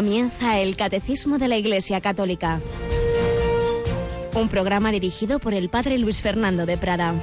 Comienza 0.00 0.58
el 0.58 0.76
Catecismo 0.76 1.36
de 1.36 1.46
la 1.46 1.58
Iglesia 1.58 2.00
Católica. 2.00 2.58
Un 4.32 4.48
programa 4.48 4.92
dirigido 4.92 5.40
por 5.40 5.52
el 5.52 5.68
Padre 5.68 5.98
Luis 5.98 6.22
Fernando 6.22 6.64
de 6.64 6.78
Prada. 6.78 7.14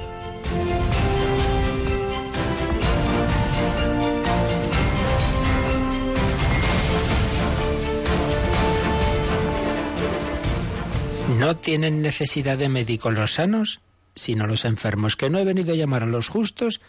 No 11.40 11.56
tienen 11.56 12.00
necesidad 12.00 12.56
de 12.56 12.68
médicos 12.68 13.12
los 13.12 13.32
sanos, 13.32 13.80
sino 14.14 14.46
los 14.46 14.64
enfermos, 14.64 15.16
que 15.16 15.30
no 15.30 15.40
he 15.40 15.44
venido 15.44 15.72
a 15.72 15.76
llamar 15.76 16.04
a 16.04 16.06
los 16.06 16.28
justos, 16.28 16.80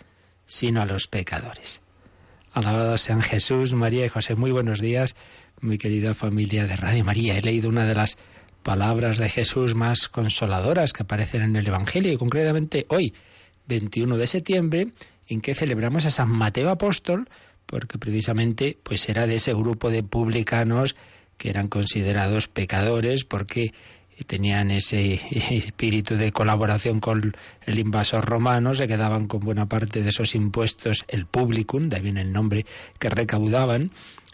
sino 0.46 0.84
a 0.84 0.86
los 0.86 1.08
pecadores. 1.08 1.82
Alabados 2.60 3.02
sean 3.02 3.22
Jesús, 3.22 3.74
María 3.74 4.06
y 4.06 4.10
José. 4.10 4.36
Muy 4.36 4.52
buenos 4.52 4.82
días, 4.82 5.16
mi 5.62 5.78
querida 5.78 6.14
familia 6.14 6.68
de 6.68 6.76
Radio 6.76 7.06
María. 7.06 7.38
He 7.38 7.42
leído 7.42 7.70
una 7.70 7.86
de 7.86 7.96
las 7.96 8.18
palabras 8.64 9.18
de 9.18 9.30
Jesús 9.30 9.76
más 9.76 10.10
consoladoras 10.10 10.92
que 10.92 11.04
aparecen 11.04 11.42
en 11.42 11.56
el 11.56 11.68
Evangelio 11.68 12.12
y 12.12 12.18
concretamente 12.18 12.86
hoy, 12.90 13.14
21 13.68 14.18
de 14.18 14.28
septiembre, 14.28 14.88
en 15.28 15.40
que 15.40 15.56
celebramos 15.56 16.06
a 16.06 16.12
San 16.12 16.30
Mateo 16.30 16.70
Apóstol, 16.70 17.30
porque 17.66 17.98
precisamente 17.98 18.78
pues 18.84 19.08
era 19.08 19.26
de 19.26 19.36
ese 19.36 19.54
grupo 19.54 19.90
de 19.90 20.04
publicanos 20.04 20.98
que 21.38 21.50
eran 21.50 21.70
considerados 21.70 22.50
pecadores 22.50 23.24
porque 23.24 23.74
tenían 24.24 24.72
ese 24.72 25.14
espíritu 25.52 26.16
de 26.16 26.32
colaboración 26.32 27.00
con 27.00 27.36
el 27.66 27.80
invasor 27.80 28.26
romano, 28.26 28.74
se 28.74 28.88
quedaban 28.88 29.28
con 29.28 29.42
buena 29.42 29.68
parte 29.68 30.02
de 30.02 30.10
esos 30.10 30.36
impuestos, 30.36 31.06
el 31.08 31.26
publicum, 31.26 31.90
de 31.90 31.98
ahí 31.98 32.02
viene 32.02 32.22
el 32.22 32.32
nombre 32.32 32.66
que 33.00 33.10
recaudaban, 33.10 33.92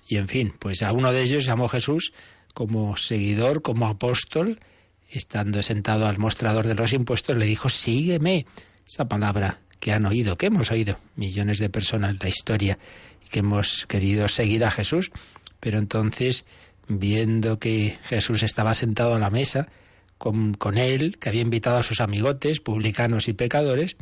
y 0.07 0.17
en 0.17 0.27
fin, 0.27 0.53
pues 0.59 0.83
a 0.83 0.91
uno 0.91 1.11
de 1.11 1.23
ellos 1.23 1.45
llamó 1.45 1.67
Jesús 1.67 2.13
como 2.53 2.95
seguidor, 2.97 3.61
como 3.61 3.87
apóstol, 3.87 4.59
estando 5.09 5.61
sentado 5.61 6.07
al 6.07 6.17
mostrador 6.17 6.67
de 6.67 6.75
los 6.75 6.93
impuestos, 6.93 7.35
le 7.35 7.45
dijo, 7.45 7.69
sígueme. 7.69 8.45
Esa 8.87 9.05
palabra 9.05 9.59
que 9.79 9.91
han 9.91 10.05
oído, 10.05 10.35
que 10.37 10.47
hemos 10.47 10.71
oído 10.71 10.99
millones 11.15 11.57
de 11.57 11.69
personas 11.69 12.11
en 12.11 12.19
la 12.21 12.29
historia 12.29 12.77
que 13.31 13.39
hemos 13.39 13.85
querido 13.87 14.27
seguir 14.27 14.63
a 14.63 14.71
Jesús, 14.71 15.11
pero 15.59 15.79
entonces 15.79 16.45
viendo 16.87 17.59
que 17.59 17.97
Jesús 18.03 18.43
estaba 18.43 18.73
sentado 18.73 19.15
a 19.15 19.19
la 19.19 19.29
mesa 19.29 19.67
con, 20.25 20.77
él, 20.77 21.17
que 21.19 21.29
había 21.29 21.43
invitado 21.43 21.77
a 21.77 21.83
sus 21.83 22.01
amigotes, 22.01 22.59
publicanos 22.59 23.27
y 23.27 23.33
pecadores, 23.33 23.95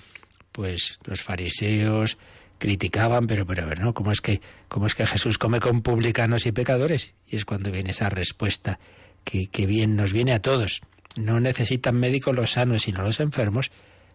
pues 0.53 0.99
los 1.03 1.21
fariseos 1.21 2.17
criticaban, 2.59 3.27
pero 3.27 3.45
pero 3.45 3.67
no, 3.75 3.93
¿cómo 3.93 4.13
es 4.13 4.21
que 4.21 4.39
cómo 4.69 4.87
es 4.87 4.95
que 4.95 5.05
Jesús 5.05 5.37
come 5.37 5.59
con 5.59 5.81
publicanos 5.81 6.45
y 6.45 6.53
pecadores? 6.53 7.13
Y 7.27 7.35
es 7.35 7.43
cuando 7.43 7.71
viene 7.71 7.91
esa 7.91 8.07
respuesta 8.07 8.79
que, 9.25 9.47
que 9.47 9.65
bien 9.65 9.97
nos 9.97 10.13
viene 10.13 10.33
a 10.33 10.39
todos. 10.39 10.79
No 11.17 11.41
necesitan 11.41 11.99
médicos 11.99 12.33
los 12.33 12.51
sanos, 12.51 12.83
sino 12.83 13.01
los 13.01 13.19
enfermos. 13.19 13.71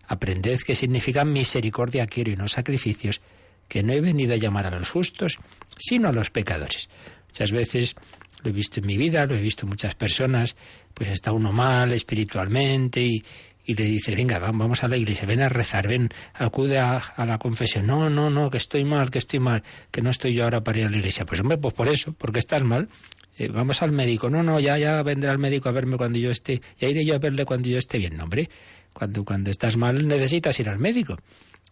Aprended 0.07 0.61
qué 0.67 0.75
significa 0.75 1.27
misericordia 1.27 2.07
quiero 2.07 2.31
y 2.31 2.37
no 2.37 2.49
sacrificios, 2.49 3.21
que 3.69 3.83
no 3.83 3.93
he 3.93 4.01
venido 4.01 4.33
a 4.33 4.39
llamar 4.39 4.67
a 4.67 4.71
los 4.71 4.91
justos, 4.91 5.39
sino 5.77 6.09
a 6.09 6.13
los 6.13 6.31
pecadores. 6.31 6.89
Muchas 7.27 7.53
veces 7.53 7.97
lo 8.43 8.51
he 8.51 8.53
visto 8.53 8.81
en 8.81 8.87
mi 8.87 8.97
vida, 8.97 9.27
lo 9.27 9.35
he 9.35 9.41
visto 9.41 9.67
en 9.67 9.71
muchas 9.71 9.95
personas, 9.95 10.57
pues 10.95 11.11
está 11.11 11.33
uno 11.33 11.53
mal 11.53 11.93
espiritualmente 11.93 13.01
y, 13.01 13.25
y 13.65 13.75
le 13.75 13.85
dice, 13.85 14.15
venga, 14.15 14.39
vamos 14.39 14.83
a 14.83 14.89
la 14.89 14.97
iglesia, 14.97 15.27
ven 15.27 15.43
a 15.43 15.49
rezar, 15.49 15.89
ven, 15.89 16.09
acude 16.35 16.79
a, 16.79 16.97
a, 16.97 17.27
la 17.27 17.39
confesión. 17.39 17.87
No, 17.87 18.09
no, 18.09 18.31
no, 18.31 18.49
que 18.49 18.57
estoy 18.57 18.85
mal, 18.85 19.11
que 19.11 19.19
estoy 19.19 19.41
mal, 19.41 19.63
que 19.91 20.01
no 20.01 20.11
estoy 20.11 20.33
yo 20.33 20.45
ahora 20.45 20.63
para 20.63 20.79
ir 20.79 20.87
a 20.87 20.91
la 20.91 20.97
iglesia. 20.97 21.27
Pues 21.27 21.41
hombre, 21.41 21.59
pues 21.59 21.75
por 21.75 21.89
eso, 21.89 22.13
porque 22.13 22.39
estás 22.39 22.63
mal. 22.63 22.89
Eh, 23.37 23.49
vamos 23.49 23.83
al 23.83 23.93
médico. 23.93 24.31
No, 24.31 24.43
no, 24.43 24.59
ya, 24.59 24.79
ya 24.79 25.03
vendrá 25.03 25.31
el 25.33 25.39
médico 25.39 25.69
a 25.69 25.73
verme 25.73 25.97
cuando 25.97 26.19
yo 26.19 26.31
esté, 26.31 26.61
ya 26.79 26.89
iré 26.89 27.05
yo 27.05 27.15
a 27.15 27.19
verle 27.19 27.45
cuando 27.45 27.69
yo 27.69 27.79
esté 27.79 27.99
bien. 27.99 28.17
No, 28.17 28.25
hombre, 28.25 28.49
cuando, 28.93 29.25
cuando 29.25 29.51
estás 29.51 29.77
mal 29.77 30.09
necesitas 30.09 30.59
ir 30.59 30.69
al 30.69 30.79
médico. 30.79 31.17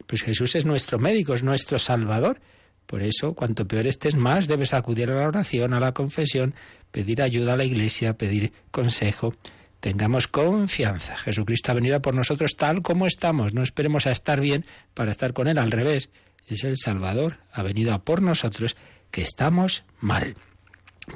Pues 0.06 0.22
Jesús 0.22 0.54
es 0.54 0.66
nuestro 0.66 0.98
médico, 0.98 1.34
es 1.34 1.42
nuestro 1.42 1.78
salvador. 1.78 2.41
Por 2.86 3.02
eso, 3.02 3.34
cuanto 3.34 3.66
peor 3.66 3.86
estés 3.86 4.14
más, 4.14 4.47
debes 4.47 4.72
acudir 4.72 5.10
a 5.10 5.14
la 5.14 5.28
oración, 5.28 5.74
a 5.74 5.80
la 5.80 5.92
confesión, 5.92 6.54
pedir 6.91 7.20
ayuda 7.20 7.54
a 7.54 7.56
la 7.56 7.64
iglesia, 7.64 8.16
pedir 8.16 8.52
consejo. 8.70 9.34
Tengamos 9.80 10.28
confianza. 10.28 11.16
Jesucristo 11.16 11.72
ha 11.72 11.74
venido 11.74 12.00
por 12.00 12.14
nosotros 12.14 12.56
tal 12.56 12.82
como 12.82 13.06
estamos. 13.06 13.54
No 13.54 13.62
esperemos 13.62 14.06
a 14.06 14.12
estar 14.12 14.41
bien 14.41 14.64
para 14.94 15.10
estar 15.10 15.32
con 15.32 15.48
Él. 15.48 15.58
Al 15.58 15.70
revés, 15.70 16.08
es 16.47 16.64
el 16.64 16.76
Salvador. 16.76 17.38
Ha 17.52 17.62
venido 17.62 17.92
a 17.92 18.02
por 18.02 18.22
nosotros 18.22 18.76
que 19.10 19.22
estamos 19.22 19.84
mal. 20.00 20.36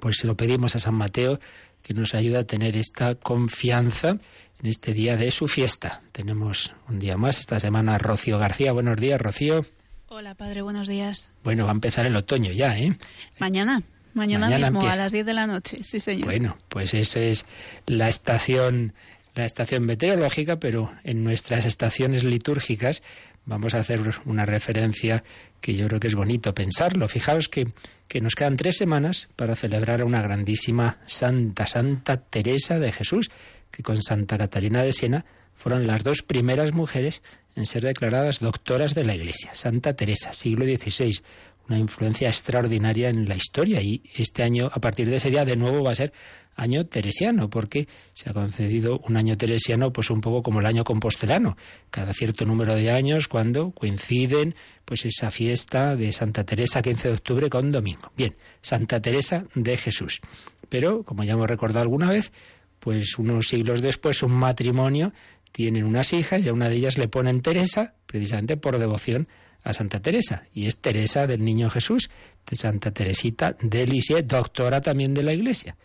Pues 0.01 0.19
se 0.19 0.27
lo 0.27 0.37
pedimos 0.37 0.77
a 0.77 0.79
San 0.79 0.95
Mateo 0.95 1.41
que 1.83 1.95
nos 1.95 2.15
ayude 2.15 2.39
a 2.39 2.47
tener 2.47 2.77
esta 2.77 3.15
confianza 3.15 4.19
en 4.63 4.67
este 4.67 4.93
día 4.93 5.17
de 5.17 5.31
su 5.31 5.49
fiesta. 5.49 6.03
Tenemos 6.13 6.75
un 6.89 6.99
día 6.99 7.17
más 7.17 7.39
esta 7.39 7.59
semana 7.59 7.99
Rocío 7.99 8.39
García. 8.39 8.73
Buenos 8.73 8.97
días, 8.97 9.21
Rocío. 9.21 9.65
Hola, 10.13 10.35
padre, 10.35 10.63
buenos 10.63 10.89
días. 10.89 11.29
Bueno, 11.45 11.67
va 11.67 11.71
a 11.71 11.75
empezar 11.75 12.05
el 12.05 12.17
otoño 12.17 12.51
ya, 12.51 12.77
¿eh? 12.77 12.99
Mañana. 13.39 13.81
Mañana, 14.13 14.47
Mañana 14.47 14.67
mismo, 14.67 14.81
empieza. 14.81 14.95
a 14.95 15.05
las 15.05 15.13
10 15.13 15.25
de 15.25 15.33
la 15.35 15.47
noche, 15.47 15.85
sí, 15.85 16.01
señor. 16.01 16.25
Bueno, 16.25 16.59
pues 16.69 16.95
eso 16.95 17.21
es 17.21 17.47
la 17.87 18.09
estación, 18.09 18.93
la 19.37 19.45
estación 19.45 19.85
meteorológica, 19.85 20.59
pero 20.59 20.93
en 21.05 21.23
nuestras 21.23 21.65
estaciones 21.65 22.25
litúrgicas 22.25 23.05
vamos 23.47 23.75
a 23.75 23.79
hacer 23.79 24.01
una 24.25 24.45
referencia 24.47 25.23
que 25.61 25.75
yo 25.75 25.87
creo 25.87 26.01
que 26.01 26.09
es 26.09 26.17
bonito 26.17 26.53
pensarlo. 26.55 27.07
Fijaos 27.07 27.49
que, 27.49 27.69
que 28.09 28.21
nos 28.21 28.35
quedan 28.35 28.57
tres 28.57 28.79
semanas 28.79 29.29
para 29.37 29.55
celebrar 29.55 30.01
a 30.01 30.07
una 30.07 30.23
grandísima 30.23 30.99
santa, 31.07 31.69
Santa 31.69 32.17
Teresa 32.17 32.81
de 32.81 32.91
Jesús, 32.91 33.31
que 33.71 33.85
con 33.85 34.03
Santa 34.03 34.37
Catalina 34.37 34.83
de 34.83 34.93
Siena 34.93 35.25
fueron 35.55 35.87
las 35.87 36.03
dos 36.03 36.23
primeras 36.23 36.73
mujeres 36.73 37.23
en 37.57 37.67
ser 37.67 37.83
declaradas 37.83 38.41
doctoras 38.41 38.95
de 38.95 39.05
la 39.05 39.15
Iglesia. 39.15 39.55
Santa 39.55 39.95
Teresa, 39.95 40.33
siglo 40.33 40.65
XVI, 40.65 41.21
una 41.69 41.79
influencia 41.79 42.29
extraordinaria 42.29 43.09
en 43.09 43.29
la 43.29 43.37
historia 43.37 43.81
y 43.81 44.03
este 44.17 44.43
año, 44.43 44.71
a 44.73 44.81
partir 44.81 45.09
de 45.09 45.17
ese 45.17 45.31
día, 45.31 45.45
de 45.45 45.57
nuevo 45.57 45.85
va 45.85 45.93
a 45.93 45.95
ser 45.95 46.13
año 46.57 46.87
teresiano, 46.87 47.49
porque 47.49 47.89
se 48.13 48.29
ha 48.29 48.33
concedido 48.33 49.01
un 49.07 49.17
año 49.17 49.37
teresiano, 49.37 49.93
pues 49.93 50.11
un 50.11 50.21
poco 50.21 50.43
como 50.43 50.61
el 50.61 50.67
año 50.67 50.85
compostelano, 50.85 51.57
cada 51.91 52.13
cierto 52.13 52.45
número 52.45 52.75
de 52.75 52.91
años, 52.91 53.29
cuando 53.29 53.71
coinciden, 53.71 54.55
pues 54.85 55.07
esa 55.07 55.31
fiesta 55.31 55.97
de 55.97 56.13
Santa 56.13 56.45
Teresa, 56.45 56.83
15 56.83 57.09
de 57.09 57.15
octubre, 57.15 57.49
con 57.49 57.73
domingo. 57.73 58.13
Bien, 58.17 58.37
Santa 58.61 59.01
Teresa 59.01 59.47
de 59.55 59.77
Jesús. 59.77 60.21
Pero, 60.69 61.03
como 61.03 61.25
ya 61.25 61.33
hemos 61.33 61.49
recordado 61.49 61.83
alguna 61.83 62.11
vez, 62.11 62.33
pues 62.79 63.19
unos 63.19 63.49
siglos 63.49 63.81
después, 63.81 64.23
un 64.23 64.33
matrimonio 64.33 65.13
tienen 65.53 65.85
unas 65.85 66.13
hijas 66.13 66.45
y 66.45 66.49
a 66.49 66.53
una 66.53 66.69
de 66.69 66.77
ellas 66.77 66.99
le 66.99 67.09
ponen 67.09 67.41
Teresa, 67.43 67.95
precisamente 68.07 68.57
por 68.57 68.79
devoción 68.79 69.29
a 69.63 69.73
Santa 69.73 70.01
Teresa. 70.01 70.45
Y 70.55 70.67
es 70.67 70.79
Teresa 70.79 71.27
del 71.27 71.45
Niño 71.45 71.71
Jesús, 71.71 72.11
de 72.49 72.57
Santa 72.57 72.93
Teresita 72.93 73.57
de 73.61 73.87
Lisieux, 73.87 74.27
doctora 74.27 74.81
también 74.81 75.15
de 75.15 75.23
la 75.23 75.33
Iglesia. 75.33 75.77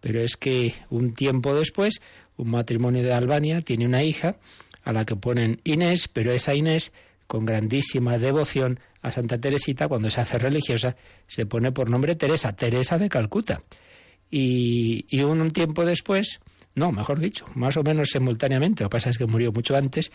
Pero 0.00 0.20
es 0.20 0.36
que 0.36 0.74
un 0.88 1.14
tiempo 1.14 1.54
después, 1.54 2.00
un 2.36 2.50
matrimonio 2.50 3.02
de 3.02 3.12
Albania 3.12 3.60
tiene 3.60 3.86
una 3.86 4.02
hija 4.02 4.36
a 4.82 4.92
la 4.92 5.04
que 5.04 5.16
ponen 5.16 5.60
Inés, 5.64 6.08
pero 6.08 6.32
esa 6.32 6.54
Inés, 6.54 6.92
con 7.26 7.44
grandísima 7.44 8.18
devoción 8.18 8.80
a 9.02 9.12
Santa 9.12 9.38
Teresita, 9.38 9.88
cuando 9.88 10.10
se 10.10 10.20
hace 10.20 10.38
religiosa, 10.38 10.96
se 11.26 11.46
pone 11.46 11.72
por 11.72 11.90
nombre 11.90 12.16
Teresa, 12.16 12.56
Teresa 12.56 12.98
de 12.98 13.08
Calcuta. 13.08 13.62
Y, 14.30 15.06
y 15.08 15.22
un, 15.22 15.40
un 15.40 15.50
tiempo 15.50 15.84
después, 15.84 16.40
no, 16.80 16.92
mejor 16.92 17.20
dicho, 17.20 17.44
más 17.54 17.76
o 17.76 17.82
menos 17.82 18.08
simultáneamente, 18.08 18.82
lo 18.82 18.88
que 18.88 18.94
pasa 18.94 19.10
es 19.10 19.18
que 19.18 19.26
murió 19.26 19.52
mucho 19.52 19.76
antes, 19.76 20.10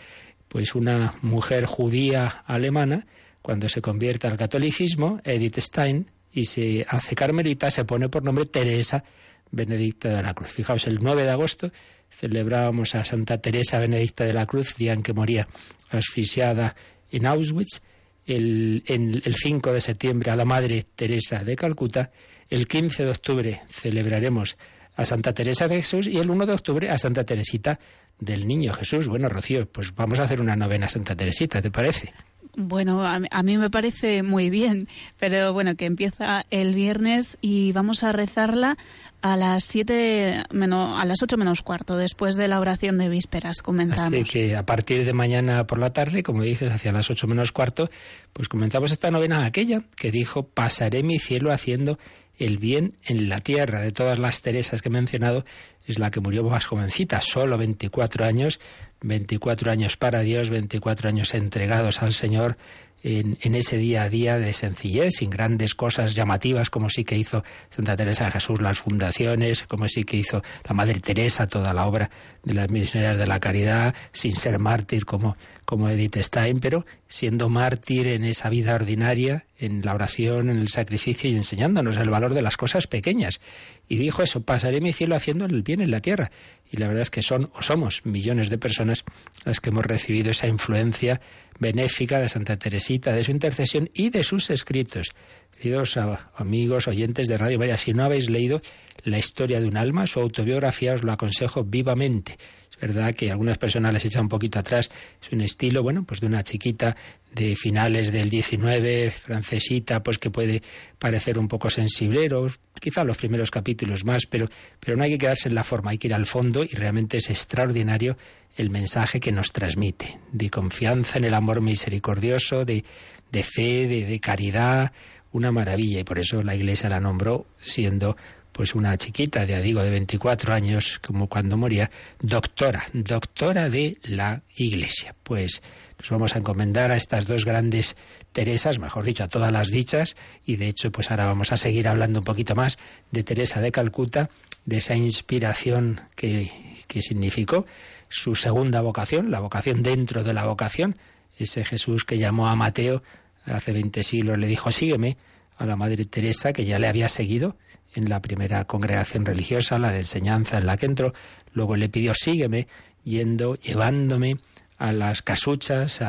pues 0.48 0.74
una 0.74 1.14
mujer 1.22 1.64
judía 1.64 2.42
alemana, 2.44 3.06
cuando 3.40 3.68
se 3.68 3.80
convierte 3.80 4.26
al 4.26 4.36
catolicismo, 4.36 5.20
Edith 5.22 5.60
Stein, 5.60 6.10
y 6.32 6.46
se 6.46 6.84
hace 6.88 7.14
carmelita, 7.14 7.70
se 7.70 7.84
pone 7.84 8.08
por 8.08 8.24
nombre 8.24 8.46
Teresa 8.46 9.04
Benedicta 9.52 10.08
de 10.08 10.20
la 10.20 10.34
Cruz. 10.34 10.50
Fijaos, 10.50 10.88
el 10.88 10.98
9 11.00 11.22
de 11.22 11.30
agosto 11.30 11.70
celebrábamos 12.10 12.96
a 12.96 13.04
Santa 13.04 13.38
Teresa 13.40 13.78
Benedicta 13.78 14.24
de 14.24 14.32
la 14.32 14.44
Cruz, 14.44 14.74
día 14.74 14.92
en 14.92 15.04
que 15.04 15.12
moría 15.12 15.46
asfixiada 15.90 16.74
en 17.12 17.26
Auschwitz. 17.26 17.80
El, 18.26 18.82
el 18.88 19.34
5 19.36 19.72
de 19.72 19.80
septiembre 19.80 20.32
a 20.32 20.36
la 20.36 20.44
Madre 20.44 20.84
Teresa 20.96 21.44
de 21.44 21.54
Calcuta. 21.54 22.10
El 22.50 22.66
15 22.66 23.04
de 23.04 23.10
octubre 23.10 23.62
celebraremos 23.70 24.56
a 24.96 25.04
Santa 25.04 25.32
Teresa 25.32 25.68
de 25.68 25.76
Jesús 25.76 26.06
y 26.06 26.18
el 26.18 26.30
1 26.30 26.46
de 26.46 26.52
octubre 26.52 26.90
a 26.90 26.98
Santa 26.98 27.24
Teresita 27.24 27.78
del 28.18 28.46
Niño 28.46 28.72
Jesús. 28.72 29.08
Bueno, 29.08 29.28
Rocío, 29.28 29.66
pues 29.68 29.94
vamos 29.94 30.18
a 30.18 30.24
hacer 30.24 30.40
una 30.40 30.56
novena 30.56 30.86
a 30.86 30.88
Santa 30.88 31.14
Teresita, 31.14 31.60
¿te 31.60 31.70
parece? 31.70 32.12
Bueno, 32.58 33.04
a, 33.04 33.20
a, 33.30 33.42
mí 33.42 33.58
me 33.58 33.68
parece 33.68 34.22
muy 34.22 34.48
bien, 34.48 34.88
pero 35.18 35.52
bueno, 35.52 35.74
que 35.76 35.84
empieza 35.84 36.46
el 36.50 36.74
viernes 36.74 37.36
y 37.42 37.72
vamos 37.72 38.02
a 38.02 38.12
rezarla 38.12 38.78
a 39.20 39.36
las 39.36 39.64
siete 39.64 40.42
menos, 40.52 40.98
a 40.98 41.04
las 41.04 41.22
ocho 41.22 41.36
menos 41.36 41.60
cuarto, 41.60 41.98
después 41.98 42.34
de 42.34 42.48
la 42.48 42.58
oración 42.58 42.96
de 42.96 43.10
vísperas, 43.10 43.60
comentamos. 43.60 44.06
Así 44.06 44.24
que 44.24 44.56
a 44.56 44.64
partir 44.64 45.04
de 45.04 45.12
mañana 45.12 45.66
por 45.66 45.78
la 45.78 45.92
tarde, 45.92 46.22
como 46.22 46.42
dices, 46.42 46.70
hacia 46.70 46.92
las 46.92 47.10
ocho 47.10 47.26
menos 47.26 47.52
cuarto, 47.52 47.90
pues 48.32 48.48
comenzamos 48.48 48.90
esta 48.90 49.10
novena 49.10 49.44
aquella 49.44 49.82
que 49.94 50.10
dijo, 50.10 50.44
pasaré 50.44 51.02
mi 51.02 51.18
cielo 51.18 51.52
haciendo 51.52 51.98
el 52.38 52.58
bien 52.58 52.94
en 53.04 53.28
la 53.28 53.40
tierra. 53.40 53.80
De 53.80 53.92
todas 53.92 54.18
las 54.18 54.42
Teresas 54.42 54.82
que 54.82 54.88
he 54.88 54.92
mencionado, 54.92 55.44
es 55.86 55.98
la 55.98 56.10
que 56.10 56.20
murió 56.20 56.42
más 56.44 56.64
jovencita, 56.64 57.20
solo 57.20 57.58
24 57.58 58.24
años, 58.24 58.60
24 59.02 59.70
años 59.70 59.96
para 59.96 60.20
Dios, 60.20 60.50
24 60.50 61.08
años 61.08 61.34
entregados 61.34 62.02
al 62.02 62.12
Señor, 62.12 62.56
en, 63.02 63.54
ese 63.54 63.76
día 63.76 64.02
a 64.02 64.08
día 64.08 64.38
de 64.38 64.52
sencillez, 64.52 65.14
sin 65.18 65.30
grandes 65.30 65.74
cosas 65.74 66.14
llamativas, 66.14 66.70
como 66.70 66.90
sí 66.90 67.04
que 67.04 67.16
hizo 67.16 67.44
Santa 67.70 67.94
Teresa 67.94 68.24
de 68.24 68.32
Jesús 68.32 68.60
las 68.60 68.80
fundaciones, 68.80 69.62
como 69.62 69.88
sí 69.88 70.02
que 70.04 70.16
hizo 70.16 70.42
la 70.68 70.74
Madre 70.74 70.98
Teresa 70.98 71.46
toda 71.46 71.72
la 71.72 71.86
obra 71.86 72.10
de 72.42 72.54
las 72.54 72.68
misioneras 72.70 73.16
de 73.16 73.26
la 73.26 73.38
caridad, 73.38 73.94
sin 74.12 74.34
ser 74.34 74.58
mártir 74.58 75.04
como, 75.04 75.36
como 75.66 75.90
Edith 75.90 76.16
Stein, 76.18 76.60
pero 76.60 76.86
siendo 77.08 77.50
mártir 77.50 78.06
en 78.06 78.24
esa 78.24 78.48
vida 78.48 78.74
ordinaria, 78.74 79.44
en 79.58 79.82
la 79.84 79.94
oración, 79.94 80.48
en 80.48 80.58
el 80.58 80.68
sacrificio 80.68 81.28
y 81.28 81.36
enseñándonos 81.36 81.96
el 81.96 82.08
valor 82.08 82.32
de 82.34 82.40
las 82.40 82.56
cosas 82.56 82.86
pequeñas. 82.86 83.40
Y 83.88 83.96
dijo 83.96 84.22
eso, 84.22 84.42
pasaré 84.42 84.80
mi 84.80 84.92
cielo 84.92 85.16
haciendo 85.16 85.44
el 85.44 85.62
bien 85.62 85.80
en 85.80 85.90
la 85.90 86.00
tierra. 86.00 86.30
Y 86.70 86.78
la 86.78 86.86
verdad 86.86 87.02
es 87.02 87.10
que 87.10 87.22
son 87.22 87.50
o 87.54 87.62
somos 87.62 88.06
millones 88.06 88.48
de 88.48 88.58
personas 88.58 89.04
las 89.44 89.60
que 89.60 89.70
hemos 89.70 89.84
recibido 89.84 90.30
esa 90.30 90.46
influencia 90.46 91.20
benéfica 91.58 92.20
de 92.20 92.28
Santa 92.28 92.56
Teresita, 92.58 93.12
de 93.12 93.24
su 93.24 93.32
intercesión 93.32 93.90
y 93.92 94.10
de 94.10 94.22
sus 94.22 94.50
escritos. 94.50 95.10
Queridos 95.56 95.98
amigos, 96.36 96.86
oyentes 96.86 97.28
de 97.28 97.38
Radio 97.38 97.58
María, 97.58 97.76
si 97.76 97.92
no 97.92 98.04
habéis 98.04 98.28
leído 98.28 98.60
La 99.04 99.18
historia 99.18 99.60
de 99.60 99.66
un 99.66 99.76
alma, 99.76 100.06
su 100.06 100.20
autobiografía, 100.20 100.94
os 100.94 101.02
lo 101.02 101.12
aconsejo 101.12 101.64
vivamente. 101.64 102.36
Verdad 102.80 103.14
que 103.14 103.30
algunas 103.30 103.58
personas 103.58 103.92
les 103.92 104.04
echa 104.04 104.20
un 104.20 104.28
poquito 104.28 104.58
atrás. 104.58 104.90
Es 105.22 105.32
un 105.32 105.40
estilo, 105.40 105.82
bueno, 105.82 106.04
pues 106.04 106.20
de 106.20 106.26
una 106.26 106.42
chiquita 106.42 106.94
de 107.32 107.54
finales 107.54 108.12
del 108.12 108.30
19, 108.30 109.10
francesita, 109.10 110.02
pues 110.02 110.18
que 110.18 110.30
puede 110.30 110.62
parecer 110.98 111.38
un 111.38 111.48
poco 111.48 111.68
sensiblero, 111.68 112.48
quizá 112.80 113.04
los 113.04 113.18
primeros 113.18 113.50
capítulos 113.50 114.04
más, 114.04 114.26
pero, 114.26 114.48
pero 114.80 114.96
no 114.96 115.04
hay 115.04 115.10
que 115.10 115.18
quedarse 115.18 115.48
en 115.48 115.54
la 115.54 115.62
forma, 115.62 115.90
hay 115.90 115.98
que 115.98 116.08
ir 116.08 116.14
al 116.14 116.24
fondo 116.24 116.64
y 116.64 116.68
realmente 116.68 117.18
es 117.18 117.28
extraordinario 117.28 118.16
el 118.56 118.70
mensaje 118.70 119.20
que 119.20 119.32
nos 119.32 119.52
transmite, 119.52 120.18
de 120.32 120.48
confianza 120.48 121.18
en 121.18 121.24
el 121.24 121.34
amor 121.34 121.60
misericordioso, 121.60 122.64
de, 122.64 122.84
de 123.30 123.42
fe, 123.42 123.86
de, 123.86 124.06
de 124.06 124.18
caridad, 124.18 124.92
una 125.32 125.52
maravilla 125.52 126.00
y 126.00 126.04
por 126.04 126.18
eso 126.18 126.42
la 126.42 126.54
Iglesia 126.54 126.88
la 126.88 127.00
nombró 127.00 127.46
siendo 127.60 128.16
pues 128.56 128.74
una 128.74 128.96
chiquita, 128.96 129.44
ya 129.44 129.60
digo, 129.60 129.82
de 129.82 129.90
24 129.90 130.54
años, 130.54 130.98
como 131.06 131.28
cuando 131.28 131.58
moría, 131.58 131.90
doctora, 132.22 132.84
doctora 132.94 133.68
de 133.68 133.98
la 134.02 134.44
Iglesia. 134.56 135.14
Pues 135.22 135.62
nos 135.98 136.08
vamos 136.08 136.34
a 136.34 136.38
encomendar 136.38 136.90
a 136.90 136.96
estas 136.96 137.26
dos 137.26 137.44
grandes 137.44 137.96
Teresas, 138.32 138.78
mejor 138.78 139.04
dicho, 139.04 139.24
a 139.24 139.28
todas 139.28 139.52
las 139.52 139.68
dichas, 139.68 140.16
y 140.46 140.56
de 140.56 140.68
hecho, 140.68 140.90
pues 140.90 141.10
ahora 141.10 141.26
vamos 141.26 141.52
a 141.52 141.58
seguir 141.58 141.86
hablando 141.86 142.20
un 142.20 142.24
poquito 142.24 142.54
más 142.54 142.78
de 143.10 143.24
Teresa 143.24 143.60
de 143.60 143.72
Calcuta, 143.72 144.30
de 144.64 144.78
esa 144.78 144.94
inspiración 144.94 146.00
que, 146.14 146.50
que 146.86 147.02
significó 147.02 147.66
su 148.08 148.36
segunda 148.36 148.80
vocación, 148.80 149.30
la 149.30 149.40
vocación 149.40 149.82
dentro 149.82 150.24
de 150.24 150.32
la 150.32 150.46
vocación, 150.46 150.96
ese 151.36 151.62
Jesús 151.62 152.06
que 152.06 152.16
llamó 152.16 152.48
a 152.48 152.56
Mateo 152.56 153.02
hace 153.44 153.74
20 153.74 154.02
siglos, 154.02 154.38
le 154.38 154.46
dijo, 154.46 154.72
sígueme, 154.72 155.18
a 155.58 155.66
la 155.66 155.76
Madre 155.76 156.06
Teresa, 156.06 156.54
que 156.54 156.64
ya 156.64 156.78
le 156.78 156.88
había 156.88 157.10
seguido, 157.10 157.56
en 157.96 158.08
la 158.08 158.20
primera 158.20 158.64
congregación 158.64 159.24
religiosa, 159.24 159.78
la 159.78 159.92
de 159.92 159.98
enseñanza 159.98 160.58
en 160.58 160.66
la 160.66 160.76
que 160.76 160.86
entró. 160.86 161.14
Luego 161.52 161.76
le 161.76 161.88
pidió 161.88 162.14
sígueme, 162.14 162.68
yendo, 163.04 163.56
llevándome 163.56 164.38
a 164.78 164.92
las 164.92 165.22
casuchas 165.22 166.00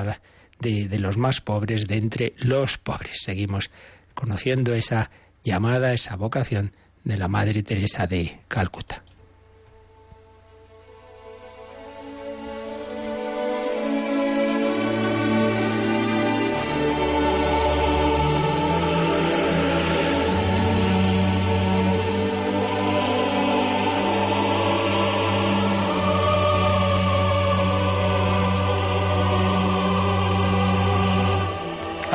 de, 0.60 0.88
de 0.88 1.00
los 1.00 1.18
más 1.18 1.42
pobres, 1.42 1.88
de 1.88 1.98
entre 1.98 2.34
los 2.38 2.78
pobres. 2.78 3.22
Seguimos 3.22 3.72
conociendo 4.14 4.74
esa 4.74 5.10
llamada, 5.44 5.94
esa 5.94 6.16
vocación 6.16 6.74
de 7.04 7.18
la 7.18 7.28
Madre 7.28 7.64
Teresa 7.64 8.08
de 8.08 8.40
Calcuta. 8.48 9.04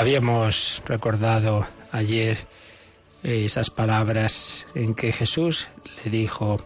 Habíamos 0.02 0.82
recordado 0.84 1.64
ayer 1.93 2.37
eh, 3.22 3.44
esas 3.44 3.70
palabras 3.70 4.66
en 4.75 4.96
que 4.96 5.12
Jesús 5.12 5.69
le 6.04 6.10
dijo 6.10 6.56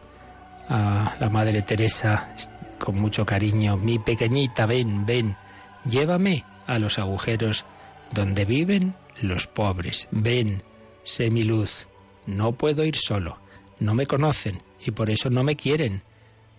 a 0.71 1.15
la 1.21 1.29
Madre 1.29 1.61
Teresa 1.61 2.35
con 2.79 2.99
mucho 2.99 3.27
cariño, 3.27 3.77
mi 3.77 3.99
pequeñita, 3.99 4.65
ven, 4.65 5.05
ven, 5.05 5.37
llévame 5.85 6.47
a 6.67 6.79
los 6.79 6.99
agujeros 6.99 7.67
donde 8.11 8.47
viven 8.47 8.94
los 9.21 9.47
pobres, 9.47 10.09
ven, 10.12 10.62
sé 11.03 11.29
mi 11.31 11.43
luz, 11.43 11.88
no 12.25 12.53
puedo 12.53 12.87
ir 12.87 12.97
solo, 12.97 13.38
no 13.81 13.94
me 13.94 14.06
conocen 14.06 14.62
y 14.83 14.93
por 14.93 15.11
eso 15.11 15.29
no 15.29 15.44
me 15.44 15.56
quieren, 15.56 16.00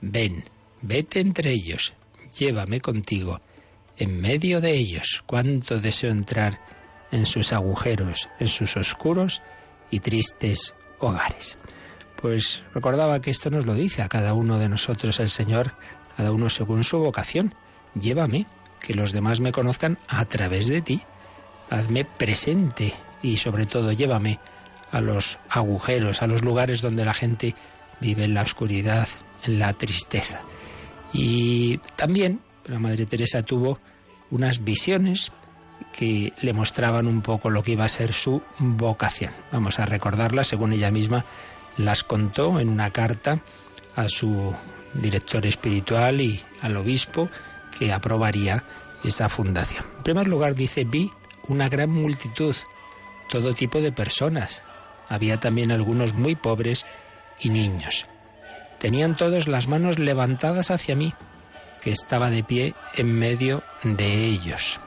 ven, 0.01 0.43
vete 0.83 1.21
entre 1.21 1.49
ellos, 1.53 1.95
llévame 2.37 2.81
contigo, 2.81 3.41
en 3.97 4.21
medio 4.21 4.61
de 4.61 4.71
ellos, 4.71 5.23
cuánto 5.25 5.79
deseo 5.79 6.11
entrar 6.11 6.59
en 7.11 7.25
sus 7.25 7.53
agujeros, 7.53 8.29
en 8.39 8.47
sus 8.47 8.77
oscuros 8.77 9.41
y 9.89 9.99
tristes 9.99 10.73
hogares. 10.99 11.57
Pues 12.21 12.63
recordaba 12.73 13.21
que 13.21 13.31
esto 13.31 13.49
nos 13.49 13.65
lo 13.65 13.73
dice 13.73 14.01
a 14.01 14.09
cada 14.09 14.33
uno 14.33 14.57
de 14.57 14.69
nosotros 14.69 15.19
el 15.19 15.29
Señor, 15.29 15.73
cada 16.15 16.31
uno 16.31 16.49
según 16.49 16.83
su 16.83 16.99
vocación. 16.99 17.53
Llévame, 17.99 18.47
que 18.81 18.93
los 18.93 19.11
demás 19.11 19.39
me 19.39 19.51
conozcan 19.51 19.97
a 20.07 20.25
través 20.25 20.67
de 20.67 20.81
ti. 20.81 21.01
Hazme 21.69 22.05
presente 22.05 22.93
y 23.21 23.37
sobre 23.37 23.65
todo 23.65 23.91
llévame 23.91 24.39
a 24.91 25.01
los 25.01 25.37
agujeros, 25.49 26.21
a 26.21 26.27
los 26.27 26.43
lugares 26.43 26.81
donde 26.81 27.05
la 27.05 27.13
gente 27.13 27.55
vive 27.99 28.23
en 28.23 28.33
la 28.33 28.43
oscuridad, 28.43 29.07
en 29.43 29.59
la 29.59 29.73
tristeza. 29.73 30.41
Y 31.13 31.79
también 31.95 32.41
la 32.67 32.79
Madre 32.79 33.05
Teresa 33.05 33.43
tuvo 33.43 33.79
unas 34.29 34.63
visiones 34.63 35.31
que 35.93 36.33
le 36.41 36.53
mostraban 36.53 37.07
un 37.07 37.21
poco 37.21 37.49
lo 37.49 37.63
que 37.63 37.73
iba 37.73 37.85
a 37.85 37.89
ser 37.89 38.13
su 38.13 38.41
vocación. 38.59 39.31
Vamos 39.51 39.79
a 39.79 39.85
recordarlas, 39.85 40.47
según 40.47 40.73
ella 40.73 40.91
misma 40.91 41.25
las 41.77 42.03
contó 42.03 42.59
en 42.59 42.69
una 42.69 42.91
carta 42.91 43.41
a 43.95 44.09
su 44.09 44.53
director 44.93 45.45
espiritual 45.45 46.21
y 46.21 46.41
al 46.61 46.77
obispo 46.77 47.29
que 47.77 47.93
aprobaría 47.93 48.63
esa 49.03 49.29
fundación. 49.29 49.85
En 49.97 50.03
primer 50.03 50.27
lugar 50.27 50.55
dice, 50.55 50.83
vi 50.83 51.11
una 51.47 51.69
gran 51.69 51.91
multitud, 51.91 52.55
todo 53.29 53.53
tipo 53.53 53.79
de 53.81 53.91
personas. 53.91 54.63
Había 55.07 55.39
también 55.39 55.71
algunos 55.71 56.13
muy 56.13 56.35
pobres 56.35 56.85
y 57.39 57.49
niños. 57.49 58.07
Tenían 58.79 59.15
todos 59.15 59.47
las 59.47 59.67
manos 59.67 59.99
levantadas 59.99 60.71
hacia 60.71 60.95
mí 60.95 61.13
que 61.81 61.91
estaba 61.91 62.29
de 62.29 62.43
pie 62.43 62.75
en 62.95 63.17
medio 63.17 63.63
de 63.83 64.25
ellos. 64.25 64.79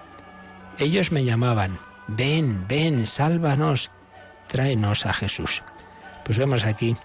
Ellos 0.78 1.12
me 1.12 1.24
llamaban, 1.24 1.78
ven, 2.08 2.66
ven, 2.66 3.06
sálvanos, 3.06 3.90
tráenos 4.48 5.06
a 5.06 5.12
Jesús. 5.12 5.62
Pues 6.24 6.38
vemos 6.38 6.64
aquí 6.64 6.96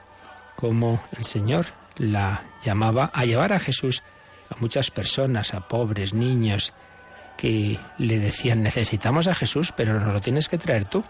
cómo 0.56 1.04
el 1.18 1.26
Señor 1.26 1.68
la 1.98 2.44
llamaba 2.64 3.12
a 3.14 3.26
llevar 3.26 3.54
a 3.54 3.60
Jesús 3.60 4.04
a 4.50 4.56
muchas 4.60 4.92
personas, 4.92 5.54
a 5.54 5.68
pobres, 5.68 6.14
niños, 6.14 6.74
que 7.38 7.80
le 7.98 8.20
decían, 8.20 8.64
necesitamos 8.64 9.28
a 9.28 9.34
Jesús, 9.34 9.74
pero 9.76 10.00
nos 10.00 10.14
lo 10.14 10.22
tienes 10.22 10.48
que 10.48 10.58
traer 10.58 10.86
tú. 10.86 11.04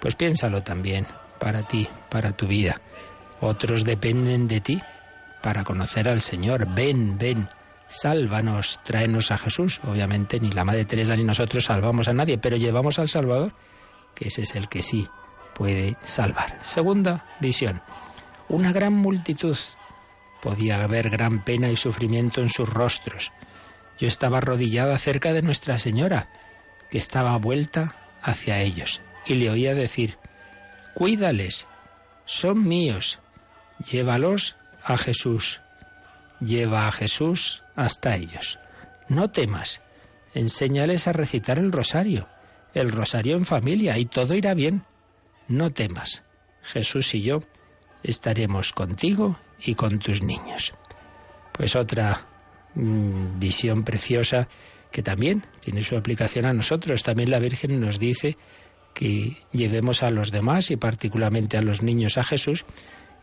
Pues 0.00 0.14
piénsalo 0.14 0.60
también, 0.60 1.06
para 1.38 1.62
ti, 1.62 1.88
para 2.08 2.32
tu 2.32 2.46
vida. 2.46 2.80
Otros 3.40 3.84
dependen 3.84 4.48
de 4.48 4.60
ti 4.60 4.82
para 5.42 5.64
conocer 5.64 6.08
al 6.08 6.20
Señor. 6.20 6.66
Ven, 6.74 7.18
ven, 7.18 7.48
sálvanos, 7.88 8.80
tráenos 8.84 9.30
a 9.30 9.38
Jesús. 9.38 9.80
Obviamente 9.84 10.40
ni 10.40 10.50
la 10.50 10.64
Madre 10.64 10.84
Teresa 10.84 11.14
ni 11.14 11.24
nosotros 11.24 11.64
salvamos 11.64 12.08
a 12.08 12.12
nadie, 12.12 12.38
pero 12.38 12.56
llevamos 12.56 12.98
al 12.98 13.08
Salvador, 13.08 13.52
que 14.14 14.28
ese 14.28 14.42
es 14.42 14.54
el 14.54 14.68
que 14.68 14.82
sí 14.82 15.08
puede 15.54 15.96
salvar. 16.04 16.58
Segunda 16.62 17.24
visión. 17.40 17.82
Una 18.48 18.72
gran 18.72 18.92
multitud. 18.92 19.56
Podía 20.42 20.82
haber 20.82 21.10
gran 21.10 21.44
pena 21.44 21.70
y 21.70 21.76
sufrimiento 21.76 22.40
en 22.40 22.48
sus 22.48 22.68
rostros. 22.68 23.32
Yo 23.98 24.06
estaba 24.06 24.38
arrodillada 24.38 24.98
cerca 24.98 25.32
de 25.32 25.42
Nuestra 25.42 25.78
Señora, 25.78 26.28
que 26.90 26.98
estaba 26.98 27.36
vuelta 27.38 27.96
hacia 28.22 28.60
ellos, 28.60 29.00
y 29.24 29.36
le 29.36 29.50
oía 29.50 29.74
decir, 29.74 30.18
Cuídales, 30.94 31.66
son 32.26 32.66
míos, 32.66 33.18
llévalos 33.90 34.56
a 34.84 34.96
Jesús. 34.96 35.60
Lleva 36.40 36.86
a 36.86 36.92
Jesús 36.92 37.62
hasta 37.76 38.16
ellos. 38.16 38.58
No 39.08 39.30
temas, 39.30 39.82
enséñales 40.34 41.06
a 41.06 41.12
recitar 41.12 41.58
el 41.58 41.70
rosario, 41.70 42.28
el 42.74 42.90
rosario 42.90 43.36
en 43.36 43.44
familia, 43.44 43.98
y 43.98 44.06
todo 44.06 44.34
irá 44.34 44.54
bien. 44.54 44.82
No 45.46 45.72
temas, 45.72 46.24
Jesús 46.62 47.14
y 47.14 47.22
yo 47.22 47.42
estaremos 48.02 48.72
contigo 48.72 49.38
y 49.60 49.74
con 49.74 49.98
tus 49.98 50.22
niños. 50.22 50.74
Pues 51.52 51.76
otra 51.76 52.20
mm, 52.74 53.38
visión 53.38 53.84
preciosa 53.84 54.48
que 54.90 55.02
también 55.02 55.44
tiene 55.60 55.82
su 55.82 55.96
aplicación 55.96 56.46
a 56.46 56.52
nosotros. 56.52 57.02
También 57.02 57.30
la 57.30 57.38
Virgen 57.38 57.80
nos 57.80 57.98
dice 57.98 58.36
que 58.94 59.36
llevemos 59.52 60.02
a 60.02 60.10
los 60.10 60.30
demás 60.30 60.70
y 60.70 60.76
particularmente 60.76 61.58
a 61.58 61.62
los 61.62 61.82
niños 61.82 62.16
a 62.16 62.24
Jesús 62.24 62.64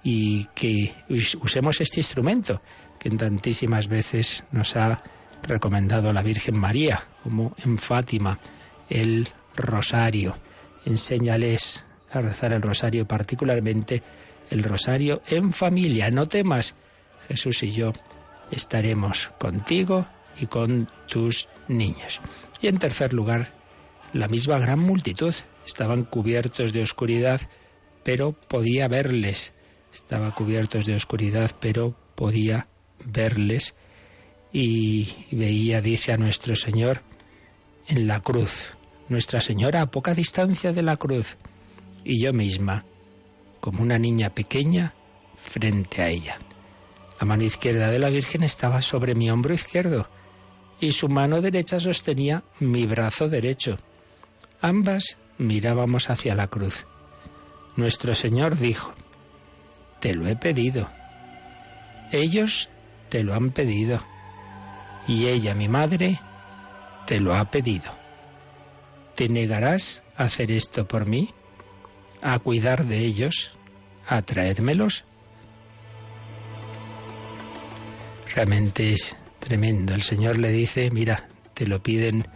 y 0.03 0.45
que 0.55 0.93
usemos 1.10 1.79
este 1.81 2.00
instrumento 2.00 2.62
que 3.00 3.10
en 3.10 3.17
tantísimas 3.17 3.88
veces 3.88 4.43
nos 4.51 4.75
ha 4.75 5.01
recomendado 5.43 6.12
la 6.13 6.22
Virgen 6.22 6.57
María, 6.57 7.01
como 7.24 7.55
en 7.63 7.77
Fátima, 7.77 8.39
el 8.89 9.29
rosario. 9.55 10.38
Enséñales 10.86 11.83
a 12.12 12.22
rezar 12.22 12.53
el 12.53 12.62
rosario, 12.62 13.07
particularmente 13.07 14.03
el 14.50 14.63
rosario 14.63 15.22
en 15.27 15.53
familia. 15.53 16.12
No 16.12 16.27
temas, 16.27 16.75
Jesús 17.27 17.63
y 17.63 17.72
yo 17.72 17.93
estaremos 18.51 19.31
contigo 19.39 20.05
y 20.39 20.48
con 20.48 20.89
tus 21.07 21.48
niños. 21.67 22.22
Y 22.62 22.67
en 22.67 22.77
tercer 22.77 23.13
lugar, 23.13 23.53
la 24.13 24.27
misma 24.27 24.60
gran 24.60 24.79
multitud 24.79 25.33
Estaban 25.65 26.03
cubiertos 26.03 26.74
de 26.74 26.81
oscuridad, 26.81 27.41
pero 28.03 28.33
podía 28.33 28.88
verles. 28.88 29.53
Estaba 29.93 30.31
cubiertos 30.31 30.85
de 30.85 30.95
oscuridad, 30.95 31.51
pero 31.59 31.95
podía 32.15 32.67
verles. 33.05 33.75
Y 34.51 35.25
veía, 35.31 35.81
dice 35.81 36.13
a 36.13 36.17
nuestro 36.17 36.55
Señor, 36.55 37.01
en 37.88 38.07
la 38.07 38.19
cruz. 38.21 38.75
Nuestra 39.09 39.41
Señora 39.41 39.81
a 39.81 39.91
poca 39.91 40.13
distancia 40.13 40.73
de 40.73 40.81
la 40.81 40.97
cruz. 40.97 41.38
Y 42.03 42.19
yo 42.19 42.33
misma, 42.33 42.85
como 43.59 43.81
una 43.81 43.97
niña 43.97 44.29
pequeña, 44.31 44.93
frente 45.38 46.01
a 46.01 46.09
ella. 46.09 46.38
La 47.19 47.25
mano 47.25 47.43
izquierda 47.43 47.89
de 47.89 48.00
la 48.00 48.09
Virgen 48.09 48.43
estaba 48.43 48.81
sobre 48.81 49.15
mi 49.15 49.29
hombro 49.29 49.53
izquierdo 49.53 50.07
y 50.79 50.91
su 50.91 51.07
mano 51.07 51.41
derecha 51.41 51.79
sostenía 51.79 52.43
mi 52.59 52.85
brazo 52.85 53.29
derecho. 53.29 53.77
Ambas 54.62 55.17
mirábamos 55.38 56.09
hacia 56.09 56.35
la 56.35 56.47
cruz. 56.47 56.85
Nuestro 57.75 58.15
Señor 58.15 58.57
dijo, 58.57 58.93
Te 60.03 60.13
lo 60.13 60.27
he 60.27 60.36
pedido. 60.36 60.89
Ellos 62.12 62.69
te 63.07 63.24
lo 63.24 63.36
han 63.36 63.51
pedido. 63.51 64.00
Y 65.07 65.27
ella, 65.27 65.53
mi 65.53 65.69
madre, 65.69 66.19
te 67.07 67.22
lo 67.22 67.33
ha 67.33 67.50
pedido. 67.50 67.89
¿Te 69.15 69.29
negarás 69.29 70.03
a 70.17 70.25
hacer 70.25 70.51
esto 70.51 70.86
por 70.89 71.05
mí? 71.05 71.29
¿A 72.22 72.38
cuidar 72.39 72.86
de 72.86 72.98
ellos? 72.98 73.53
¿A 74.05 74.22
traérmelos? 74.24 75.05
Realmente 78.36 78.91
es 78.91 79.15
tremendo. 79.39 79.95
El 79.95 80.03
Señor 80.03 80.38
le 80.38 80.51
dice, 80.51 80.91
mira, 80.91 81.29
te 81.53 81.65
lo 81.65 81.81
piden 81.81 82.27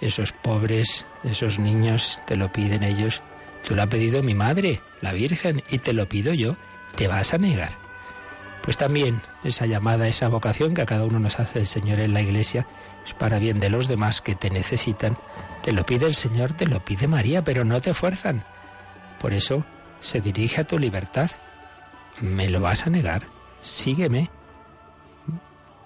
esos 0.00 0.32
pobres, 0.32 1.06
esos 1.22 1.60
niños, 1.60 2.18
te 2.26 2.34
lo 2.34 2.50
piden 2.50 2.82
ellos. 2.82 3.22
Tú 3.64 3.76
lo 3.76 3.84
ha 3.84 3.86
pedido 3.86 4.24
mi 4.24 4.34
madre, 4.34 4.80
la 5.00 5.12
Virgen, 5.12 5.62
y 5.70 5.78
te 5.78 5.92
lo 5.92 6.08
pido 6.08 6.34
yo. 6.34 6.56
¿Te 6.96 7.08
vas 7.08 7.34
a 7.34 7.38
negar? 7.38 7.72
Pues 8.62 8.76
también 8.76 9.20
esa 9.42 9.66
llamada, 9.66 10.06
esa 10.06 10.28
vocación 10.28 10.74
que 10.74 10.82
a 10.82 10.86
cada 10.86 11.04
uno 11.04 11.18
nos 11.18 11.40
hace 11.40 11.58
el 11.58 11.66
Señor 11.66 11.98
en 11.98 12.14
la 12.14 12.22
Iglesia 12.22 12.66
es 13.04 13.14
para 13.14 13.38
bien 13.38 13.58
de 13.58 13.70
los 13.70 13.88
demás 13.88 14.20
que 14.20 14.34
te 14.34 14.50
necesitan. 14.50 15.16
Te 15.62 15.72
lo 15.72 15.84
pide 15.84 16.06
el 16.06 16.14
Señor, 16.14 16.52
te 16.52 16.66
lo 16.66 16.84
pide 16.84 17.06
María, 17.08 17.42
pero 17.42 17.64
no 17.64 17.80
te 17.80 17.94
fuerzan. 17.94 18.44
Por 19.18 19.34
eso 19.34 19.64
se 20.00 20.20
dirige 20.20 20.60
a 20.60 20.66
tu 20.66 20.78
libertad. 20.78 21.30
¿Me 22.20 22.48
lo 22.48 22.60
vas 22.60 22.86
a 22.86 22.90
negar? 22.90 23.26
Sígueme. 23.60 24.30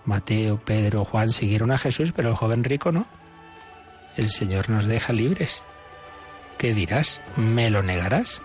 Mateo, 0.04 0.58
Pedro, 0.58 1.04
Juan 1.04 1.30
siguieron 1.30 1.72
a 1.72 1.78
Jesús, 1.78 2.12
pero 2.14 2.28
el 2.28 2.36
joven 2.36 2.62
rico 2.62 2.92
no 2.92 3.06
el 4.16 4.28
Señor 4.28 4.70
nos 4.70 4.86
deja 4.86 5.12
libres. 5.12 5.62
¿Qué 6.58 6.74
dirás? 6.74 7.22
¿Me 7.36 7.70
lo 7.70 7.82
negarás? 7.82 8.42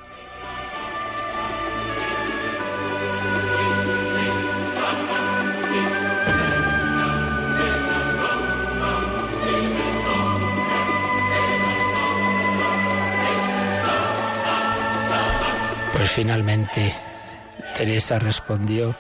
Finalmente 16.12 16.94
Teresa 17.76 18.20
respondió, 18.20 18.96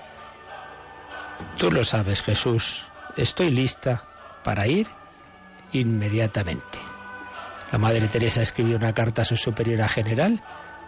Tú 1.57 1.71
lo 1.71 1.83
sabes, 1.83 2.21
Jesús, 2.21 2.85
estoy 3.17 3.49
lista 3.49 4.03
para 4.43 4.67
ir 4.67 4.87
inmediatamente. 5.73 6.79
La 7.71 7.77
Madre 7.77 8.07
Teresa 8.07 8.41
escribió 8.41 8.77
una 8.77 8.93
carta 8.93 9.21
a 9.21 9.25
su 9.25 9.35
superiora 9.35 9.87
general 9.87 10.41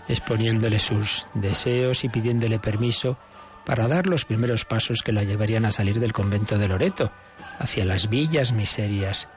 exponiéndole 0.07 0.79
sus 0.79 1.27
deseos 1.33 2.03
y 2.03 2.09
pidiéndole 2.09 2.59
permiso 2.59 3.17
para 3.65 3.87
dar 3.87 4.07
los 4.07 4.25
primeros 4.25 4.65
pasos 4.65 5.01
que 5.01 5.13
la 5.13 5.23
llevarían 5.23 5.65
a 5.65 5.71
salir 5.71 5.99
del 5.99 6.13
convento 6.13 6.57
de 6.57 6.67
Loreto 6.67 7.11
hacia 7.59 7.85
las 7.85 8.09
villas 8.09 8.51
miserias 8.51 9.27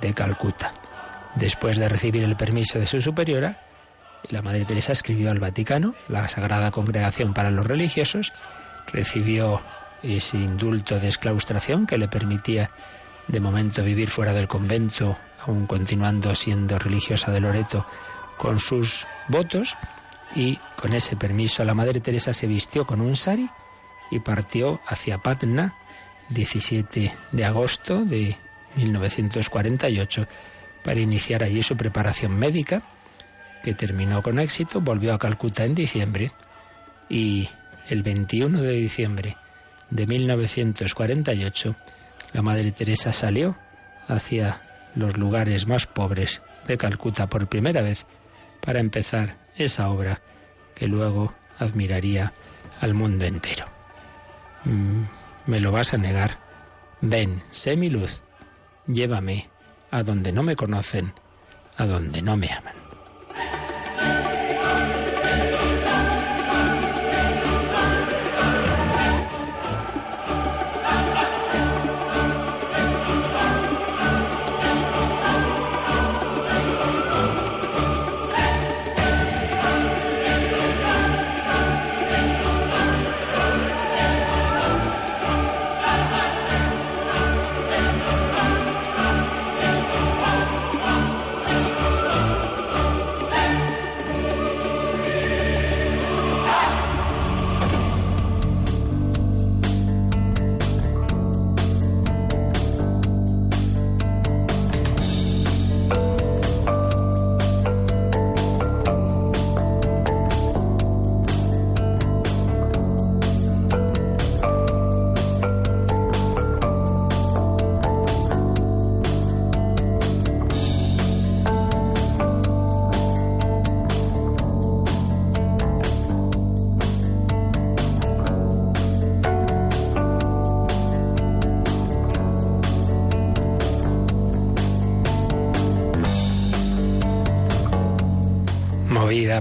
de 0.00 0.14
Calcuta. 0.14 0.72
Después 1.36 1.76
de 1.78 1.88
recibir 1.88 2.24
el 2.24 2.36
permiso 2.36 2.78
de 2.78 2.86
su 2.86 3.00
superiora, 3.00 3.69
la 4.28 4.42
Madre 4.42 4.64
Teresa 4.64 4.92
escribió 4.92 5.30
al 5.30 5.40
Vaticano, 5.40 5.94
la 6.08 6.28
Sagrada 6.28 6.70
Congregación 6.70 7.34
para 7.34 7.50
los 7.50 7.66
Religiosos, 7.66 8.32
recibió 8.92 9.60
ese 10.02 10.38
indulto 10.38 10.98
de 10.98 11.08
exclaustración 11.08 11.86
que 11.86 11.98
le 11.98 12.08
permitía 12.08 12.70
de 13.28 13.40
momento 13.40 13.82
vivir 13.82 14.08
fuera 14.08 14.32
del 14.32 14.48
convento, 14.48 15.16
aún 15.46 15.66
continuando 15.66 16.34
siendo 16.34 16.78
religiosa 16.78 17.30
de 17.30 17.40
Loreto 17.40 17.86
con 18.36 18.58
sus 18.58 19.06
votos, 19.28 19.76
y 20.34 20.58
con 20.76 20.94
ese 20.94 21.16
permiso 21.16 21.64
la 21.64 21.74
Madre 21.74 22.00
Teresa 22.00 22.32
se 22.32 22.46
vistió 22.46 22.86
con 22.86 23.00
un 23.00 23.16
sari 23.16 23.50
y 24.10 24.20
partió 24.20 24.80
hacia 24.86 25.18
Patna 25.18 25.74
17 26.28 27.12
de 27.32 27.44
agosto 27.44 28.04
de 28.04 28.36
1948 28.76 30.26
para 30.82 31.00
iniciar 31.00 31.42
allí 31.42 31.62
su 31.62 31.76
preparación 31.76 32.38
médica, 32.38 32.82
que 33.62 33.74
terminó 33.74 34.22
con 34.22 34.38
éxito, 34.38 34.80
volvió 34.80 35.14
a 35.14 35.18
Calcuta 35.18 35.64
en 35.64 35.74
diciembre 35.74 36.32
y 37.08 37.48
el 37.88 38.02
21 38.02 38.62
de 38.62 38.72
diciembre 38.72 39.36
de 39.90 40.06
1948 40.06 41.76
la 42.32 42.42
Madre 42.42 42.72
Teresa 42.72 43.12
salió 43.12 43.56
hacia 44.08 44.62
los 44.94 45.16
lugares 45.16 45.66
más 45.66 45.86
pobres 45.86 46.42
de 46.66 46.76
Calcuta 46.76 47.28
por 47.28 47.48
primera 47.48 47.82
vez 47.82 48.06
para 48.60 48.80
empezar 48.80 49.36
esa 49.56 49.88
obra 49.90 50.20
que 50.74 50.86
luego 50.86 51.34
admiraría 51.58 52.32
al 52.80 52.94
mundo 52.94 53.24
entero. 53.24 53.66
Mm, 54.64 55.02
¿Me 55.46 55.60
lo 55.60 55.72
vas 55.72 55.94
a 55.94 55.98
negar? 55.98 56.38
Ven, 57.00 57.42
sé 57.50 57.76
mi 57.76 57.90
luz, 57.90 58.22
llévame 58.86 59.48
a 59.90 60.02
donde 60.02 60.32
no 60.32 60.42
me 60.42 60.56
conocen, 60.56 61.12
a 61.76 61.86
donde 61.86 62.22
no 62.22 62.36
me 62.36 62.48
aman. 62.52 62.79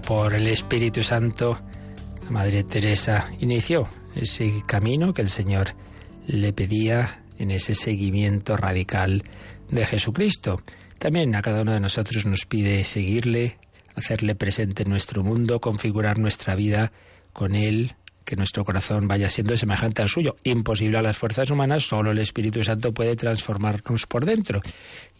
Por 0.02 0.34
el 0.34 0.48
Espíritu 0.48 1.02
Santo, 1.02 1.60
la 2.24 2.30
Madre 2.32 2.64
Teresa 2.64 3.32
inició 3.40 3.88
ese 4.16 4.64
camino 4.66 5.14
que 5.14 5.22
el 5.22 5.30
Señor 5.30 5.76
le 6.28 6.54
pedía 6.54 7.24
en 7.38 7.52
ese 7.52 7.74
seguimiento 7.76 8.58
radical 8.58 9.24
de 9.70 9.86
Jesucristo. 9.86 10.62
También 10.98 11.36
a 11.36 11.42
cada 11.42 11.62
uno 11.62 11.74
de 11.74 11.80
nosotros 11.80 12.26
nos 12.26 12.46
pide 12.46 12.84
seguirle, 12.84 13.58
hacerle 13.96 14.36
presente 14.36 14.84
en 14.84 14.90
nuestro 14.90 15.24
mundo, 15.24 15.60
configurar 15.60 16.20
nuestra 16.20 16.56
vida 16.56 16.92
con 17.34 17.56
Él, 17.56 17.96
que 18.26 18.36
nuestro 18.36 18.64
corazón 18.64 19.08
vaya 19.08 19.30
siendo 19.30 19.58
semejante 19.58 20.02
al 20.02 20.10
suyo. 20.10 20.36
Imposible 20.44 21.00
a 21.00 21.02
las 21.02 21.18
fuerzas 21.18 21.50
humanas, 21.50 21.84
solo 21.84 22.12
el 22.12 22.20
Espíritu 22.20 22.64
Santo 22.64 22.94
puede 22.94 23.16
transformarnos 23.16 24.06
por 24.06 24.26
dentro. 24.26 24.62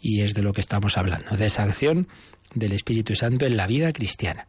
Y 0.02 0.22
es 0.22 0.34
de 0.36 0.44
lo 0.44 0.54
que 0.54 0.62
estamos 0.62 0.98
hablando, 0.98 1.36
de 1.36 1.46
esa 1.48 1.64
acción 1.64 2.08
del 2.54 2.74
Espíritu 2.74 3.16
Santo 3.16 3.46
en 3.46 3.58
la 3.58 3.68
vida 3.68 3.92
cristiana. 3.92 4.48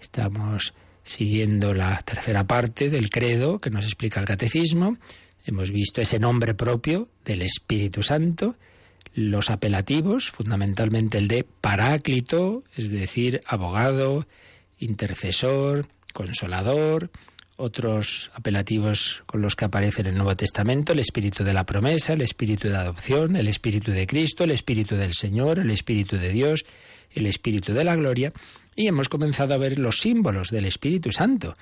Estamos 0.00 0.74
siguiendo 1.02 1.74
la 1.74 1.98
tercera 2.02 2.46
parte 2.46 2.90
del 2.90 3.10
credo 3.10 3.60
que 3.60 3.70
nos 3.70 3.84
explica 3.84 4.20
el 4.20 4.26
catecismo. 4.26 4.98
Hemos 5.44 5.70
visto 5.70 6.00
ese 6.00 6.18
nombre 6.18 6.54
propio 6.54 7.08
del 7.24 7.42
Espíritu 7.42 8.02
Santo, 8.02 8.56
los 9.14 9.50
apelativos, 9.50 10.30
fundamentalmente 10.30 11.18
el 11.18 11.28
de 11.28 11.44
paráclito, 11.44 12.62
es 12.76 12.90
decir, 12.90 13.40
abogado, 13.46 14.26
intercesor, 14.78 15.88
consolador, 16.12 17.10
otros 17.56 18.30
apelativos 18.34 19.24
con 19.26 19.42
los 19.42 19.56
que 19.56 19.64
aparece 19.64 20.02
en 20.02 20.08
el 20.08 20.14
Nuevo 20.14 20.36
Testamento, 20.36 20.92
el 20.92 21.00
espíritu 21.00 21.42
de 21.42 21.52
la 21.52 21.64
promesa, 21.64 22.12
el 22.12 22.20
espíritu 22.20 22.68
de 22.68 22.76
adopción, 22.76 23.34
el 23.34 23.48
espíritu 23.48 23.90
de 23.90 24.06
Cristo, 24.06 24.44
el 24.44 24.52
espíritu 24.52 24.94
del 24.94 25.14
Señor, 25.14 25.58
el 25.58 25.70
espíritu 25.70 26.16
de 26.16 26.28
Dios, 26.28 26.64
el 27.14 27.26
espíritu 27.26 27.72
de 27.72 27.84
la 27.84 27.96
gloria, 27.96 28.32
y 28.74 28.86
hemos 28.86 29.08
comenzado 29.08 29.54
a 29.54 29.58
ver 29.58 29.78
los 29.78 30.00
símbolos 30.00 30.50
del 30.50 30.64
Espíritu 30.64 31.10
Santo. 31.10 31.54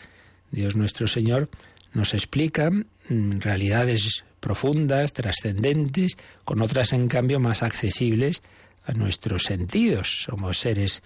Dios 0.50 0.76
nuestro 0.76 1.09
Señor 1.09 1.49
nos 1.95 2.12
explica 2.12 2.71
mm, 2.71 3.41
realidades 3.41 4.25
profundas, 4.41 5.12
trascendentes, 5.12 6.17
con 6.45 6.61
otras 6.61 6.93
en 6.93 7.09
cambio 7.09 7.41
más 7.41 7.62
accesibles 7.62 8.43
a 8.85 8.93
nuestros 8.93 9.45
sentidos. 9.45 10.25
Somos 10.25 10.59
seres 10.59 11.03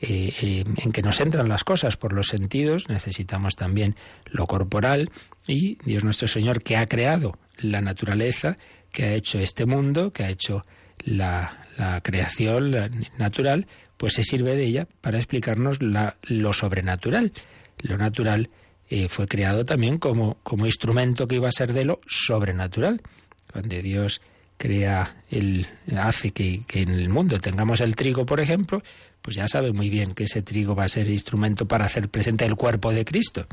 eh, 0.00 0.34
eh, 0.40 0.64
en 0.76 0.92
que 0.92 1.02
nos 1.02 1.18
entran 1.20 1.48
las 1.48 1.64
cosas 1.64 1.96
por 1.96 2.12
los 2.12 2.26
sentidos, 2.26 2.88
necesitamos 2.88 3.56
también 3.56 3.96
lo 4.26 4.46
corporal 4.46 5.10
y 5.46 5.78
Dios 5.84 6.04
nuestro 6.04 6.28
Señor 6.28 6.62
que 6.62 6.76
ha 6.76 6.86
creado 6.86 7.32
la 7.56 7.80
naturaleza, 7.80 8.56
que 8.92 9.04
ha 9.04 9.14
hecho 9.14 9.38
este 9.38 9.64
mundo, 9.64 10.12
que 10.12 10.24
ha 10.24 10.30
hecho 10.30 10.66
la, 11.04 11.68
la 11.78 12.00
creación 12.02 12.72
natural, 13.18 13.66
pues 13.96 14.14
se 14.14 14.22
sirve 14.22 14.56
de 14.56 14.64
ella 14.64 14.88
para 15.00 15.18
explicarnos 15.18 15.78
lo 15.80 16.52
sobrenatural. 16.52 17.32
Lo 17.80 17.96
natural 17.96 18.50
eh, 18.88 19.08
fue 19.08 19.26
creado 19.26 19.64
también 19.64 19.98
como, 19.98 20.38
como 20.42 20.66
instrumento 20.66 21.26
que 21.26 21.36
iba 21.36 21.48
a 21.48 21.52
ser 21.52 21.72
de 21.72 21.84
lo 21.84 22.00
sobrenatural. 22.06 23.02
Cuando 23.50 23.76
Dios 23.76 24.20
crea 24.56 25.24
el 25.30 25.66
hace 25.96 26.32
que, 26.32 26.64
que, 26.66 26.82
en 26.82 26.90
el 26.90 27.08
mundo 27.08 27.40
tengamos 27.40 27.80
el 27.80 27.96
trigo, 27.96 28.26
por 28.26 28.40
ejemplo, 28.40 28.82
pues 29.22 29.36
ya 29.36 29.48
sabe 29.48 29.72
muy 29.72 29.88
bien 29.90 30.14
que 30.14 30.24
ese 30.24 30.42
trigo 30.42 30.74
va 30.74 30.84
a 30.84 30.88
ser 30.88 31.08
instrumento 31.08 31.66
para 31.66 31.86
hacer 31.86 32.08
presente 32.08 32.44
el 32.44 32.56
cuerpo 32.56 32.92
de 32.92 33.04
Cristo. 33.04 33.46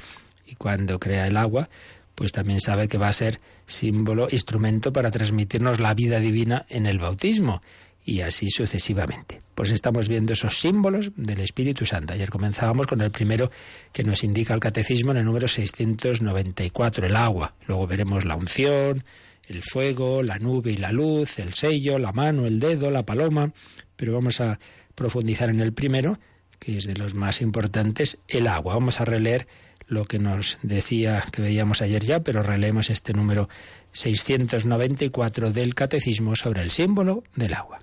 Y 0.46 0.56
cuando 0.56 1.00
crea 1.00 1.28
el 1.28 1.38
agua, 1.38 1.70
pues 2.16 2.32
también 2.32 2.60
sabe 2.60 2.88
que 2.88 2.98
va 2.98 3.08
a 3.08 3.14
ser 3.14 3.40
símbolo, 3.66 4.28
instrumento 4.30 4.92
para 4.92 5.12
transmitirnos 5.12 5.80
la 5.80 5.94
vida 5.94 6.20
divina 6.20 6.66
en 6.70 6.86
el 6.86 7.00
bautismo 7.00 7.62
y 8.06 8.22
así 8.22 8.50
sucesivamente. 8.50 9.40
Pues 9.56 9.72
estamos 9.72 10.08
viendo 10.08 10.34
esos 10.34 10.60
símbolos 10.60 11.12
del 11.16 11.40
Espíritu 11.40 11.86
Santo. 11.86 12.14
Ayer 12.14 12.30
comenzábamos 12.30 12.88
con 12.88 13.02
el 13.02 13.12
primero 13.12 13.52
que 13.94 14.04
nos 14.04 14.24
indica 14.24 14.54
el 14.54 14.60
catecismo 14.60 15.12
en 15.12 15.18
el 15.18 15.26
número 15.26 15.48
694, 15.48 17.08
el 17.08 17.16
agua. 17.16 17.54
Luego 17.68 17.88
veremos 17.88 18.26
la 18.26 18.36
unción, 18.36 19.04
el 19.48 19.62
fuego, 19.62 20.24
la 20.24 20.40
nube 20.40 20.72
y 20.72 20.78
la 20.78 20.92
luz, 20.92 21.40
el 21.40 21.54
sello, 21.54 22.00
la 22.00 22.12
mano, 22.12 22.48
el 22.48 22.60
dedo, 22.60 22.90
la 22.90 23.04
paloma. 23.04 23.54
Pero 23.96 24.14
vamos 24.14 24.42
a 24.42 24.60
profundizar 24.96 25.50
en 25.50 25.60
el 25.60 25.74
primero, 25.74 26.20
que 26.60 26.78
es 26.78 26.86
de 26.86 26.96
los 26.96 27.14
más 27.14 27.42
importantes, 27.42 28.18
el 28.28 28.48
agua. 28.48 28.76
Vamos 28.76 29.00
a 29.00 29.06
releer 29.06 29.48
lo 29.88 30.06
que 30.06 30.20
nos 30.20 30.58
decía 30.64 31.24
que 31.32 31.42
veíamos 31.42 31.82
ayer 31.82 32.04
ya, 32.04 32.22
pero 32.22 32.44
releemos 32.44 32.90
este 32.90 33.14
número 33.14 33.50
694 33.92 35.52
del 35.52 35.76
Catecismo 35.76 36.36
sobre 36.36 36.62
el 36.62 36.70
símbolo 36.70 37.24
del 37.36 37.54
agua. 37.54 37.80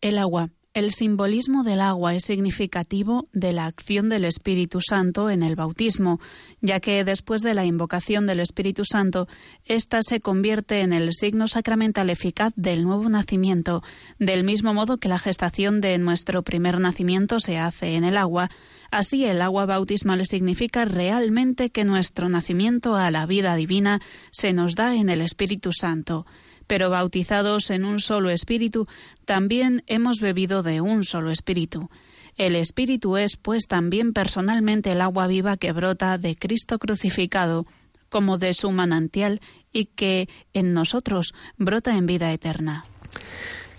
El 0.00 0.16
agua. 0.16 0.48
El 0.72 0.92
simbolismo 0.92 1.62
del 1.62 1.82
agua 1.82 2.14
es 2.14 2.24
significativo 2.24 3.28
de 3.34 3.52
la 3.52 3.66
acción 3.66 4.08
del 4.08 4.24
Espíritu 4.24 4.80
Santo 4.80 5.28
en 5.28 5.42
el 5.42 5.56
bautismo, 5.56 6.20
ya 6.62 6.80
que 6.80 7.04
después 7.04 7.42
de 7.42 7.52
la 7.52 7.66
invocación 7.66 8.24
del 8.24 8.40
Espíritu 8.40 8.84
Santo, 8.86 9.28
ésta 9.66 10.00
se 10.00 10.20
convierte 10.20 10.80
en 10.80 10.94
el 10.94 11.12
signo 11.12 11.48
sacramental 11.48 12.08
eficaz 12.08 12.54
del 12.56 12.82
nuevo 12.82 13.10
nacimiento, 13.10 13.82
del 14.18 14.42
mismo 14.42 14.72
modo 14.72 14.96
que 14.96 15.10
la 15.10 15.18
gestación 15.18 15.82
de 15.82 15.98
nuestro 15.98 16.42
primer 16.44 16.80
nacimiento 16.80 17.38
se 17.38 17.58
hace 17.58 17.96
en 17.96 18.04
el 18.04 18.16
agua. 18.16 18.48
Así, 18.90 19.26
el 19.26 19.42
agua 19.42 19.66
bautismal 19.66 20.24
significa 20.24 20.86
realmente 20.86 21.68
que 21.68 21.84
nuestro 21.84 22.30
nacimiento 22.30 22.96
a 22.96 23.10
la 23.10 23.26
vida 23.26 23.54
divina 23.54 24.00
se 24.30 24.54
nos 24.54 24.76
da 24.76 24.94
en 24.94 25.10
el 25.10 25.20
Espíritu 25.20 25.72
Santo 25.74 26.24
pero 26.70 26.88
bautizados 26.88 27.68
en 27.70 27.84
un 27.84 27.98
solo 27.98 28.30
espíritu, 28.30 28.86
también 29.24 29.82
hemos 29.88 30.20
bebido 30.20 30.62
de 30.62 30.80
un 30.80 31.02
solo 31.02 31.32
espíritu. 31.32 31.90
El 32.36 32.54
espíritu 32.54 33.16
es, 33.16 33.36
pues, 33.36 33.66
también 33.66 34.12
personalmente 34.12 34.92
el 34.92 35.00
agua 35.00 35.26
viva 35.26 35.56
que 35.56 35.72
brota 35.72 36.16
de 36.16 36.36
Cristo 36.36 36.78
crucificado, 36.78 37.66
como 38.08 38.38
de 38.38 38.54
su 38.54 38.70
manantial, 38.70 39.40
y 39.72 39.86
que 39.86 40.28
en 40.54 40.72
nosotros 40.72 41.34
brota 41.56 41.96
en 41.96 42.06
vida 42.06 42.32
eterna. 42.32 42.84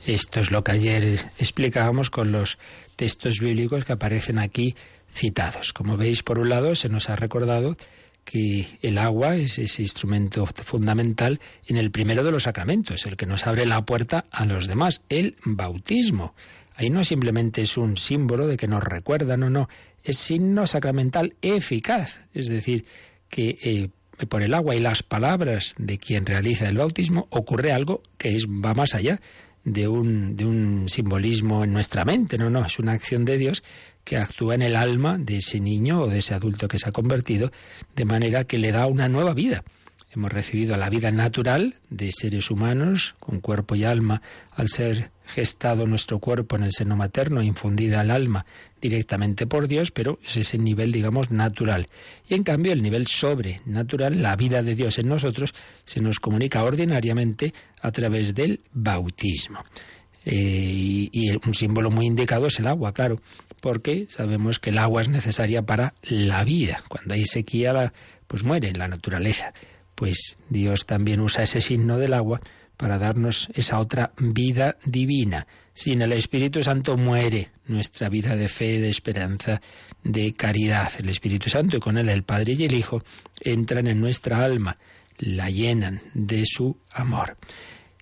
Esto 0.05 0.41
es 0.41 0.51
lo 0.51 0.65
que 0.65 0.73
ayer 0.73 1.31
explicábamos 1.39 2.09
con 2.09 2.33
los 2.33 2.57
textos 2.97 3.39
bíblicos 3.39 3.85
que 3.85 3.93
aparecen 3.93 4.37
aquí 4.37 4.75
citados. 5.13 5.71
Como 5.71 5.95
veis, 5.95 6.23
por 6.23 6.39
un 6.39 6.49
lado, 6.49 6.75
se 6.75 6.89
nos 6.89 7.09
ha 7.09 7.15
recordado 7.15 7.77
que 8.23 8.65
el 8.81 8.97
agua 8.97 9.35
es 9.35 9.59
ese 9.59 9.81
instrumento 9.81 10.45
fundamental 10.45 11.39
en 11.65 11.77
el 11.77 11.91
primero 11.91 12.23
de 12.23 12.31
los 12.31 12.43
sacramentos, 12.43 13.05
el 13.05 13.17
que 13.17 13.25
nos 13.25 13.47
abre 13.47 13.65
la 13.65 13.85
puerta 13.85 14.25
a 14.31 14.45
los 14.45 14.67
demás, 14.67 15.03
el 15.09 15.37
bautismo. 15.43 16.35
Ahí 16.75 16.89
no 16.89 17.03
simplemente 17.03 17.61
es 17.61 17.77
un 17.77 17.97
símbolo 17.97 18.47
de 18.47 18.57
que 18.57 18.67
nos 18.67 18.83
recuerda, 18.83 19.37
no, 19.37 19.49
no, 19.49 19.69
es 20.03 20.17
signo 20.17 20.65
sacramental 20.67 21.35
eficaz, 21.41 22.19
es 22.33 22.47
decir, 22.47 22.85
que 23.29 23.57
eh, 23.61 23.89
por 24.27 24.43
el 24.43 24.53
agua 24.53 24.75
y 24.75 24.79
las 24.79 25.03
palabras 25.03 25.73
de 25.77 25.97
quien 25.97 26.25
realiza 26.25 26.67
el 26.67 26.77
bautismo 26.77 27.27
ocurre 27.29 27.71
algo 27.71 28.01
que 28.17 28.35
es, 28.35 28.47
va 28.47 28.73
más 28.73 28.93
allá 28.93 29.19
de 29.63 29.87
un, 29.87 30.35
de 30.35 30.45
un 30.45 30.89
simbolismo 30.89 31.63
en 31.63 31.73
nuestra 31.73 32.05
mente, 32.05 32.37
no, 32.37 32.49
no, 32.49 32.65
es 32.65 32.79
una 32.79 32.93
acción 32.93 33.25
de 33.25 33.37
Dios 33.37 33.63
que 34.03 34.17
actúa 34.17 34.55
en 34.55 34.63
el 34.63 34.75
alma 34.75 35.17
de 35.17 35.37
ese 35.37 35.59
niño 35.59 36.01
o 36.01 36.07
de 36.07 36.19
ese 36.19 36.33
adulto 36.33 36.67
que 36.67 36.79
se 36.79 36.89
ha 36.89 36.91
convertido, 36.91 37.51
de 37.95 38.05
manera 38.05 38.43
que 38.43 38.57
le 38.57 38.71
da 38.71 38.87
una 38.87 39.07
nueva 39.07 39.33
vida. 39.33 39.63
Hemos 40.13 40.31
recibido 40.31 40.75
la 40.75 40.89
vida 40.89 41.11
natural 41.11 41.75
de 41.89 42.11
seres 42.11 42.51
humanos, 42.51 43.15
con 43.19 43.39
cuerpo 43.39 43.75
y 43.75 43.85
alma, 43.85 44.21
al 44.51 44.67
ser 44.67 45.11
gestado 45.31 45.85
nuestro 45.85 46.19
cuerpo 46.19 46.55
en 46.55 46.63
el 46.63 46.71
seno 46.71 46.95
materno, 46.95 47.41
infundida 47.41 48.01
al 48.01 48.11
alma 48.11 48.45
directamente 48.81 49.47
por 49.47 49.67
Dios, 49.67 49.91
pero 49.91 50.19
es 50.25 50.37
ese 50.37 50.57
nivel, 50.57 50.91
digamos, 50.91 51.31
natural. 51.31 51.87
Y 52.27 52.33
en 52.33 52.43
cambio, 52.43 52.73
el 52.73 52.81
nivel 52.81 53.07
sobrenatural, 53.07 54.21
la 54.21 54.35
vida 54.35 54.61
de 54.63 54.75
Dios 54.75 54.97
en 54.99 55.07
nosotros, 55.07 55.53
se 55.85 56.01
nos 56.01 56.19
comunica 56.19 56.63
ordinariamente 56.63 57.53
a 57.81 57.91
través 57.91 58.33
del 58.33 58.61
bautismo. 58.73 59.63
Eh, 60.25 61.09
y, 61.11 61.31
un 61.45 61.53
símbolo 61.53 61.89
muy 61.89 62.05
indicado 62.05 62.47
es 62.47 62.59
el 62.59 62.67
agua, 62.67 62.93
claro, 62.93 63.21
porque 63.59 64.07
sabemos 64.09 64.59
que 64.59 64.71
el 64.71 64.77
agua 64.77 65.01
es 65.01 65.09
necesaria 65.09 65.61
para 65.61 65.93
la 66.03 66.43
vida. 66.43 66.81
Cuando 66.87 67.13
hay 67.13 67.25
sequía, 67.25 67.93
pues 68.27 68.43
muere 68.43 68.73
la 68.73 68.87
naturaleza. 68.87 69.53
Pues 69.95 70.37
Dios 70.49 70.85
también 70.85 71.21
usa 71.21 71.43
ese 71.43 71.61
signo 71.61 71.97
del 71.97 72.13
agua 72.13 72.41
para 72.81 72.97
darnos 72.97 73.47
esa 73.53 73.77
otra 73.77 74.11
vida 74.17 74.75
divina. 74.83 75.45
Sin 75.71 76.01
el 76.01 76.13
Espíritu 76.13 76.63
Santo 76.63 76.97
muere 76.97 77.51
nuestra 77.67 78.09
vida 78.09 78.35
de 78.35 78.49
fe, 78.49 78.79
de 78.79 78.89
esperanza, 78.89 79.61
de 80.03 80.33
caridad. 80.33 80.91
El 80.97 81.09
Espíritu 81.09 81.47
Santo 81.47 81.77
y 81.77 81.79
con 81.79 81.99
él 81.99 82.09
el 82.09 82.23
Padre 82.23 82.53
y 82.57 82.65
el 82.65 82.73
Hijo 82.73 83.03
entran 83.39 83.85
en 83.85 84.01
nuestra 84.01 84.43
alma, 84.43 84.79
la 85.19 85.51
llenan 85.51 86.01
de 86.15 86.43
su 86.47 86.75
amor. 86.91 87.37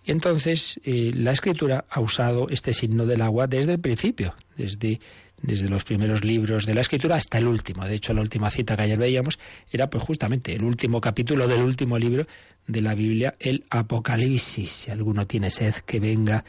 Entonces, 0.06 0.80
eh, 0.86 1.12
la 1.14 1.32
escritura 1.32 1.84
ha 1.90 2.00
usado 2.00 2.48
este 2.50 2.72
signo 2.72 3.06
del 3.06 3.22
agua 3.22 3.48
desde 3.48 3.74
el 3.74 3.80
principio, 3.80 4.34
desde, 4.56 5.02
desde 5.42 5.70
los 5.70 5.84
primeros 5.84 6.24
libros 6.24 6.66
de 6.66 6.74
la 6.74 6.82
escritura 6.82 7.16
hasta 7.16 7.38
el 7.38 7.48
último. 7.48 7.86
De 7.86 7.96
hecho, 7.96 8.14
la 8.14 8.22
última 8.22 8.50
cita 8.50 8.76
que 8.76 8.84
ayer 8.84 8.98
veíamos 8.98 9.40
era 9.72 9.90
pues 9.90 10.04
justamente 10.04 10.54
el 10.54 10.64
último 10.64 11.00
capítulo 11.02 11.48
del 11.48 11.62
último 11.62 11.98
libro 11.98 12.28
de 12.68 12.82
la 12.82 12.96
Biblia, 12.96 13.36
el 13.40 13.66
Apocalipsis. 13.70 14.72
Si 14.72 14.92
alguno 14.92 15.26
tiene 15.26 15.50
sed, 15.50 15.76
que 15.86 16.00
venga, 16.00 16.44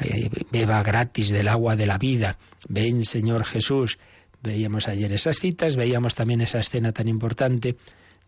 eh, 0.00 0.28
beba 0.50 0.82
gratis 0.82 1.30
del 1.30 1.48
agua 1.48 1.76
de 1.76 1.86
la 1.86 1.98
vida. 1.98 2.38
Ven, 2.68 3.02
Señor 3.02 3.44
Jesús, 3.44 3.98
Veíamos 4.44 4.88
ayer 4.88 5.10
esas 5.10 5.38
citas, 5.38 5.74
veíamos 5.74 6.14
también 6.14 6.42
esa 6.42 6.58
escena 6.58 6.92
tan 6.92 7.08
importante 7.08 7.78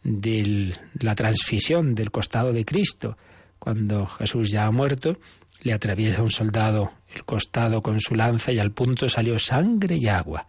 de 0.03 0.75
la 1.01 1.15
transfisión 1.15 1.95
del 1.95 2.11
costado 2.11 2.55
de 2.55 2.65
Cristo. 2.65 3.19
Cuando 3.59 4.07
Jesús 4.07 4.51
ya 4.51 4.65
ha 4.65 4.71
muerto, 4.71 5.19
le 5.67 5.73
atraviesa 5.73 6.23
un 6.23 6.31
soldado 6.31 6.93
el 7.13 7.25
costado 7.25 7.83
con 7.83 8.01
su 8.01 8.15
lanza 8.15 8.53
y 8.53 8.61
al 8.61 8.71
punto 8.71 9.09
salió 9.09 9.37
sangre 9.39 9.97
y 9.97 10.07
agua. 10.07 10.47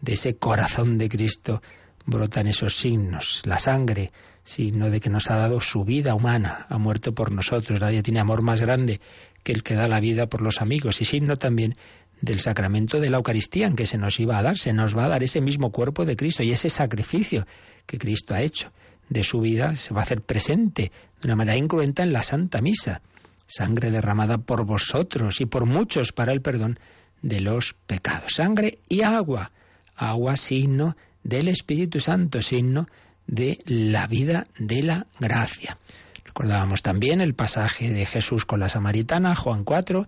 De 0.00 0.14
ese 0.14 0.36
corazón 0.36 0.98
de 0.98 1.08
Cristo 1.08 1.62
brotan 2.06 2.48
esos 2.48 2.76
signos. 2.76 3.42
La 3.44 3.58
sangre, 3.58 4.10
signo 4.42 4.90
de 4.90 5.00
que 5.00 5.10
nos 5.10 5.30
ha 5.30 5.36
dado 5.36 5.60
su 5.60 5.84
vida 5.84 6.16
humana, 6.16 6.66
ha 6.68 6.76
muerto 6.76 7.14
por 7.14 7.30
nosotros. 7.30 7.80
Nadie 7.80 8.02
tiene 8.02 8.18
amor 8.18 8.42
más 8.42 8.60
grande 8.60 9.00
que 9.44 9.52
el 9.52 9.62
que 9.62 9.74
da 9.74 9.86
la 9.86 10.00
vida 10.00 10.26
por 10.26 10.42
los 10.42 10.60
amigos 10.60 11.00
y 11.00 11.04
signo 11.04 11.36
también 11.36 11.76
del 12.20 12.40
sacramento 12.40 12.98
de 12.98 13.10
la 13.10 13.18
Eucaristía 13.18 13.68
en 13.68 13.76
que 13.76 13.86
se 13.86 13.96
nos 13.96 14.18
iba 14.18 14.38
a 14.38 14.42
dar, 14.42 14.58
se 14.58 14.72
nos 14.72 14.96
va 14.96 15.04
a 15.04 15.08
dar 15.08 15.22
ese 15.22 15.40
mismo 15.40 15.70
cuerpo 15.70 16.04
de 16.04 16.16
Cristo 16.16 16.42
y 16.42 16.50
ese 16.50 16.68
sacrificio 16.68 17.46
que 17.86 17.98
Cristo 17.98 18.34
ha 18.34 18.42
hecho 18.42 18.72
de 19.08 19.22
su 19.22 19.40
vida 19.40 19.76
se 19.76 19.94
va 19.94 20.00
a 20.00 20.02
hacer 20.02 20.20
presente 20.20 20.90
de 21.20 21.28
una 21.28 21.36
manera 21.36 21.56
incruenta 21.56 22.02
en 22.02 22.12
la 22.12 22.24
Santa 22.24 22.60
Misa, 22.60 23.02
sangre 23.48 23.90
derramada 23.90 24.38
por 24.38 24.64
vosotros 24.64 25.40
y 25.40 25.46
por 25.46 25.66
muchos 25.66 26.12
para 26.12 26.32
el 26.32 26.42
perdón 26.42 26.78
de 27.22 27.40
los 27.40 27.74
pecados, 27.86 28.34
sangre 28.34 28.78
y 28.88 29.00
agua, 29.02 29.50
agua 29.96 30.36
signo 30.36 30.96
del 31.24 31.48
Espíritu 31.48 31.98
Santo, 31.98 32.40
signo 32.42 32.88
de 33.26 33.58
la 33.64 34.06
vida 34.06 34.44
de 34.58 34.82
la 34.82 35.06
gracia. 35.18 35.78
Recordábamos 36.24 36.82
también 36.82 37.20
el 37.20 37.34
pasaje 37.34 37.90
de 37.90 38.06
Jesús 38.06 38.44
con 38.44 38.60
la 38.60 38.68
samaritana, 38.68 39.34
Juan 39.34 39.64
4, 39.64 40.06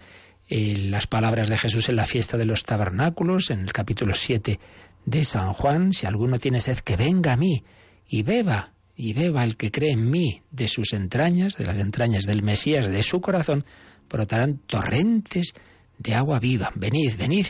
eh, 0.49 0.77
las 0.89 1.07
palabras 1.07 1.49
de 1.49 1.59
Jesús 1.59 1.89
en 1.89 1.97
la 1.97 2.07
fiesta 2.07 2.37
de 2.37 2.45
los 2.45 2.65
tabernáculos, 2.65 3.51
en 3.51 3.61
el 3.61 3.73
capítulo 3.73 4.15
7 4.15 4.61
de 5.07 5.25
San 5.25 5.53
Juan, 5.55 5.93
si 5.93 6.07
alguno 6.07 6.39
tiene 6.39 6.61
sed, 6.61 6.79
que 6.79 6.97
venga 6.97 7.33
a 7.33 7.37
mí 7.37 7.65
y 8.07 8.23
beba, 8.23 8.73
y 9.01 9.15
beba 9.15 9.45
el 9.45 9.57
que 9.57 9.71
cree 9.71 9.93
en 9.93 10.11
mí, 10.11 10.43
de 10.51 10.69
sus 10.69 10.93
entrañas, 10.93 11.57
de 11.57 11.65
las 11.65 11.79
entrañas 11.79 12.25
del 12.25 12.43
Mesías, 12.43 12.87
de 12.87 13.03
su 13.03 13.23
corazón, 13.23 13.65
brotarán 14.11 14.59
torrentes 14.67 15.55
de 15.97 16.15
agua 16.15 16.39
viva. 16.39 16.71
Venid, 16.75 17.17
venid 17.17 17.47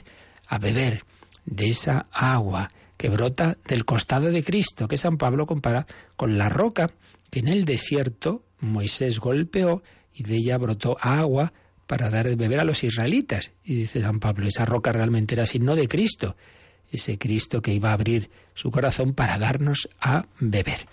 a 0.46 0.58
beber 0.58 1.02
de 1.44 1.68
esa 1.68 2.06
agua 2.12 2.70
que 2.96 3.08
brota 3.08 3.58
del 3.66 3.84
costado 3.84 4.30
de 4.30 4.44
Cristo, 4.44 4.86
que 4.86 4.96
San 4.96 5.18
Pablo 5.18 5.46
compara 5.46 5.88
con 6.16 6.38
la 6.38 6.48
roca 6.48 6.92
que 7.30 7.40
en 7.40 7.48
el 7.48 7.64
desierto 7.64 8.44
Moisés 8.60 9.18
golpeó 9.18 9.82
y 10.14 10.22
de 10.22 10.36
ella 10.36 10.56
brotó 10.56 10.98
agua 11.00 11.52
para 11.88 12.10
dar 12.10 12.28
de 12.28 12.36
beber 12.36 12.60
a 12.60 12.64
los 12.64 12.84
israelitas. 12.84 13.50
Y 13.64 13.74
dice 13.74 14.00
San 14.00 14.20
Pablo, 14.20 14.46
esa 14.46 14.66
roca 14.66 14.92
realmente 14.92 15.34
era 15.34 15.46
signo 15.46 15.74
de 15.74 15.88
Cristo, 15.88 16.36
ese 16.92 17.18
Cristo 17.18 17.60
que 17.60 17.74
iba 17.74 17.90
a 17.90 17.94
abrir 17.94 18.30
su 18.54 18.70
corazón 18.70 19.14
para 19.14 19.36
darnos 19.36 19.88
a 20.00 20.26
beber. 20.38 20.86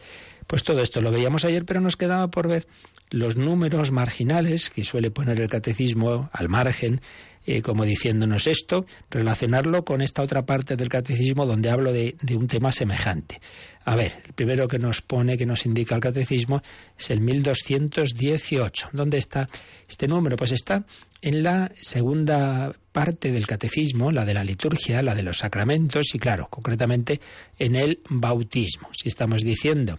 Pues 0.47 0.63
todo 0.63 0.81
esto 0.81 1.01
lo 1.01 1.11
veíamos 1.11 1.45
ayer, 1.45 1.65
pero 1.65 1.81
nos 1.81 1.97
quedaba 1.97 2.29
por 2.29 2.47
ver 2.47 2.67
los 3.09 3.37
números 3.37 3.91
marginales 3.91 4.69
que 4.69 4.83
suele 4.83 5.11
poner 5.11 5.39
el 5.39 5.49
catecismo 5.49 6.29
al 6.33 6.49
margen 6.49 7.01
eh, 7.49 7.61
como 7.61 7.85
diciéndonos 7.85 8.45
esto, 8.45 8.85
relacionarlo 9.09 9.85
con 9.85 10.01
esta 10.01 10.21
otra 10.21 10.45
parte 10.45 10.75
del 10.75 10.89
catecismo 10.89 11.45
donde 11.45 11.69
hablo 11.69 11.93
de, 11.93 12.17
de, 12.21 12.35
un 12.35 12.47
tema 12.47 12.73
semejante. 12.73 13.39
A 13.85 13.95
ver, 13.95 14.21
el 14.25 14.33
primero 14.33 14.67
que 14.67 14.79
nos 14.79 15.01
pone, 15.01 15.37
que 15.37 15.45
nos 15.45 15.65
indica 15.65 15.95
el 15.95 16.01
catecismo, 16.01 16.61
es 16.99 17.09
el 17.09 17.21
1218. 17.21 18.89
¿Dónde 18.91 19.17
está 19.17 19.47
este 19.87 20.09
número? 20.09 20.35
Pues 20.35 20.51
está 20.51 20.83
en 21.21 21.41
la 21.41 21.71
segunda 21.79 22.75
parte 22.91 23.31
del 23.31 23.47
catecismo, 23.47 24.11
la 24.11 24.25
de 24.25 24.33
la 24.33 24.43
liturgia, 24.43 25.01
la 25.01 25.15
de 25.15 25.23
los 25.23 25.37
sacramentos 25.37 26.13
y, 26.15 26.19
claro, 26.19 26.49
concretamente 26.49 27.21
en 27.57 27.77
el 27.77 28.01
bautismo. 28.09 28.89
Si 28.91 29.07
estamos 29.07 29.43
diciendo 29.43 29.97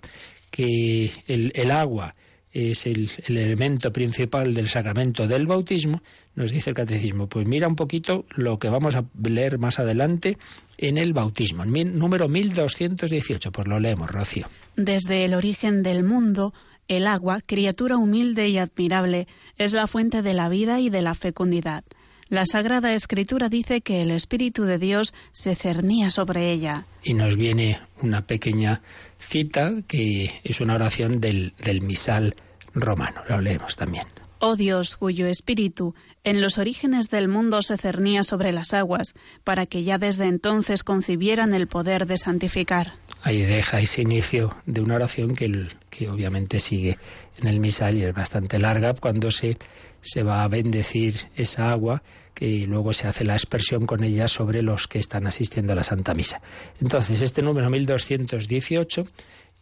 que 0.51 1.13
el, 1.27 1.53
el 1.55 1.71
agua 1.71 2.15
es 2.53 2.87
el, 2.87 3.11
el, 3.27 3.37
elemento 3.37 3.93
principal 3.93 4.55
del 4.55 4.69
sacramento 4.69 5.27
del 5.27 5.47
bautismo, 5.47 6.03
nos 6.35 6.51
dice 6.51 6.71
el 6.71 6.77
catecismo. 6.77 7.29
Pues 7.29 7.47
mira 7.47 7.69
un 7.69 7.77
poquito 7.77 8.25
lo 8.37 8.59
que 8.59 8.69
vamos 8.69 8.95
a 8.97 9.05
leer 9.23 9.59
más 9.59 9.79
adelante 9.79 10.39
en 10.79 10.99
el 10.99 11.13
bautismo, 11.13 11.65
en 11.65 11.99
número 11.99 12.29
1218. 12.29 13.53
Pues 13.53 13.67
lo 13.67 13.81
leemos, 13.81 14.11
Rocío. 14.11 14.47
Desde 14.77 15.25
el 15.25 15.35
origen 15.35 15.83
del 15.83 16.05
mundo, 16.05 16.55
el 16.87 17.07
agua, 17.07 17.41
criatura 17.45 17.97
humilde 17.97 18.49
y 18.49 18.59
admirable, 18.59 19.27
es 19.57 19.73
la 19.73 19.87
fuente 19.87 20.23
de 20.23 20.35
la 20.35 20.49
vida 20.49 20.81
y 20.81 20.91
de 20.91 21.03
la 21.03 21.15
fecundidad. 21.15 21.85
La 22.31 22.45
Sagrada 22.45 22.93
Escritura 22.93 23.49
dice 23.49 23.81
que 23.81 24.03
el 24.03 24.11
Espíritu 24.11 24.65
de 24.65 24.79
Dios 24.79 25.15
se 25.33 25.55
cernía 25.55 26.11
sobre 26.11 26.53
ella. 26.53 26.85
Y 27.03 27.15
nos 27.15 27.37
viene 27.37 27.81
una 28.03 28.27
pequeña 28.27 28.83
cita 29.19 29.73
que 29.87 30.41
es 30.45 30.61
una 30.61 30.75
oración 30.75 31.21
del, 31.21 31.55
del 31.63 31.83
misal 31.83 32.35
romano. 32.75 33.23
Lo 33.29 33.41
leemos 33.41 33.77
también. 33.77 34.07
Oh 34.41 34.55
Dios, 34.55 34.97
cuyo 34.97 35.27
espíritu 35.27 35.95
en 36.23 36.41
los 36.41 36.59
orígenes 36.59 37.09
del 37.09 37.27
mundo 37.27 37.61
se 37.63 37.77
cernía 37.77 38.23
sobre 38.23 38.53
las 38.53 38.73
aguas, 38.73 39.15
para 39.43 39.67
que 39.67 39.83
ya 39.83 39.99
desde 39.99 40.27
entonces 40.27 40.85
concibieran 40.85 41.55
el 41.55 41.67
poder 41.67 42.07
de 42.07 42.19
santificar. 42.19 42.93
Ahí 43.23 43.43
deja 43.43 43.81
ese 43.81 44.03
inicio 44.03 44.55
de 44.67 44.81
una 44.81 44.95
oración 44.95 45.35
que, 45.35 45.69
que 45.91 46.09
obviamente 46.09 46.61
sigue 46.61 46.99
en 47.41 47.49
el 47.49 47.59
misal 47.59 47.97
y 47.97 48.05
es 48.05 48.15
bastante 48.15 48.59
larga 48.59 48.95
cuando 48.95 49.31
se, 49.33 49.59
se 50.03 50.23
va 50.23 50.45
a 50.45 50.49
bendecir 50.49 51.17
esa 51.35 51.73
agua 51.73 52.03
que 52.38 52.68
luego 52.68 52.92
se 52.92 53.09
hace 53.09 53.24
la 53.24 53.33
expresión 53.33 53.85
con 53.85 54.05
ella 54.05 54.29
sobre 54.29 54.62
los 54.62 54.87
que 54.87 55.01
están 55.01 55.27
asistiendo 55.27 55.72
a 55.72 55.77
la 55.77 55.83
Santa 55.83 56.14
Misa. 56.14 56.40
Entonces, 56.81 57.20
este 57.20 57.42
número 57.42 57.68
1218 57.68 59.09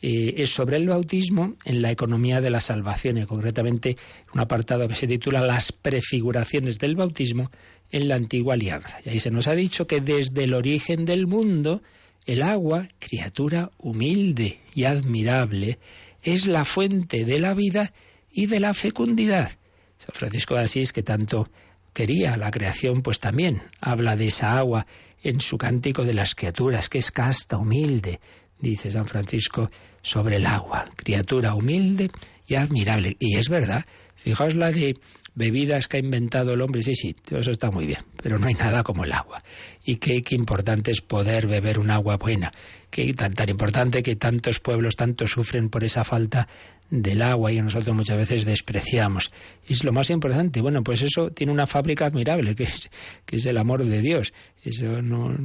eh, 0.02 0.34
es 0.36 0.50
sobre 0.50 0.76
el 0.76 0.86
bautismo 0.86 1.54
en 1.64 1.80
la 1.80 1.90
economía 1.90 2.42
de 2.42 2.50
la 2.50 2.60
salvación, 2.60 3.16
y 3.16 3.24
concretamente 3.24 3.96
un 4.34 4.40
apartado 4.40 4.86
que 4.88 4.94
se 4.94 5.06
titula 5.06 5.40
Las 5.40 5.72
prefiguraciones 5.72 6.78
del 6.78 6.96
bautismo 6.96 7.50
en 7.90 8.08
la 8.08 8.16
antigua 8.16 8.52
alianza. 8.52 8.98
Y 9.06 9.08
ahí 9.08 9.20
se 9.20 9.30
nos 9.30 9.48
ha 9.48 9.54
dicho 9.54 9.86
que 9.86 10.02
desde 10.02 10.44
el 10.44 10.52
origen 10.52 11.06
del 11.06 11.26
mundo, 11.26 11.82
el 12.26 12.42
agua, 12.42 12.88
criatura 12.98 13.70
humilde 13.78 14.60
y 14.74 14.84
admirable, 14.84 15.78
es 16.22 16.46
la 16.46 16.66
fuente 16.66 17.24
de 17.24 17.38
la 17.38 17.54
vida 17.54 17.94
y 18.30 18.48
de 18.48 18.60
la 18.60 18.74
fecundidad. 18.74 19.52
San 19.96 20.14
Francisco 20.14 20.56
de 20.56 20.60
Asís, 20.60 20.92
que 20.92 21.02
tanto 21.02 21.48
quería 21.96 22.36
la 22.36 22.50
creación, 22.50 23.00
pues 23.00 23.20
también 23.20 23.62
habla 23.80 24.16
de 24.16 24.26
esa 24.26 24.58
agua 24.58 24.86
en 25.22 25.40
su 25.40 25.56
cántico 25.56 26.04
de 26.04 26.12
las 26.12 26.34
criaturas, 26.34 26.90
que 26.90 26.98
es 26.98 27.10
casta, 27.10 27.56
humilde, 27.56 28.20
dice 28.60 28.90
San 28.90 29.06
Francisco, 29.06 29.70
sobre 30.02 30.36
el 30.36 30.44
agua, 30.44 30.84
criatura 30.94 31.54
humilde 31.54 32.10
y 32.46 32.56
admirable. 32.56 33.16
Y 33.18 33.38
es 33.38 33.48
verdad, 33.48 33.86
fijaos 34.14 34.54
la 34.54 34.72
de 34.72 34.94
bebidas 35.34 35.88
que 35.88 35.96
ha 35.96 36.00
inventado 36.00 36.52
el 36.52 36.60
hombre, 36.60 36.82
sí, 36.82 36.94
sí, 36.94 37.14
todo 37.14 37.38
eso 37.38 37.50
está 37.50 37.70
muy 37.70 37.86
bien, 37.86 38.00
pero 38.22 38.38
no 38.38 38.46
hay 38.46 38.54
nada 38.54 38.82
como 38.82 39.04
el 39.04 39.12
agua. 39.12 39.42
Y 39.82 39.96
qué, 39.96 40.20
qué 40.22 40.34
importante 40.34 40.90
es 40.90 41.00
poder 41.00 41.46
beber 41.46 41.78
un 41.78 41.90
agua 41.90 42.18
buena, 42.18 42.52
qué 42.90 43.12
tan, 43.14 43.34
tan 43.34 43.48
importante 43.48 44.02
que 44.02 44.16
tantos 44.16 44.60
pueblos 44.60 44.96
tanto 44.96 45.26
sufren 45.26 45.68
por 45.68 45.84
esa 45.84 46.04
falta 46.04 46.48
del 46.90 47.22
agua 47.22 47.52
y 47.52 47.60
nosotros 47.60 47.94
muchas 47.96 48.16
veces 48.16 48.44
despreciamos. 48.44 49.30
Es 49.68 49.84
lo 49.84 49.92
más 49.92 50.10
importante. 50.10 50.60
Bueno, 50.60 50.82
pues 50.82 51.02
eso 51.02 51.30
tiene 51.30 51.52
una 51.52 51.66
fábrica 51.66 52.06
admirable, 52.06 52.54
que 52.54 52.64
es, 52.64 52.90
que 53.24 53.36
es 53.36 53.46
el 53.46 53.58
amor 53.58 53.84
de 53.84 54.00
Dios. 54.00 54.32
Eso 54.62 55.02
no, 55.02 55.36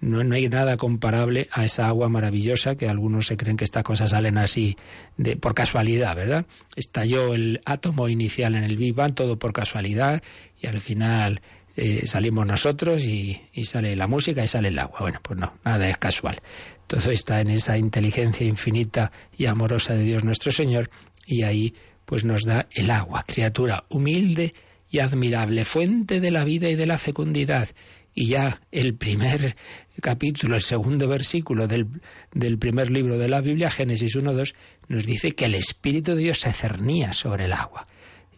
no, 0.00 0.24
no, 0.24 0.34
hay 0.34 0.48
nada 0.48 0.76
comparable 0.76 1.48
a 1.52 1.64
esa 1.64 1.86
agua 1.88 2.08
maravillosa 2.08 2.76
que 2.76 2.88
algunos 2.88 3.26
se 3.26 3.36
creen 3.36 3.56
que 3.56 3.64
estas 3.64 3.84
cosas 3.84 4.10
salen 4.10 4.38
así 4.38 4.76
de, 5.16 5.36
por 5.36 5.54
casualidad, 5.54 6.16
¿verdad? 6.16 6.46
Estalló 6.76 7.34
el 7.34 7.60
átomo 7.64 8.08
inicial 8.08 8.54
en 8.54 8.64
el 8.64 8.76
Big 8.76 8.94
Bang 8.94 9.14
todo 9.14 9.38
por 9.38 9.52
casualidad 9.52 10.22
y 10.60 10.66
al 10.66 10.80
final 10.80 11.40
eh, 11.76 12.06
salimos 12.06 12.44
nosotros 12.44 13.04
y, 13.04 13.40
y, 13.52 13.64
sale 13.64 13.94
la 13.94 14.08
música 14.08 14.42
y 14.42 14.48
sale 14.48 14.68
el 14.68 14.78
agua. 14.78 14.98
Bueno, 15.00 15.20
pues 15.22 15.38
no, 15.38 15.54
nada 15.64 15.88
es 15.88 15.96
casual. 15.96 16.40
Todo 16.88 17.12
está 17.12 17.40
en 17.40 17.50
esa 17.50 17.78
inteligencia 17.78 18.46
infinita 18.46 19.12
y 19.36 19.46
amorosa 19.46 19.94
de 19.94 20.02
Dios 20.02 20.24
nuestro 20.24 20.50
Señor 20.50 20.90
y 21.26 21.44
ahí 21.44 21.74
pues 22.04 22.24
nos 22.24 22.44
da 22.44 22.66
el 22.72 22.90
agua, 22.90 23.24
criatura 23.26 23.84
humilde 23.90 24.54
y 24.90 24.98
admirable, 24.98 25.64
fuente 25.64 26.18
de 26.18 26.30
la 26.30 26.44
vida 26.44 26.70
y 26.70 26.74
de 26.74 26.86
la 26.86 26.98
fecundidad 26.98 27.68
y 28.14 28.26
ya 28.26 28.60
el 28.72 28.96
primer 28.96 29.54
capítulo, 30.00 30.56
el 30.56 30.62
segundo 30.62 31.06
versículo 31.06 31.68
del, 31.68 31.86
del 32.32 32.58
primer 32.58 32.90
libro 32.90 33.16
de 33.16 33.28
la 33.28 33.40
Biblia, 33.40 33.70
Génesis 33.70 34.16
1.2, 34.16 34.54
nos 34.88 35.06
dice 35.06 35.32
que 35.32 35.44
el 35.44 35.54
Espíritu 35.54 36.16
de 36.16 36.22
Dios 36.22 36.40
se 36.40 36.52
cernía 36.52 37.12
sobre 37.12 37.44
el 37.44 37.52
agua. 37.52 37.86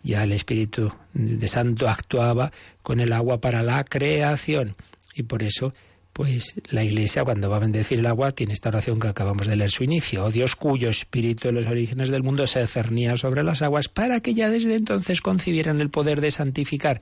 Ya 0.02 0.24
el 0.24 0.32
Espíritu 0.32 0.92
de 1.14 1.48
Santo 1.48 1.88
actuaba 1.88 2.52
con 2.82 3.00
el 3.00 3.12
agua 3.12 3.40
para 3.40 3.62
la 3.62 3.84
creación. 3.84 4.76
Y 5.14 5.22
por 5.22 5.42
eso, 5.42 5.72
pues 6.12 6.54
la 6.68 6.84
Iglesia 6.84 7.24
cuando 7.24 7.48
va 7.48 7.56
a 7.56 7.60
bendecir 7.60 8.00
el 8.00 8.06
agua 8.06 8.32
tiene 8.32 8.52
esta 8.52 8.68
oración 8.68 8.98
que 8.98 9.08
acabamos 9.08 9.46
de 9.46 9.56
leer 9.56 9.70
su 9.70 9.84
inicio. 9.84 10.24
Oh 10.24 10.30
Dios 10.30 10.56
cuyo 10.56 10.90
Espíritu 10.90 11.48
en 11.48 11.56
los 11.56 11.66
orígenes 11.66 12.10
del 12.10 12.22
mundo 12.22 12.46
se 12.46 12.66
cernía 12.66 13.16
sobre 13.16 13.42
las 13.42 13.62
aguas 13.62 13.88
para 13.88 14.20
que 14.20 14.34
ya 14.34 14.50
desde 14.50 14.74
entonces 14.74 15.20
concibieran 15.20 15.80
el 15.80 15.90
poder 15.90 16.20
de 16.20 16.30
santificar. 16.30 17.00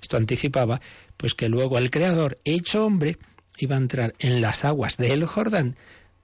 Esto 0.00 0.16
anticipaba 0.16 0.80
pues 1.16 1.34
que 1.34 1.48
luego 1.48 1.78
el 1.78 1.90
Creador, 1.90 2.38
hecho 2.44 2.86
hombre, 2.86 3.18
iba 3.58 3.76
a 3.76 3.78
entrar 3.78 4.14
en 4.18 4.40
las 4.40 4.64
aguas 4.64 4.96
del 4.96 5.24
Jordán 5.24 5.76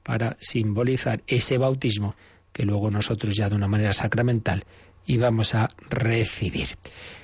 para 0.03 0.37
simbolizar 0.40 1.23
ese 1.27 1.59
bautismo 1.59 2.16
que 2.53 2.64
luego 2.64 2.90
nosotros 2.90 3.37
ya 3.37 3.49
de 3.49 3.55
una 3.55 3.68
manera 3.68 3.92
sacramental 3.92 4.64
íbamos 5.07 5.55
a 5.55 5.71
recibir. 5.88 6.77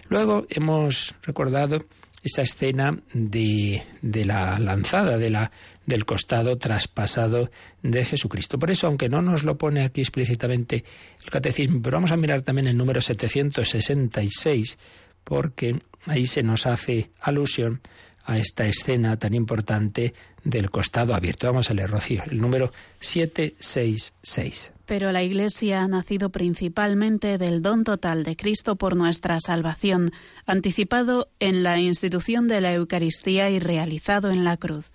Luego 0.09 0.47
hemos 0.49 1.15
recordado 1.23 1.79
esa 2.23 2.43
escena 2.43 2.99
de, 3.13 3.83
de 4.03 4.25
la 4.25 4.59
lanzada, 4.59 5.17
de 5.19 5.31
la, 5.31 5.51
del 5.87 6.05
costado 6.05 6.59
traspasado 6.59 7.51
de 7.83 8.05
Jesucristo. 8.05 8.59
Por 8.59 8.71
eso, 8.71 8.87
aunque 8.87 9.09
no 9.09 9.23
nos 9.23 9.45
lo 9.45 9.57
pone 9.57 9.85
aquí 9.85 10.01
explícitamente 10.01 10.85
el 11.25 11.31
catecismo, 11.31 11.81
pero 11.83 11.97
vamos 11.97 12.13
a 12.13 12.17
mirar 12.17 12.43
también 12.43 12.69
el 12.69 12.77
número 12.77 13.01
766, 13.01 14.79
porque 15.25 15.81
ahí 16.07 16.27
se 16.27 16.43
nos 16.43 16.67
hace 16.67 17.11
alusión 17.21 17.81
a 18.25 18.37
esta 18.37 18.67
escena 18.67 19.19
tan 19.19 19.33
importante 19.33 20.13
del 20.49 20.71
costado 20.71 21.15
abierto. 21.15 21.47
Vamos 21.47 21.71
a 21.71 21.75
leer, 21.75 21.91
Rocío, 21.91 22.23
el 22.31 22.41
número 22.41 22.73
766. 23.01 24.73
Pero 24.87 25.13
la 25.13 25.23
Iglesia 25.23 25.83
ha 25.83 25.89
nacido 25.89 26.31
principalmente 26.31 27.37
del 27.37 27.61
don 27.61 27.85
total 27.85 28.25
de 28.25 28.35
Cristo 28.35 28.77
por 28.77 28.97
nuestra 28.97 29.39
salvación, 29.41 30.11
anticipado 30.47 31.29
en 31.39 31.63
la 31.63 31.79
institución 31.79 32.49
de 32.49 32.63
la 32.63 32.73
Eucaristía 32.73 33.51
y 33.51 33.59
realizado 33.59 34.31
en 34.31 34.45
la 34.45 34.57
cruz. 34.57 34.91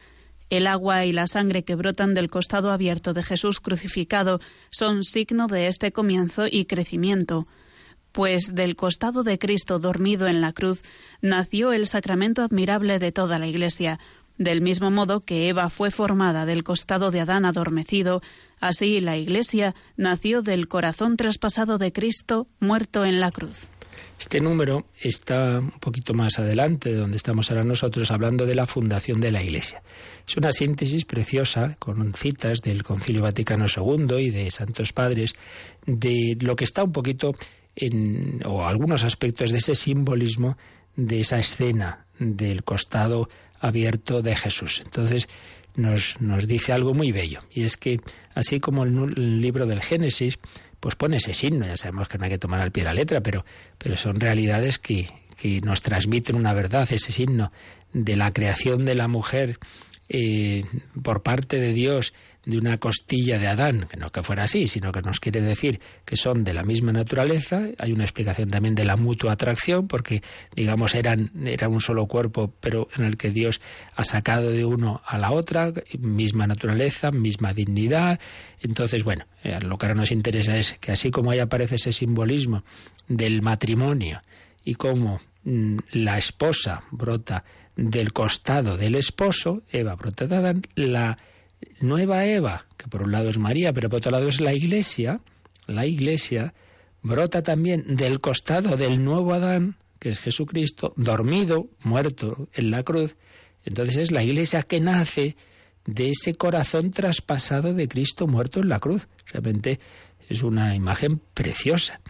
El 0.50 0.68
agua 0.68 1.06
y 1.06 1.14
la 1.14 1.28
sangre 1.28 1.64
que 1.64 1.76
brotan 1.76 2.14
del 2.14 2.30
costado 2.30 2.72
abierto 2.72 3.14
de 3.14 3.24
Jesús 3.24 3.60
crucificado 3.60 4.40
son 4.72 5.04
signo 5.04 5.48
de 5.48 5.68
este 5.68 5.92
comienzo 5.92 6.46
y 6.50 6.66
crecimiento 6.66 7.48
pues 8.14 8.54
del 8.54 8.76
costado 8.76 9.24
de 9.24 9.40
Cristo 9.40 9.80
dormido 9.80 10.28
en 10.28 10.40
la 10.40 10.54
cruz 10.54 10.84
nació 11.22 11.74
el 11.74 11.88
sacramento 11.88 12.44
admirable 12.44 13.00
de 13.00 13.12
toda 13.12 13.40
la 13.40 13.48
Iglesia. 13.48 14.00
Del 14.44 14.60
mismo 14.60 14.92
modo 14.92 15.22
que 15.22 15.48
Eva 15.48 15.70
fue 15.70 15.90
formada 15.90 16.46
del 16.46 16.66
costado 16.66 17.12
de 17.12 17.22
Adán 17.22 17.46
adormecido, 17.46 18.22
así 18.60 19.00
la 19.00 19.16
Iglesia 19.16 19.74
nació 19.96 20.42
del 20.42 20.68
corazón 20.68 21.16
traspasado 21.16 21.78
de 21.78 21.94
Cristo 21.94 22.48
muerto 22.60 23.06
en 23.06 23.22
la 23.22 23.32
cruz. 23.32 23.70
Este 24.20 24.42
número 24.42 24.86
está 25.00 25.60
un 25.60 25.80
poquito 25.80 26.14
más 26.14 26.40
adelante 26.40 26.92
de 26.92 26.98
donde 26.98 27.16
estamos 27.16 27.50
ahora 27.52 27.64
nosotros 27.64 28.12
hablando 28.12 28.46
de 28.46 28.56
la 28.56 28.66
fundación 28.66 29.22
de 29.22 29.32
la 29.32 29.42
Iglesia. 29.42 29.82
Es 30.28 30.36
una 30.36 30.52
síntesis 30.52 31.06
preciosa 31.06 31.78
con 31.80 32.14
citas 32.14 32.60
del 32.60 32.84
Concilio 32.84 33.22
Vaticano 33.22 33.68
II 33.74 34.18
y 34.20 34.30
de 34.30 34.52
Santos 34.52 34.92
Padres 34.92 35.36
de 35.86 36.36
lo 36.42 36.58
que 36.58 36.66
está 36.66 36.84
un 36.84 36.92
poquito 36.92 37.34
o 38.44 38.66
algunos 38.66 39.06
aspectos 39.06 39.52
de 39.52 39.60
ese 39.60 39.74
simbolismo 39.74 40.58
de 40.98 41.22
esa 41.22 41.40
escena 41.40 42.08
del 42.20 42.66
costado 42.66 43.30
abierto 43.64 44.22
de 44.22 44.36
Jesús. 44.36 44.82
Entonces 44.84 45.28
nos, 45.76 46.20
nos 46.22 46.48
dice 46.48 46.74
algo 46.74 46.94
muy 46.94 47.12
bello, 47.12 47.42
y 47.52 47.64
es 47.64 47.78
que 47.78 48.00
así 48.36 48.60
como 48.60 48.84
el, 48.84 49.42
libro 49.42 49.66
del 49.66 49.82
Génesis, 49.82 50.38
pues 50.80 50.96
pone 50.96 51.18
ese 51.18 51.34
signo, 51.34 51.66
ya 51.66 51.78
sabemos 51.78 52.10
que 52.10 52.18
no 52.18 52.26
hay 52.26 52.32
que 52.32 52.38
tomar 52.38 52.60
al 52.60 52.72
pie 52.72 52.84
la 52.84 52.94
letra, 52.94 53.22
pero, 53.22 53.46
pero 53.78 53.96
son 53.96 54.20
realidades 54.20 54.78
que, 54.78 55.08
que 55.38 55.62
nos 55.62 55.82
transmiten 55.82 56.36
una 56.36 56.54
verdad, 56.54 56.88
ese 56.92 57.12
signo 57.12 57.52
de 57.94 58.18
la 58.18 58.34
creación 58.34 58.86
de 58.86 58.96
la 58.96 59.08
mujer 59.08 59.60
eh, 60.10 60.66
por 61.02 61.24
parte 61.24 61.58
de 61.60 61.74
Dios 61.74 62.14
de 62.46 62.58
una 62.58 62.78
costilla 62.78 63.40
de 63.40 63.48
Adán, 63.48 63.88
que 63.90 63.98
no 63.98 64.10
que 64.10 64.22
fuera 64.22 64.44
así, 64.44 64.68
sino 64.68 64.92
que 64.92 65.02
nos 65.02 65.20
quiere 65.20 65.42
decir 65.42 65.80
que 66.06 66.18
son 66.18 66.44
de 66.44 66.54
la 66.54 66.64
misma 66.64 66.92
naturaleza. 66.92 67.62
Hay 67.78 67.94
una 67.94 68.04
explicación 68.04 68.50
también 68.50 68.76
de 68.76 68.84
la 68.84 68.98
mutua 68.98 69.34
atracción, 69.34 69.88
porque 69.88 70.22
digamos 70.56 70.94
eran 70.96 71.32
era 71.46 71.70
un 71.70 71.80
solo 71.80 72.06
cuerpo, 72.08 72.54
pero 72.60 72.90
en 72.98 73.06
el 73.06 73.18
que 73.18 73.30
Dios 73.30 73.62
ha 73.96 74.04
sacado 74.04 74.50
de 74.50 74.66
uno 74.66 75.02
a 75.06 75.18
la 75.18 75.32
otra, 75.32 75.72
misma 76.00 76.46
naturaleza, 76.46 77.12
misma 77.12 77.54
dignidad. 77.54 78.20
Entonces, 78.60 79.04
bueno, 79.04 79.26
eh, 79.44 79.60
lo 79.62 79.78
que 79.78 79.86
ahora 79.86 80.00
nos 80.00 80.12
interesa 80.12 80.58
es 80.58 80.78
que 80.80 80.92
así 80.92 81.12
como 81.12 81.32
ahí 81.32 81.40
aparece 81.40 81.76
ese 81.76 81.94
simbolismo 81.94 82.64
del 83.08 83.42
matrimonio 83.42 84.22
y 84.66 84.76
cómo 84.76 85.20
mm, 85.44 85.78
la 85.92 86.18
esposa 86.18 86.84
brota 86.92 87.44
del 87.76 88.14
costado 88.14 88.78
del 88.78 88.96
esposo, 88.96 89.64
Eva 89.72 89.96
brota 89.96 90.28
de 90.28 90.36
Adán, 90.36 90.62
la 90.76 91.18
nueva 91.80 92.26
Eva, 92.26 92.66
que 92.78 92.88
por 92.88 93.04
un 93.04 93.12
lado 93.12 93.30
es 93.30 93.38
María, 93.38 93.74
pero 93.74 93.90
por 93.90 93.98
otro 93.98 94.12
lado 94.12 94.28
es 94.28 94.42
la 94.42 94.54
Iglesia, 94.54 95.22
la 95.68 95.86
Iglesia 95.86 96.54
brota 97.02 97.42
también 97.42 97.96
del 97.96 98.20
costado 98.20 98.78
del 98.78 99.04
nuevo 99.04 99.34
Adán, 99.34 99.78
que 100.00 100.10
es 100.10 100.20
Jesucristo, 100.20 100.94
dormido, 100.98 101.70
muerto 101.84 102.50
en 102.54 102.72
la 102.72 102.84
cruz. 102.84 103.16
Entonces 103.66 103.98
es 103.98 104.12
la 104.12 104.24
Iglesia 104.24 104.64
que 104.64 104.80
nace 104.80 105.36
de 105.86 106.10
ese 106.10 106.36
corazón 106.36 106.92
traspasado 106.92 107.74
de 107.74 107.88
Cristo 107.88 108.28
muerto 108.28 108.60
en 108.60 108.70
la 108.70 108.80
cruz. 108.80 109.08
Realmente 109.28 109.80
es 110.30 110.44
una 110.44 110.76
imagen 110.76 111.22
preciosa. 111.34 112.02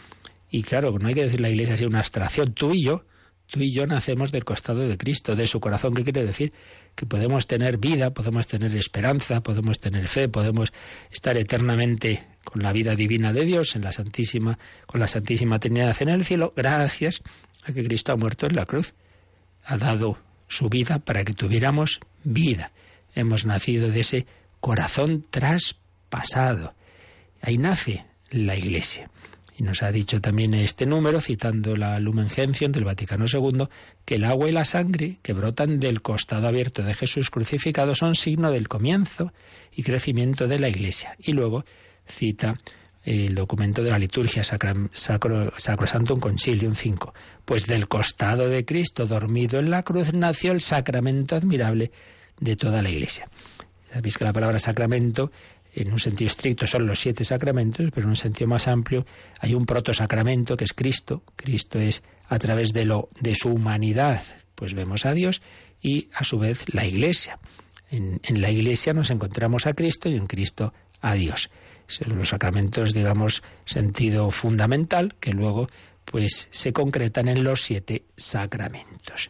Y 0.50 0.64
claro, 0.64 0.98
no 1.00 1.08
hay 1.08 1.14
que 1.16 1.24
decir 1.24 1.42
la 1.42 1.50
Iglesia 1.50 1.78
sea 1.78 1.88
una 1.88 2.00
abstracción. 2.00 2.54
Tú 2.54 2.74
y 2.74 2.84
yo 2.84 3.06
Tú 3.54 3.60
y 3.60 3.72
yo 3.72 3.86
nacemos 3.86 4.32
del 4.32 4.46
costado 4.46 4.80
de 4.80 4.98
Cristo, 4.98 5.36
de 5.36 5.46
su 5.46 5.60
corazón. 5.60 5.94
¿Qué 5.94 6.04
quiere 6.04 6.26
decir? 6.26 6.54
Que 6.96 7.06
podemos 7.06 7.48
tener 7.48 7.78
vida, 7.78 8.12
podemos 8.14 8.48
tener 8.48 8.76
esperanza, 8.76 9.42
podemos 9.42 9.80
tener 9.80 10.08
fe, 10.08 10.30
podemos 10.30 10.72
estar 11.12 11.38
eternamente 11.38 12.28
con 12.44 12.62
la 12.62 12.72
vida 12.72 12.96
divina 12.96 13.34
de 13.34 13.46
Dios 13.46 13.76
en 13.76 13.84
la 13.84 13.92
Santísima, 13.92 14.60
con 14.86 15.00
la 15.00 15.08
Santísima 15.08 15.60
Trinidad 15.60 15.96
en 16.02 16.10
el 16.10 16.26
cielo, 16.26 16.54
gracias 16.56 17.22
a 17.66 17.74
que 17.74 17.84
Cristo 17.84 18.12
ha 18.12 18.16
muerto 18.16 18.46
en 18.46 18.56
la 18.56 18.66
cruz. 18.66 18.94
Ha 19.66 19.78
dado 19.78 20.18
su 20.48 20.70
vida 20.70 21.00
para 21.00 21.24
que 21.24 21.34
tuviéramos 21.34 22.00
vida. 22.24 22.72
Hemos 23.16 23.46
nacido 23.46 23.90
de 23.90 24.02
ese 24.02 24.28
corazón 24.60 25.26
traspasado. 25.30 26.74
Ahí 27.42 27.58
nace 27.58 28.06
la 28.30 28.56
Iglesia. 28.56 29.10
Y 29.58 29.64
nos 29.64 29.84
ha 29.84 29.92
dicho 29.92 30.20
también 30.20 30.54
este 30.54 30.86
número, 30.86 31.22
citando 31.22 31.76
la 31.76 32.00
Lumen 32.00 32.30
Gentium 32.30 32.72
del 32.72 32.86
Vaticano 32.86 33.26
II, 33.32 33.68
que 34.06 34.16
el 34.16 34.26
agua 34.26 34.50
y 34.50 34.52
la 34.52 34.66
sangre 34.66 35.18
que 35.22 35.34
brotan 35.34 35.80
del 35.80 36.02
costado 36.02 36.48
abierto 36.48 36.84
de 36.84 36.94
Jesús 36.94 37.30
crucificado 37.30 37.96
son 37.96 38.16
signo 38.16 38.52
del 38.52 38.68
comienzo 38.68 39.34
y 39.72 39.84
crecimiento 39.84 40.48
de 40.48 40.60
la 40.60 40.70
Iglesia. 40.70 41.16
Y 41.20 41.32
luego 41.34 41.66
cita 42.06 42.58
el 43.04 43.36
documento 43.36 43.84
de 43.84 43.92
la 43.92 44.00
liturgia 44.00 44.44
Sacro, 44.44 45.52
Sacrosantum 45.58 46.20
Concilium 46.20 46.76
5. 46.76 47.14
Pues 47.46 47.68
del 47.68 47.88
costado 47.88 48.48
de 48.48 48.66
Cristo 48.66 49.06
dormido 49.06 49.60
en 49.60 49.70
la 49.70 49.84
cruz 49.84 50.14
nació 50.14 50.52
el 50.52 50.62
sacramento 50.62 51.36
admirable 51.36 51.92
de 52.40 52.56
toda 52.56 52.82
la 52.82 52.90
Iglesia. 52.90 53.28
Sabéis 53.92 54.18
que 54.18 54.24
la 54.24 54.34
palabra 54.34 54.60
sacramento 54.60 55.32
en 55.76 55.92
un 55.92 56.00
sentido 56.00 56.28
estricto 56.28 56.68
son 56.68 56.86
los 56.86 57.00
siete 57.00 57.24
sacramentos, 57.24 57.90
pero 57.94 58.06
en 58.06 58.10
un 58.10 58.16
sentido 58.16 58.48
más 58.48 58.68
amplio 58.68 59.06
hay 59.40 59.54
un 59.54 59.66
protosacramento 59.66 60.56
que 60.56 60.66
es 60.66 60.74
Cristo. 60.74 61.24
Cristo 61.36 61.80
es 61.80 62.04
a 62.34 62.40
través 62.40 62.74
de 62.74 62.84
lo 62.84 63.10
de 63.20 63.36
su 63.36 63.50
humanidad, 63.50 64.20
pues 64.56 64.74
vemos 64.74 65.06
a 65.06 65.14
Dios 65.14 65.44
y 65.84 66.10
a 66.16 66.24
su 66.24 66.40
vez 66.40 66.66
la 66.74 66.84
Iglesia. 66.84 67.38
En, 67.92 68.20
la 68.42 68.50
Iglesia 68.50 68.92
nos 68.92 69.12
encontramos 69.12 69.68
a 69.68 69.74
Cristo 69.74 70.10
y 70.10 70.16
en 70.16 70.26
Cristo 70.26 70.74
a 71.00 71.14
Dios. 71.14 71.52
Son 71.86 72.18
los 72.18 72.30
sacramentos, 72.30 72.92
digamos, 72.96 73.44
sentido 73.66 74.32
fundamental 74.32 75.14
que 75.20 75.32
luego 75.32 75.70
pues 76.06 76.48
se 76.50 76.74
concretan 76.74 77.28
en 77.28 77.44
los 77.44 77.62
siete 77.62 78.04
sacramentos. 78.16 79.30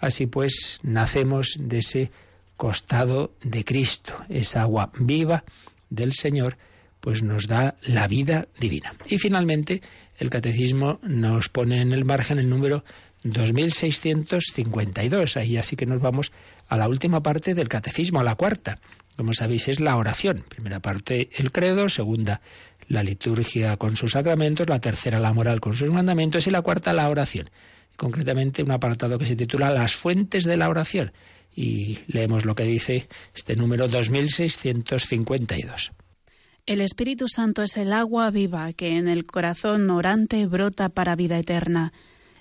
Así 0.00 0.26
pues, 0.26 0.80
nacemos 0.82 1.56
de 1.60 1.78
ese 1.78 2.10
costado 2.56 3.36
de 3.44 3.64
Cristo, 3.64 4.16
esa 4.28 4.62
agua 4.62 4.90
viva 4.98 5.44
del 5.90 6.12
Señor, 6.12 6.58
pues 6.98 7.22
nos 7.22 7.46
da 7.46 7.76
la 7.82 8.08
vida 8.08 8.48
divina. 8.58 8.94
Y 9.06 9.18
finalmente, 9.18 9.80
el 10.22 10.30
catecismo 10.30 10.98
nos 11.02 11.48
pone 11.48 11.82
en 11.82 11.92
el 11.92 12.04
margen 12.04 12.38
el 12.38 12.48
número 12.48 12.84
2652. 13.24 15.36
Ahí 15.36 15.56
así 15.56 15.74
que 15.76 15.84
nos 15.84 16.00
vamos 16.00 16.30
a 16.68 16.78
la 16.78 16.88
última 16.88 17.22
parte 17.22 17.54
del 17.54 17.68
catecismo, 17.68 18.20
a 18.20 18.24
la 18.24 18.36
cuarta. 18.36 18.78
Como 19.16 19.34
sabéis, 19.34 19.68
es 19.68 19.80
la 19.80 19.96
oración. 19.96 20.44
Primera 20.48 20.80
parte, 20.80 21.28
el 21.36 21.50
credo. 21.50 21.88
Segunda, 21.88 22.40
la 22.88 23.02
liturgia 23.02 23.76
con 23.76 23.96
sus 23.96 24.12
sacramentos. 24.12 24.68
La 24.68 24.80
tercera, 24.80 25.18
la 25.18 25.32
moral 25.32 25.60
con 25.60 25.74
sus 25.74 25.90
mandamientos. 25.90 26.46
Y 26.46 26.50
la 26.50 26.62
cuarta, 26.62 26.92
la 26.92 27.10
oración. 27.10 27.50
concretamente, 27.96 28.62
un 28.62 28.70
apartado 28.70 29.18
que 29.18 29.26
se 29.26 29.36
titula 29.36 29.70
Las 29.70 29.94
fuentes 29.94 30.44
de 30.44 30.56
la 30.56 30.68
oración 30.68 31.12
y 31.54 31.98
leemos 32.06 32.44
lo 32.44 32.54
que 32.54 32.64
dice 32.64 33.08
este 33.34 33.56
número 33.56 33.88
2652. 33.88 35.92
El 36.64 36.80
Espíritu 36.80 37.26
Santo 37.26 37.64
es 37.64 37.76
el 37.76 37.92
agua 37.92 38.30
viva 38.30 38.72
que 38.72 38.96
en 38.96 39.08
el 39.08 39.24
corazón 39.24 39.90
orante 39.90 40.46
brota 40.46 40.90
para 40.90 41.16
vida 41.16 41.36
eterna. 41.36 41.92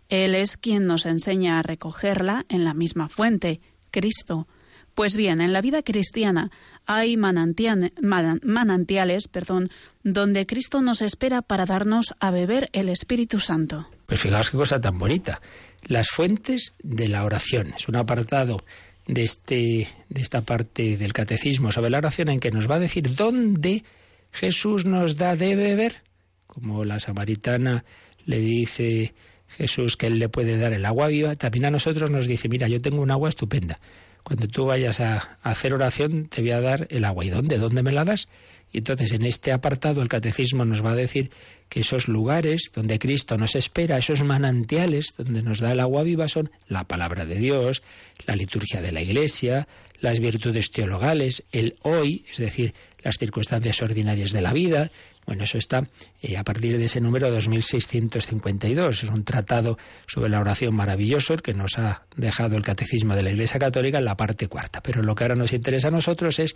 Él 0.09 0.35
es 0.35 0.57
quien 0.57 0.85
nos 0.85 1.07
enseña 1.07 1.57
a 1.57 1.63
recogerla 1.63 2.45
en 2.47 2.63
la 2.63 2.75
misma 2.75 3.09
fuente, 3.09 3.61
Cristo. 3.89 4.47
Pues 4.93 5.15
bien, 5.15 5.41
en 5.41 5.53
la 5.53 5.61
vida 5.61 5.81
cristiana 5.81 6.51
hay 6.85 7.17
manantiales 7.17 9.27
perdón, 9.27 9.69
donde 10.03 10.45
Cristo 10.45 10.83
nos 10.83 11.01
espera 11.01 11.41
para 11.41 11.65
darnos 11.65 12.13
a 12.19 12.29
beber 12.29 12.69
el 12.73 12.89
Espíritu 12.89 13.39
Santo. 13.39 13.89
Pues 14.05 14.19
fijaos 14.19 14.51
qué 14.51 14.57
cosa 14.57 14.79
tan 14.79 14.99
bonita. 14.99 15.41
Las 15.87 16.09
fuentes 16.09 16.75
de 16.83 17.07
la 17.07 17.25
oración. 17.25 17.73
Es 17.75 17.87
un 17.87 17.95
apartado 17.95 18.63
de, 19.07 19.23
este, 19.23 19.87
de 20.09 20.21
esta 20.21 20.41
parte 20.41 20.95
del 20.95 21.11
catecismo 21.11 21.71
sobre 21.71 21.89
la 21.89 21.97
oración 21.97 22.29
en 22.29 22.39
que 22.39 22.51
nos 22.51 22.69
va 22.69 22.75
a 22.75 22.79
decir 22.79 23.15
dónde 23.15 23.83
Jesús 24.31 24.85
nos 24.85 25.17
da 25.17 25.35
de 25.35 25.55
beber, 25.55 26.03
como 26.47 26.83
la 26.85 26.99
samaritana 26.99 27.83
le 28.25 28.39
dice 28.39 29.13
Jesús 29.47 29.97
que 29.97 30.07
Él 30.07 30.19
le 30.19 30.29
puede 30.29 30.57
dar 30.57 30.73
el 30.73 30.85
agua 30.85 31.07
viva, 31.07 31.35
también 31.35 31.65
a 31.65 31.71
nosotros 31.71 32.09
nos 32.11 32.27
dice, 32.27 32.47
mira, 32.49 32.67
yo 32.67 32.79
tengo 32.79 33.01
un 33.01 33.11
agua 33.11 33.29
estupenda. 33.29 33.79
Cuando 34.23 34.47
tú 34.47 34.65
vayas 34.65 35.01
a 35.01 35.37
hacer 35.41 35.73
oración, 35.73 36.27
te 36.27 36.41
voy 36.41 36.51
a 36.51 36.61
dar 36.61 36.87
el 36.91 37.05
agua. 37.05 37.25
¿Y 37.25 37.29
dónde? 37.29 37.57
¿Dónde 37.57 37.81
me 37.81 37.91
la 37.91 38.05
das? 38.05 38.27
Y 38.71 38.77
entonces 38.77 39.11
en 39.13 39.25
este 39.25 39.51
apartado 39.51 40.01
el 40.01 40.07
catecismo 40.07 40.63
nos 40.63 40.85
va 40.85 40.91
a 40.91 40.95
decir 40.95 41.31
que 41.67 41.81
esos 41.81 42.07
lugares 42.07 42.71
donde 42.73 42.99
Cristo 42.99 43.37
nos 43.37 43.55
espera, 43.55 43.97
esos 43.97 44.23
manantiales 44.23 45.07
donde 45.17 45.41
nos 45.41 45.59
da 45.59 45.71
el 45.71 45.79
agua 45.81 46.03
viva 46.03 46.27
son 46.27 46.51
la 46.67 46.85
palabra 46.85 47.25
de 47.25 47.35
Dios, 47.35 47.83
la 48.25 48.35
liturgia 48.35 48.81
de 48.81 48.93
la 48.93 49.01
Iglesia, 49.01 49.67
las 49.99 50.19
virtudes 50.19 50.71
teologales, 50.71 51.43
el 51.51 51.75
hoy, 51.81 52.25
es 52.31 52.37
decir, 52.37 52.73
las 53.03 53.17
circunstancias 53.17 53.81
ordinarias 53.81 54.31
de 54.31 54.41
la 54.41 54.53
vida, 54.53 54.91
bueno, 55.25 55.43
eso 55.43 55.57
está 55.57 55.87
eh, 56.21 56.37
a 56.37 56.43
partir 56.43 56.77
de 56.77 56.85
ese 56.85 56.99
número 56.99 57.29
2652. 57.29 59.03
Es 59.03 59.09
un 59.09 59.23
tratado 59.23 59.77
sobre 60.07 60.29
la 60.29 60.39
oración 60.39 60.75
maravilloso, 60.75 61.33
el 61.33 61.41
que 61.41 61.53
nos 61.53 61.77
ha 61.77 62.05
dejado 62.15 62.55
el 62.55 62.63
Catecismo 62.63 63.15
de 63.15 63.23
la 63.23 63.31
Iglesia 63.31 63.59
Católica 63.59 63.99
en 63.99 64.05
la 64.05 64.17
parte 64.17 64.47
cuarta. 64.47 64.81
Pero 64.81 65.03
lo 65.03 65.15
que 65.15 65.23
ahora 65.23 65.35
nos 65.35 65.53
interesa 65.53 65.89
a 65.89 65.91
nosotros 65.91 66.39
es 66.39 66.55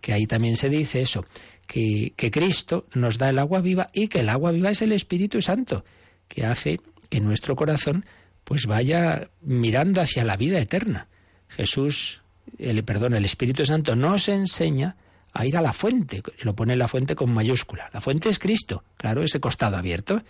que 0.00 0.12
ahí 0.12 0.26
también 0.26 0.56
se 0.56 0.68
dice 0.68 1.02
eso, 1.02 1.24
que, 1.66 2.12
que 2.16 2.30
Cristo 2.30 2.86
nos 2.94 3.18
da 3.18 3.28
el 3.28 3.38
agua 3.38 3.60
viva 3.60 3.88
y 3.92 4.08
que 4.08 4.20
el 4.20 4.28
agua 4.28 4.52
viva 4.52 4.70
es 4.70 4.82
el 4.82 4.92
Espíritu 4.92 5.42
Santo, 5.42 5.84
que 6.28 6.46
hace 6.46 6.80
que 7.10 7.20
nuestro 7.20 7.54
corazón 7.54 8.04
pues 8.44 8.66
vaya 8.66 9.28
mirando 9.42 10.00
hacia 10.00 10.24
la 10.24 10.36
vida 10.36 10.60
eterna. 10.60 11.08
Jesús, 11.48 12.22
el, 12.58 12.82
perdón, 12.84 13.14
el 13.14 13.24
Espíritu 13.24 13.64
Santo 13.64 13.96
nos 13.96 14.28
enseña 14.28 14.96
a 15.36 15.46
ir 15.46 15.56
a 15.56 15.60
la 15.60 15.72
fuente. 15.72 16.22
Lo 16.40 16.54
pone 16.54 16.76
la 16.76 16.88
fuente 16.88 17.14
con 17.14 17.30
mayúscula. 17.32 17.90
La 17.92 18.00
fuente 18.00 18.30
es 18.30 18.38
Cristo, 18.38 18.84
claro, 18.96 19.22
ese 19.22 19.38
costado 19.38 19.76
abierto. 19.76 20.22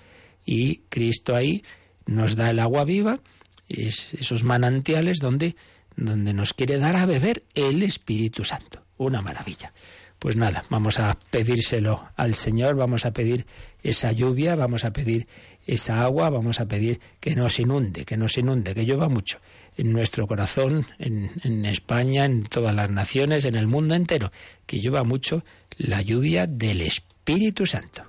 Y 0.44 0.78
Cristo 0.88 1.34
ahí 1.34 1.62
nos 2.06 2.36
da 2.36 2.50
el 2.50 2.58
agua 2.58 2.84
viva, 2.84 3.20
esos 3.68 4.44
manantiales 4.44 5.18
donde, 5.18 5.56
donde 5.96 6.32
nos 6.32 6.54
quiere 6.54 6.78
dar 6.78 6.96
a 6.96 7.06
beber 7.06 7.44
el 7.54 7.82
Espíritu 7.82 8.44
Santo. 8.44 8.82
Una 8.96 9.22
maravilla. 9.22 9.72
Pues 10.18 10.34
nada, 10.34 10.64
vamos 10.70 10.98
a 10.98 11.16
pedírselo 11.30 12.08
al 12.16 12.34
Señor, 12.34 12.74
vamos 12.74 13.04
a 13.04 13.12
pedir 13.12 13.46
esa 13.82 14.12
lluvia, 14.12 14.56
vamos 14.56 14.84
a 14.84 14.92
pedir 14.92 15.26
esa 15.66 16.02
agua, 16.02 16.30
vamos 16.30 16.58
a 16.58 16.66
pedir 16.66 17.00
que 17.20 17.36
nos 17.36 17.60
inunde, 17.60 18.04
que 18.04 18.16
nos 18.16 18.38
inunde, 18.38 18.74
que 18.74 18.84
llueva 18.84 19.08
mucho 19.08 19.40
en 19.76 19.92
nuestro 19.92 20.26
corazón, 20.26 20.86
en, 20.98 21.64
España, 21.64 22.24
en 22.24 22.44
todas 22.44 22.74
las 22.74 22.90
naciones, 22.90 23.44
en 23.44 23.56
el 23.56 23.66
mundo 23.66 23.94
entero, 23.94 24.32
que 24.66 24.78
llueva 24.78 25.04
mucho 25.04 25.44
la 25.76 26.02
lluvia 26.02 26.46
del 26.46 26.82
Espíritu 26.82 27.66
Santo. 27.66 28.04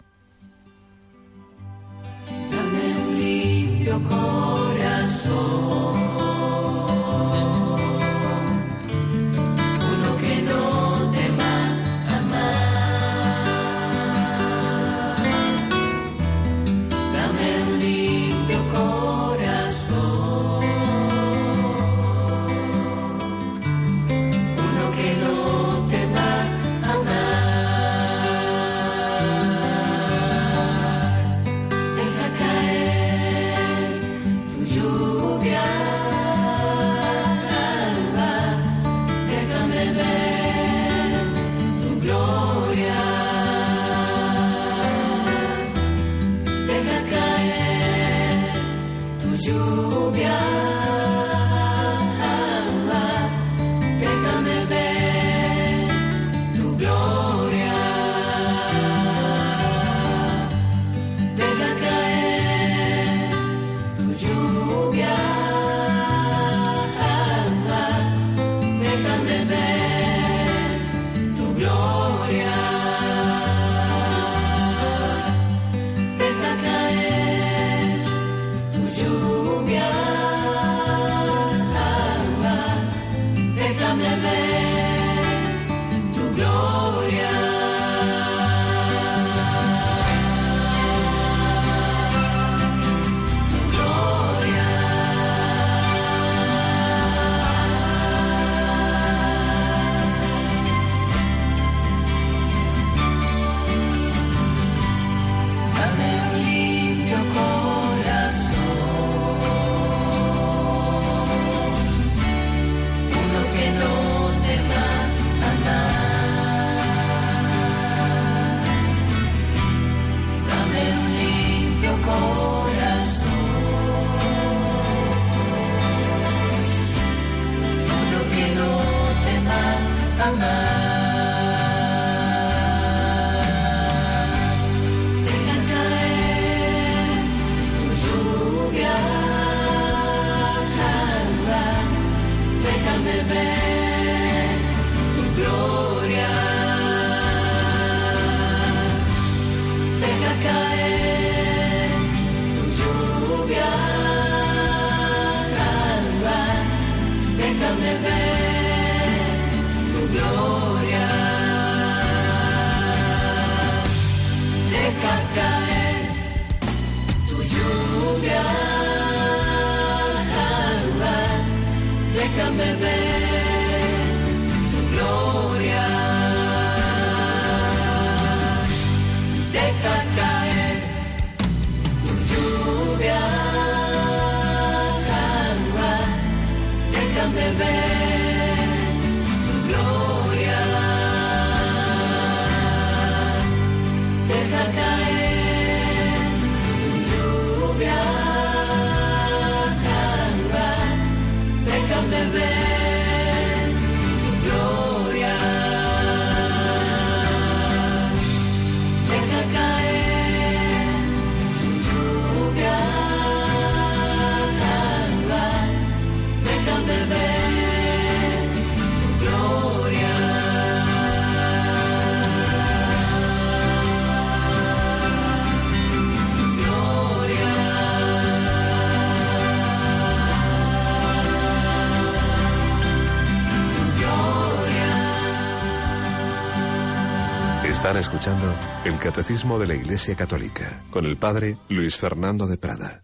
El 238.87 238.99
Catecismo 238.99 239.59
de 239.59 239.67
la 239.67 239.75
Iglesia 239.75 240.15
Católica 240.15 240.81
con 240.89 241.05
el 241.05 241.17
Padre 241.17 241.57
Luis 241.67 241.97
Fernando 241.97 242.47
de 242.47 242.57
Prada. 242.57 243.01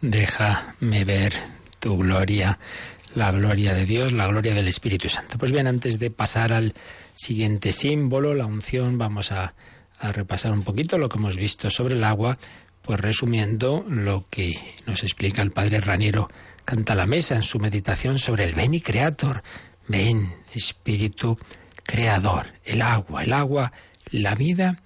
Déjame 0.00 1.04
ver 1.04 1.34
tu 1.78 1.98
gloria, 1.98 2.58
la 3.14 3.30
gloria 3.30 3.74
de 3.74 3.84
Dios, 3.84 4.12
la 4.12 4.26
gloria 4.26 4.54
del 4.54 4.68
Espíritu 4.68 5.10
Santo. 5.10 5.36
Pues 5.36 5.52
bien, 5.52 5.66
antes 5.66 5.98
de 5.98 6.10
pasar 6.10 6.54
al 6.54 6.72
siguiente 7.12 7.72
símbolo, 7.72 8.32
la 8.32 8.46
unción, 8.46 8.96
vamos 8.96 9.32
a, 9.32 9.54
repasar 10.00 10.52
un 10.52 10.62
poquito 10.62 10.96
lo 10.96 11.10
que 11.10 11.18
hemos 11.18 11.36
visto 11.36 11.68
sobre 11.68 11.94
el 11.94 12.04
agua, 12.04 12.38
pues 12.80 12.98
resumiendo 12.98 13.84
lo 13.86 14.26
que 14.30 14.54
nos 14.86 15.02
explica 15.02 15.42
el 15.42 15.52
Padre 15.52 15.80
Raniero 15.80 16.28
Canta 16.64 16.94
la 16.94 17.04
Mesa 17.04 17.36
en 17.36 17.42
su 17.42 17.58
meditación 17.58 18.18
sobre 18.18 18.44
el 18.44 18.54
Beni 18.54 18.80
Creator. 18.80 19.42
Ven, 19.88 20.36
Espíritu 20.54 21.38
Creador, 21.84 22.54
el 22.64 22.80
agua, 22.80 23.24
el 23.24 23.34
agua, 23.34 23.72
la 24.10 24.34
vida 24.34 24.76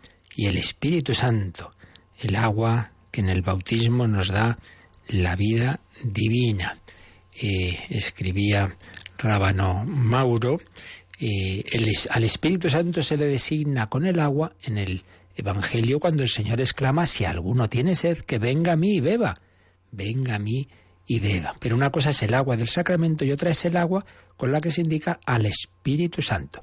y 0.40 0.46
el 0.46 0.56
Espíritu 0.56 1.12
Santo, 1.12 1.70
el 2.18 2.34
agua 2.34 2.92
que 3.10 3.20
en 3.20 3.28
el 3.28 3.42
bautismo 3.42 4.08
nos 4.08 4.28
da 4.28 4.58
la 5.06 5.36
vida 5.36 5.80
divina. 6.02 6.78
Eh, 7.38 7.78
escribía 7.90 8.74
Rábano 9.18 9.84
Mauro, 9.84 10.56
eh, 11.20 11.62
al 12.08 12.24
Espíritu 12.24 12.70
Santo 12.70 13.02
se 13.02 13.18
le 13.18 13.26
designa 13.26 13.90
con 13.90 14.06
el 14.06 14.18
agua 14.18 14.54
en 14.62 14.78
el 14.78 15.02
Evangelio 15.36 16.00
cuando 16.00 16.22
el 16.22 16.30
Señor 16.30 16.58
exclama, 16.62 17.04
si 17.04 17.26
alguno 17.26 17.68
tiene 17.68 17.94
sed, 17.94 18.20
que 18.20 18.38
venga 18.38 18.72
a 18.72 18.76
mí 18.76 18.94
y 18.94 19.00
beba, 19.00 19.36
venga 19.92 20.36
a 20.36 20.38
mí 20.38 20.66
y 21.06 21.20
beba. 21.20 21.54
Pero 21.60 21.76
una 21.76 21.90
cosa 21.90 22.10
es 22.10 22.22
el 22.22 22.32
agua 22.32 22.56
del 22.56 22.68
sacramento 22.68 23.26
y 23.26 23.32
otra 23.32 23.50
es 23.50 23.62
el 23.66 23.76
agua 23.76 24.06
con 24.38 24.52
la 24.52 24.62
que 24.62 24.70
se 24.70 24.80
indica 24.80 25.20
al 25.26 25.44
Espíritu 25.44 26.22
Santo. 26.22 26.62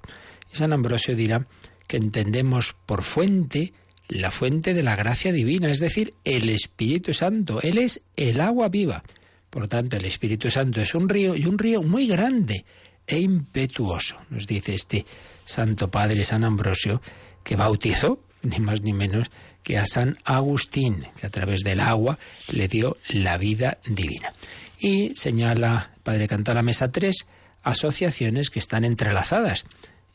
Y 0.51 0.55
San 0.55 0.73
Ambrosio 0.73 1.15
dirá 1.15 1.45
que 1.88 1.97
entendemos 1.97 2.75
por 2.85 3.03
fuente 3.03 3.73
la 4.09 4.31
fuente 4.31 4.73
de 4.73 4.83
la 4.83 4.95
gracia 4.95 5.31
divina, 5.31 5.69
es 5.69 5.79
decir, 5.79 6.13
el 6.23 6.49
Espíritu 6.49 7.13
Santo. 7.13 7.61
Él 7.61 7.77
es 7.77 8.01
el 8.15 8.39
agua 8.39 8.69
viva. 8.69 9.03
Por 9.49 9.67
tanto, 9.67 9.97
el 9.97 10.05
Espíritu 10.05 10.49
Santo 10.49 10.81
es 10.81 10.95
un 10.95 11.09
río 11.09 11.35
y 11.35 11.45
un 11.45 11.57
río 11.57 11.81
muy 11.81 12.07
grande 12.07 12.65
e 13.05 13.19
impetuoso, 13.19 14.17
nos 14.29 14.45
dice 14.47 14.73
este 14.73 15.05
Santo 15.45 15.89
Padre 15.89 16.25
San 16.25 16.43
Ambrosio, 16.43 17.01
que 17.43 17.55
bautizó, 17.55 18.21
ni 18.43 18.59
más 18.59 18.81
ni 18.81 18.91
menos, 18.91 19.31
que 19.63 19.77
a 19.77 19.85
San 19.85 20.17
Agustín, 20.25 21.07
que 21.19 21.27
a 21.27 21.29
través 21.29 21.61
del 21.61 21.79
agua 21.79 22.19
le 22.51 22.67
dio 22.67 22.97
la 23.09 23.38
vida 23.38 23.79
divina. 23.85 24.33
Y 24.79 25.11
señala 25.15 25.91
Padre 26.03 26.27
la 26.29 26.63
Mesa 26.63 26.91
tres 26.91 27.25
asociaciones 27.63 28.49
que 28.49 28.59
están 28.59 28.85
entrelazadas 28.85 29.65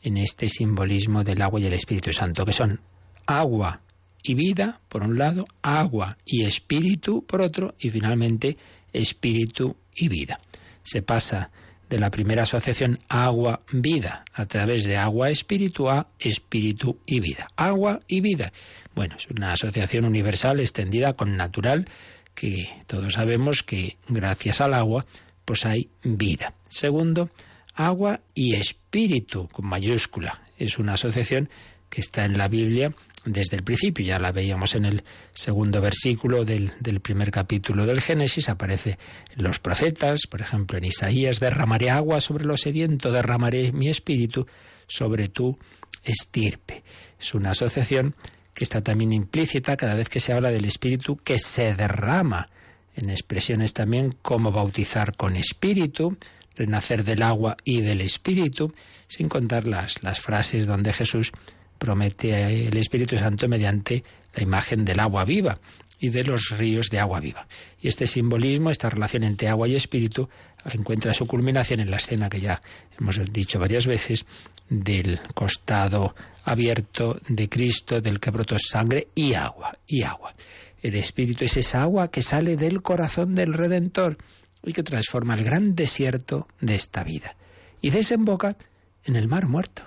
en 0.03 0.17
este 0.17 0.49
simbolismo 0.49 1.23
del 1.23 1.41
agua 1.41 1.59
y 1.59 1.65
el 1.65 1.73
Espíritu 1.73 2.13
Santo, 2.13 2.45
que 2.45 2.53
son 2.53 2.81
agua 3.25 3.81
y 4.21 4.35
vida, 4.35 4.79
por 4.87 5.03
un 5.03 5.17
lado, 5.17 5.45
agua 5.61 6.17
y 6.25 6.45
espíritu, 6.45 7.25
por 7.25 7.41
otro, 7.41 7.75
y 7.79 7.89
finalmente 7.89 8.57
espíritu 8.91 9.75
y 9.95 10.07
vida. 10.07 10.39
Se 10.83 11.01
pasa 11.01 11.51
de 11.89 11.99
la 11.99 12.09
primera 12.09 12.43
asociación 12.43 12.99
agua-vida 13.07 14.25
a 14.33 14.45
través 14.45 14.85
de 14.85 14.97
agua-espíritu 14.97 15.89
a 15.89 16.07
espíritu 16.19 16.97
y 17.05 17.19
vida. 17.19 17.47
Agua 17.55 17.99
y 18.07 18.21
vida. 18.21 18.51
Bueno, 18.95 19.15
es 19.17 19.27
una 19.27 19.53
asociación 19.53 20.05
universal 20.05 20.59
extendida 20.59 21.13
con 21.13 21.35
natural 21.35 21.87
que 22.33 22.67
todos 22.87 23.13
sabemos 23.13 23.63
que 23.63 23.97
gracias 24.07 24.61
al 24.61 24.73
agua 24.73 25.05
pues 25.45 25.65
hay 25.65 25.89
vida. 26.03 26.55
Segundo, 26.69 27.29
agua 27.73 28.21
y 28.33 28.55
espíritu 28.55 29.47
con 29.47 29.67
mayúscula. 29.67 30.41
Es 30.57 30.77
una 30.77 30.93
asociación 30.93 31.49
que 31.89 32.01
está 32.01 32.25
en 32.25 32.37
la 32.37 32.47
Biblia 32.47 32.93
desde 33.25 33.57
el 33.57 33.63
principio. 33.63 34.05
Ya 34.05 34.19
la 34.19 34.31
veíamos 34.31 34.75
en 34.75 34.85
el 34.85 35.03
segundo 35.31 35.81
versículo 35.81 36.45
del, 36.45 36.71
del, 36.79 36.99
primer 36.99 37.31
capítulo 37.31 37.85
del 37.85 38.01
Génesis. 38.01 38.49
Aparece 38.49 38.97
en 39.35 39.43
los 39.43 39.59
profetas, 39.59 40.21
por 40.29 40.41
ejemplo 40.41 40.77
en 40.77 40.85
Isaías, 40.85 41.39
derramaré 41.39 41.89
agua 41.89 42.21
sobre 42.21 42.45
lo 42.45 42.57
sediento, 42.57 43.11
derramaré 43.11 43.71
mi 43.71 43.89
espíritu 43.89 44.47
sobre 44.87 45.27
tu 45.27 45.57
estirpe. 46.03 46.83
Es 47.19 47.33
una 47.33 47.51
asociación 47.51 48.15
que 48.53 48.63
está 48.63 48.81
también 48.81 49.13
implícita 49.13 49.77
cada 49.77 49.95
vez 49.95 50.09
que 50.09 50.19
se 50.19 50.33
habla 50.33 50.51
del 50.51 50.65
Espíritu 50.65 51.17
que 51.17 51.39
se 51.39 51.73
derrama, 51.73 52.47
en 52.95 53.09
expresiones 53.09 53.73
también 53.73 54.11
como 54.21 54.51
bautizar 54.51 55.15
con 55.15 55.35
Espíritu, 55.35 56.17
renacer 56.55 57.03
del 57.03 57.23
agua 57.23 57.57
y 57.63 57.81
del 57.81 58.01
Espíritu, 58.01 58.73
sin 59.07 59.29
contar 59.29 59.67
las, 59.67 60.01
las 60.03 60.19
frases 60.19 60.65
donde 60.65 60.93
Jesús 60.93 61.31
promete 61.77 62.67
el 62.67 62.77
Espíritu 62.77 63.17
Santo 63.17 63.47
mediante 63.47 64.03
la 64.35 64.43
imagen 64.43 64.85
del 64.85 64.99
agua 64.99 65.25
viva 65.25 65.59
y 65.99 66.09
de 66.09 66.23
los 66.23 66.49
ríos 66.57 66.89
de 66.89 66.99
agua 66.99 67.19
viva. 67.19 67.47
Y 67.81 67.87
este 67.87 68.07
simbolismo, 68.07 68.69
esta 68.69 68.89
relación 68.89 69.23
entre 69.23 69.47
agua 69.47 69.67
y 69.67 69.75
espíritu, 69.75 70.27
encuentra 70.65 71.13
su 71.13 71.25
culminación 71.27 71.79
en 71.79 71.91
la 71.91 71.97
escena 71.97 72.29
que 72.29 72.41
ya 72.41 72.61
hemos 72.99 73.19
dicho 73.31 73.59
varias 73.59 73.87
veces 73.87 74.25
del 74.69 75.19
costado 75.33 76.15
abierto 76.43 77.19
de 77.27 77.47
Cristo, 77.47 78.01
del 78.01 78.19
que 78.19 78.31
brotó 78.31 78.57
sangre 78.59 79.07
y 79.15 79.33
agua, 79.33 79.77
y 79.87 80.03
agua. 80.03 80.33
El 80.81 80.95
Espíritu 80.95 81.45
es 81.45 81.55
esa 81.55 81.83
agua 81.83 82.11
que 82.11 82.21
sale 82.21 82.57
del 82.57 82.81
corazón 82.81 83.35
del 83.35 83.53
Redentor 83.53 84.17
y 84.63 84.73
que 84.73 84.83
transforma 84.83 85.35
el 85.35 85.43
gran 85.43 85.75
desierto 85.75 86.47
de 86.61 86.75
esta 86.75 87.03
vida 87.03 87.35
y 87.81 87.89
desemboca 87.89 88.55
en 89.03 89.15
el 89.15 89.27
mar 89.27 89.47
muerto, 89.47 89.83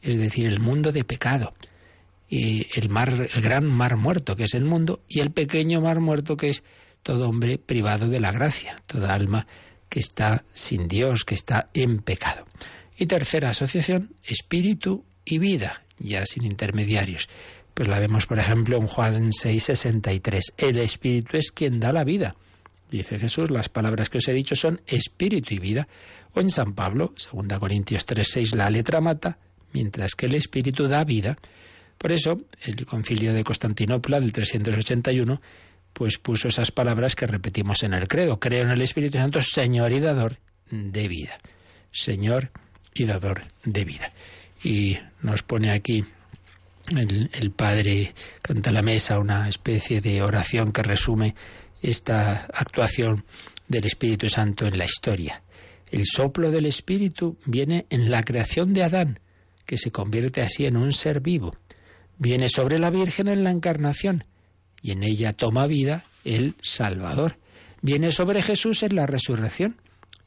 es 0.00 0.16
decir, 0.16 0.46
el 0.46 0.60
mundo 0.60 0.92
de 0.92 1.04
pecado, 1.04 1.52
y 2.28 2.66
el 2.78 2.88
mar, 2.88 3.28
el 3.34 3.42
gran 3.42 3.66
mar 3.66 3.96
muerto 3.96 4.36
que 4.36 4.44
es 4.44 4.54
el 4.54 4.64
mundo 4.64 5.00
y 5.08 5.20
el 5.20 5.30
pequeño 5.30 5.80
mar 5.80 6.00
muerto 6.00 6.36
que 6.36 6.48
es 6.48 6.64
todo 7.02 7.28
hombre 7.28 7.58
privado 7.58 8.08
de 8.08 8.18
la 8.18 8.32
gracia, 8.32 8.82
toda 8.86 9.14
alma 9.14 9.46
que 9.88 10.00
está 10.00 10.44
sin 10.52 10.88
Dios, 10.88 11.24
que 11.24 11.36
está 11.36 11.70
en 11.72 12.00
pecado. 12.00 12.44
Y 12.98 13.06
tercera 13.06 13.50
asociación, 13.50 14.14
espíritu 14.24 15.04
y 15.24 15.38
vida, 15.38 15.84
ya 15.98 16.26
sin 16.26 16.44
intermediarios. 16.44 17.28
Pues 17.74 17.88
la 17.88 18.00
vemos, 18.00 18.26
por 18.26 18.38
ejemplo, 18.38 18.76
en 18.76 18.88
Juan 18.88 19.32
6, 19.32 19.62
63. 19.62 20.54
El 20.56 20.78
espíritu 20.78 21.36
es 21.36 21.52
quien 21.52 21.78
da 21.78 21.92
la 21.92 22.04
vida. 22.04 22.34
Dice 22.90 23.18
Jesús, 23.18 23.50
las 23.50 23.68
palabras 23.68 24.08
que 24.08 24.18
os 24.18 24.28
he 24.28 24.32
dicho 24.32 24.54
son 24.54 24.80
espíritu 24.86 25.54
y 25.54 25.58
vida. 25.58 25.88
O 26.34 26.40
en 26.40 26.50
San 26.50 26.74
Pablo, 26.74 27.14
2 27.32 27.58
Corintios 27.58 28.06
3, 28.06 28.28
6, 28.30 28.54
la 28.54 28.70
letra 28.70 29.00
mata, 29.00 29.38
mientras 29.72 30.14
que 30.14 30.26
el 30.26 30.34
espíritu 30.34 30.86
da 30.86 31.04
vida. 31.04 31.36
Por 31.98 32.12
eso, 32.12 32.42
el 32.62 32.84
concilio 32.86 33.32
de 33.32 33.42
Constantinopla 33.42 34.20
del 34.20 34.32
381 34.32 35.40
pues 35.96 36.18
puso 36.18 36.48
esas 36.48 36.72
palabras 36.72 37.14
que 37.14 37.26
repetimos 37.26 37.82
en 37.82 37.94
el 37.94 38.06
credo. 38.06 38.38
Creo 38.38 38.64
en 38.64 38.70
el 38.70 38.82
Espíritu 38.82 39.16
Santo, 39.16 39.40
Señor 39.40 39.92
y 39.92 40.00
dador 40.00 40.36
de 40.70 41.08
vida. 41.08 41.38
Señor 41.90 42.50
y 42.92 43.06
dador 43.06 43.44
de 43.64 43.84
vida. 43.86 44.12
Y 44.62 44.98
nos 45.22 45.42
pone 45.42 45.70
aquí 45.70 46.04
el, 46.94 47.30
el 47.32 47.50
Padre 47.50 48.12
canta 48.42 48.72
la 48.72 48.82
mesa 48.82 49.18
una 49.18 49.48
especie 49.48 50.02
de 50.02 50.20
oración 50.20 50.70
que 50.70 50.82
resume 50.82 51.34
esta 51.82 52.46
actuación 52.52 53.24
del 53.68 53.84
Espíritu 53.84 54.28
Santo 54.28 54.66
en 54.66 54.78
la 54.78 54.84
historia. 54.84 55.42
El 55.90 56.04
soplo 56.04 56.50
del 56.50 56.66
Espíritu 56.66 57.36
viene 57.44 57.86
en 57.90 58.10
la 58.10 58.22
creación 58.22 58.72
de 58.74 58.82
Adán, 58.84 59.20
que 59.66 59.78
se 59.78 59.90
convierte 59.90 60.42
así 60.42 60.66
en 60.66 60.76
un 60.76 60.92
ser 60.92 61.20
vivo. 61.20 61.54
Viene 62.18 62.48
sobre 62.48 62.78
la 62.78 62.90
Virgen 62.90 63.28
en 63.28 63.44
la 63.44 63.50
encarnación, 63.50 64.24
y 64.82 64.92
en 64.92 65.02
ella 65.02 65.32
toma 65.32 65.66
vida 65.66 66.04
el 66.24 66.54
Salvador. 66.62 67.38
Viene 67.82 68.12
sobre 68.12 68.42
Jesús 68.42 68.82
en 68.82 68.96
la 68.96 69.06
resurrección, 69.06 69.80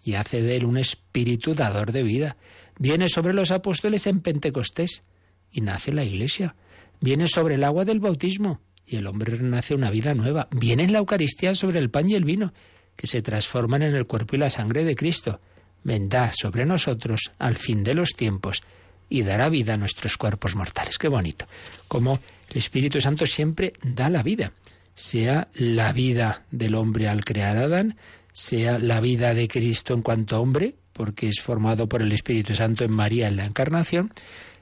y 0.03 0.15
hace 0.15 0.41
de 0.41 0.55
él 0.55 0.65
un 0.65 0.77
espíritu 0.77 1.53
dador 1.55 1.91
de 1.91 2.03
vida. 2.03 2.37
Viene 2.77 3.09
sobre 3.09 3.33
los 3.33 3.51
apóstoles 3.51 4.07
en 4.07 4.21
Pentecostés 4.21 5.03
y 5.51 5.61
nace 5.61 5.91
la 5.91 6.03
Iglesia. 6.03 6.55
Viene 7.01 7.27
sobre 7.27 7.55
el 7.55 7.63
agua 7.63 7.85
del 7.85 7.99
bautismo 7.99 8.61
y 8.89 8.95
el 8.95 9.07
hombre 9.07 9.35
renace 9.35 9.75
una 9.75 9.91
vida 9.91 10.13
nueva. 10.13 10.47
Viene 10.51 10.83
en 10.83 10.93
la 10.93 10.99
Eucaristía 10.99 11.53
sobre 11.53 11.79
el 11.79 11.91
pan 11.91 12.09
y 12.09 12.15
el 12.15 12.25
vino, 12.25 12.53
que 12.95 13.07
se 13.07 13.21
transforman 13.21 13.83
en 13.83 13.95
el 13.95 14.07
cuerpo 14.07 14.35
y 14.35 14.39
la 14.39 14.49
sangre 14.49 14.83
de 14.83 14.95
Cristo. 14.95 15.39
Vendrá 15.83 16.31
sobre 16.33 16.65
nosotros 16.65 17.31
al 17.37 17.57
fin 17.57 17.83
de 17.83 17.93
los 17.93 18.09
tiempos 18.09 18.63
y 19.07 19.23
dará 19.23 19.49
vida 19.49 19.75
a 19.75 19.77
nuestros 19.77 20.17
cuerpos 20.17 20.55
mortales. 20.55 20.97
Qué 20.97 21.07
bonito. 21.07 21.45
Como 21.87 22.19
el 22.49 22.57
Espíritu 22.57 22.99
Santo 22.99 23.25
siempre 23.27 23.73
da 23.83 24.09
la 24.09 24.23
vida, 24.23 24.53
sea 24.95 25.47
la 25.53 25.93
vida 25.93 26.43
del 26.51 26.75
hombre 26.75 27.07
al 27.07 27.23
crear 27.23 27.57
Adán, 27.57 27.95
sea 28.33 28.79
la 28.79 28.99
vida 29.01 29.33
de 29.33 29.47
Cristo 29.47 29.93
en 29.93 30.01
cuanto 30.01 30.41
hombre, 30.41 30.75
porque 30.93 31.29
es 31.29 31.41
formado 31.41 31.87
por 31.87 32.01
el 32.01 32.11
Espíritu 32.11 32.55
Santo 32.55 32.83
en 32.83 32.91
María 32.91 33.27
en 33.27 33.37
la 33.37 33.45
Encarnación, 33.45 34.11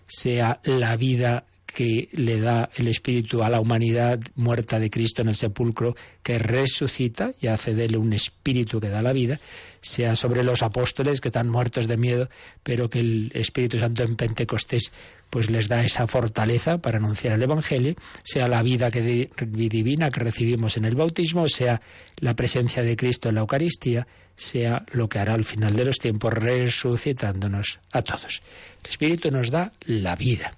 sea 0.06 0.60
la 0.64 0.96
vida 0.98 1.46
que 1.78 2.10
le 2.14 2.40
da 2.40 2.72
el 2.76 2.88
Espíritu 2.88 3.44
a 3.44 3.50
la 3.52 3.60
humanidad 3.60 4.20
muerta 4.34 4.80
de 4.80 4.90
Cristo 4.90 5.22
en 5.22 5.28
el 5.28 5.36
sepulcro, 5.36 5.96
que 6.24 6.40
resucita 6.40 7.34
y 7.40 7.46
hace 7.46 7.76
de 7.76 7.86
él 7.86 7.98
un 7.98 8.14
Espíritu 8.14 8.80
que 8.80 8.90
da 8.90 9.04
la 9.04 9.14
vida, 9.14 9.40
sea 9.80 10.16
sobre 10.16 10.42
los 10.44 10.64
apóstoles 10.64 11.22
que 11.22 11.28
están 11.28 11.50
muertos 11.50 11.88
de 11.88 11.98
miedo, 11.98 12.30
pero 12.64 12.90
que 12.90 13.02
el 13.02 13.32
Espíritu 13.36 13.78
Santo 13.78 14.02
en 14.02 14.16
Pentecostés 14.16 14.92
pues 15.30 15.52
les 15.52 15.68
da 15.68 15.84
esa 15.86 16.08
fortaleza 16.08 16.80
para 16.80 16.98
anunciar 16.98 17.34
el 17.34 17.44
Evangelio, 17.44 17.94
sea 18.24 18.48
la 18.48 18.64
vida 18.64 18.90
que 18.90 19.02
di- 19.04 19.30
divina 19.70 20.10
que 20.10 20.22
recibimos 20.22 20.78
en 20.78 20.86
el 20.86 20.96
bautismo, 20.96 21.48
sea 21.48 21.80
la 22.18 22.36
presencia 22.36 22.82
de 22.82 22.96
Cristo 22.96 23.30
en 23.30 23.36
la 23.36 23.42
Eucaristía, 23.42 24.08
sea 24.36 24.84
lo 24.94 25.08
que 25.10 25.20
hará 25.20 25.36
al 25.36 25.46
final 25.46 25.76
de 25.76 25.86
los 25.86 26.00
tiempos 26.00 26.34
resucitándonos 26.34 27.80
a 27.92 28.02
todos. 28.02 28.42
El 28.84 28.90
Espíritu 28.90 29.30
nos 29.30 29.52
da 29.52 29.72
la 29.86 30.16
vida. 30.16 30.52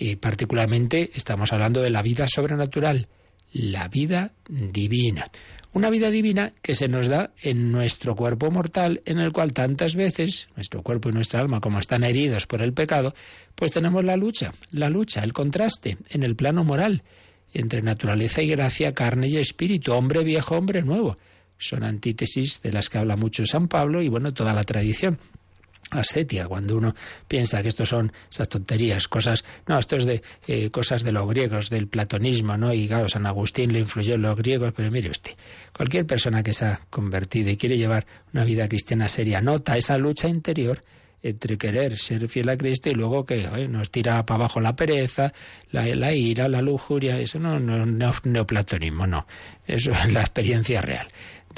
Y 0.00 0.14
particularmente 0.14 1.10
estamos 1.14 1.52
hablando 1.52 1.82
de 1.82 1.90
la 1.90 2.02
vida 2.02 2.28
sobrenatural, 2.28 3.08
la 3.52 3.88
vida 3.88 4.30
divina. 4.48 5.28
Una 5.72 5.90
vida 5.90 6.12
divina 6.12 6.52
que 6.62 6.76
se 6.76 6.86
nos 6.86 7.08
da 7.08 7.32
en 7.42 7.72
nuestro 7.72 8.14
cuerpo 8.14 8.48
mortal, 8.52 9.02
en 9.06 9.18
el 9.18 9.32
cual 9.32 9.52
tantas 9.52 9.96
veces 9.96 10.50
nuestro 10.54 10.84
cuerpo 10.84 11.08
y 11.08 11.12
nuestra 11.12 11.40
alma, 11.40 11.60
como 11.60 11.80
están 11.80 12.04
heridos 12.04 12.46
por 12.46 12.62
el 12.62 12.74
pecado, 12.74 13.12
pues 13.56 13.72
tenemos 13.72 14.04
la 14.04 14.16
lucha, 14.16 14.52
la 14.70 14.88
lucha, 14.88 15.24
el 15.24 15.32
contraste 15.32 15.98
en 16.10 16.22
el 16.22 16.36
plano 16.36 16.62
moral 16.62 17.02
entre 17.52 17.82
naturaleza 17.82 18.40
y 18.40 18.48
gracia, 18.50 18.94
carne 18.94 19.26
y 19.26 19.36
espíritu, 19.38 19.94
hombre 19.94 20.22
viejo, 20.22 20.56
hombre 20.56 20.82
nuevo. 20.82 21.18
Son 21.58 21.82
antítesis 21.82 22.62
de 22.62 22.70
las 22.70 22.88
que 22.88 22.98
habla 22.98 23.16
mucho 23.16 23.44
San 23.46 23.66
Pablo 23.66 24.00
y 24.00 24.08
bueno, 24.08 24.32
toda 24.32 24.54
la 24.54 24.62
tradición 24.62 25.18
ascetia, 25.90 26.46
cuando 26.46 26.76
uno 26.76 26.94
piensa 27.26 27.62
que 27.62 27.68
estos 27.68 27.88
son 27.88 28.12
esas 28.30 28.48
tonterías, 28.48 29.08
cosas, 29.08 29.44
no, 29.66 29.78
esto 29.78 29.96
es 29.96 30.04
de 30.04 30.22
eh, 30.46 30.70
cosas 30.70 31.02
de 31.02 31.12
los 31.12 31.28
griegos, 31.28 31.70
del 31.70 31.88
platonismo, 31.88 32.56
¿no? 32.56 32.72
Y 32.72 32.88
claro, 32.88 33.08
San 33.08 33.26
Agustín 33.26 33.72
le 33.72 33.80
influyó 33.80 34.14
en 34.14 34.22
los 34.22 34.36
griegos, 34.36 34.72
pero 34.76 34.90
mire 34.90 35.10
usted, 35.10 35.32
cualquier 35.76 36.06
persona 36.06 36.42
que 36.42 36.52
se 36.52 36.66
ha 36.66 36.80
convertido 36.90 37.50
y 37.50 37.56
quiere 37.56 37.76
llevar 37.76 38.06
una 38.32 38.44
vida 38.44 38.68
cristiana 38.68 39.08
seria, 39.08 39.40
nota 39.40 39.76
esa 39.76 39.96
lucha 39.98 40.28
interior 40.28 40.82
entre 41.22 41.58
querer 41.58 41.96
ser 41.96 42.28
fiel 42.28 42.48
a 42.48 42.56
Cristo 42.56 42.90
y 42.90 42.94
luego 42.94 43.24
que 43.24 43.68
nos 43.68 43.90
tira 43.90 44.24
para 44.24 44.36
abajo 44.40 44.60
la 44.60 44.76
pereza, 44.76 45.32
la, 45.72 46.14
ira, 46.14 46.48
la 46.48 46.62
lujuria, 46.62 47.18
eso 47.18 47.38
no, 47.38 47.58
no, 47.58 47.84
no 47.84 48.12
neoplatonismo, 48.22 49.06
no, 49.06 49.26
eso 49.66 49.92
es 49.92 50.12
la 50.12 50.20
experiencia 50.20 50.80
real. 50.80 51.08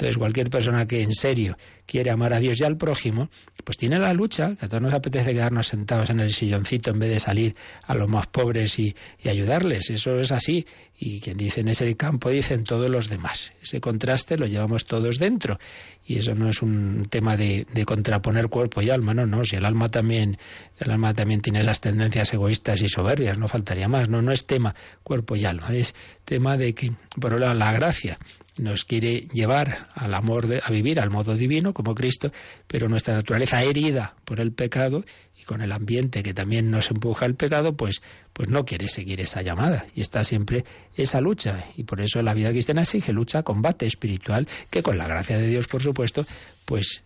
Entonces, 0.01 0.17
cualquier 0.17 0.49
persona 0.49 0.87
que 0.87 1.03
en 1.03 1.13
serio 1.13 1.59
quiere 1.85 2.09
amar 2.09 2.33
a 2.33 2.39
Dios 2.39 2.59
y 2.59 2.63
al 2.63 2.75
prójimo, 2.75 3.29
pues 3.63 3.77
tiene 3.77 3.99
la 3.99 4.15
lucha, 4.15 4.55
que 4.55 4.65
a 4.65 4.67
todos 4.67 4.81
nos 4.81 4.95
apetece 4.95 5.31
quedarnos 5.31 5.67
sentados 5.67 6.09
en 6.09 6.19
el 6.21 6.33
silloncito 6.33 6.89
en 6.89 6.97
vez 6.97 7.11
de 7.11 7.19
salir 7.19 7.55
a 7.85 7.93
los 7.93 8.09
más 8.09 8.25
pobres 8.25 8.79
y, 8.79 8.95
ayudarles. 9.23 9.91
Eso 9.91 10.19
es 10.19 10.31
así. 10.31 10.65
Y 10.97 11.19
quien 11.19 11.37
dice 11.37 11.61
en 11.61 11.67
ese 11.67 11.95
campo 11.95 12.31
dicen 12.31 12.63
todos 12.63 12.89
los 12.89 13.09
demás. 13.09 13.53
Ese 13.61 13.79
contraste 13.79 14.37
lo 14.37 14.47
llevamos 14.47 14.85
todos 14.85 15.19
dentro. 15.19 15.59
Y 16.03 16.17
eso 16.17 16.33
no 16.33 16.49
es 16.49 16.63
un 16.63 17.05
tema 17.07 17.37
de, 17.37 17.67
de 17.71 17.85
contraponer 17.85 18.47
cuerpo 18.47 18.81
y 18.81 18.89
alma, 18.89 19.13
no, 19.13 19.27
no. 19.27 19.45
Si 19.45 19.55
el 19.55 19.65
alma 19.65 19.87
también, 19.87 20.39
el 20.79 20.89
alma 20.89 21.13
también 21.13 21.41
tiene 21.41 21.59
esas 21.59 21.79
tendencias 21.79 22.33
egoístas 22.33 22.81
y 22.81 22.89
soberbias, 22.89 23.37
no 23.37 23.47
faltaría 23.47 23.87
más. 23.87 24.09
No, 24.09 24.23
no 24.23 24.31
es 24.31 24.47
tema 24.47 24.73
cuerpo 25.03 25.35
y 25.35 25.45
alma, 25.45 25.71
es 25.71 25.93
tema 26.25 26.57
de 26.57 26.73
que, 26.73 26.91
por 27.19 27.35
un 27.35 27.41
lado, 27.41 27.53
la 27.53 27.71
gracia 27.71 28.17
nos 28.57 28.83
quiere 28.83 29.27
llevar 29.33 29.87
al 29.95 30.13
amor, 30.13 30.47
de, 30.47 30.61
a 30.63 30.71
vivir 30.71 30.99
al 30.99 31.09
modo 31.09 31.35
divino 31.35 31.73
como 31.73 31.95
Cristo, 31.95 32.31
pero 32.67 32.89
nuestra 32.89 33.13
naturaleza 33.13 33.63
herida 33.63 34.15
por 34.25 34.39
el 34.39 34.51
pecado 34.51 35.05
y 35.39 35.43
con 35.43 35.61
el 35.61 35.71
ambiente 35.71 36.21
que 36.21 36.33
también 36.33 36.69
nos 36.69 36.91
empuja 36.91 37.25
al 37.25 37.35
pecado, 37.35 37.75
pues, 37.75 38.01
pues 38.33 38.49
no 38.49 38.65
quiere 38.65 38.89
seguir 38.89 39.21
esa 39.21 39.41
llamada 39.41 39.85
y 39.95 40.01
está 40.01 40.23
siempre 40.23 40.65
esa 40.95 41.21
lucha. 41.21 41.65
Y 41.77 41.83
por 41.83 42.01
eso 42.01 42.21
la 42.21 42.33
vida 42.33 42.51
cristiana 42.51 42.81
exige 42.81 43.13
lucha, 43.13 43.43
combate 43.43 43.85
espiritual, 43.85 44.47
que 44.69 44.83
con 44.83 44.97
la 44.97 45.07
gracia 45.07 45.37
de 45.37 45.47
Dios, 45.47 45.67
por 45.67 45.81
supuesto, 45.81 46.25
pues 46.65 47.03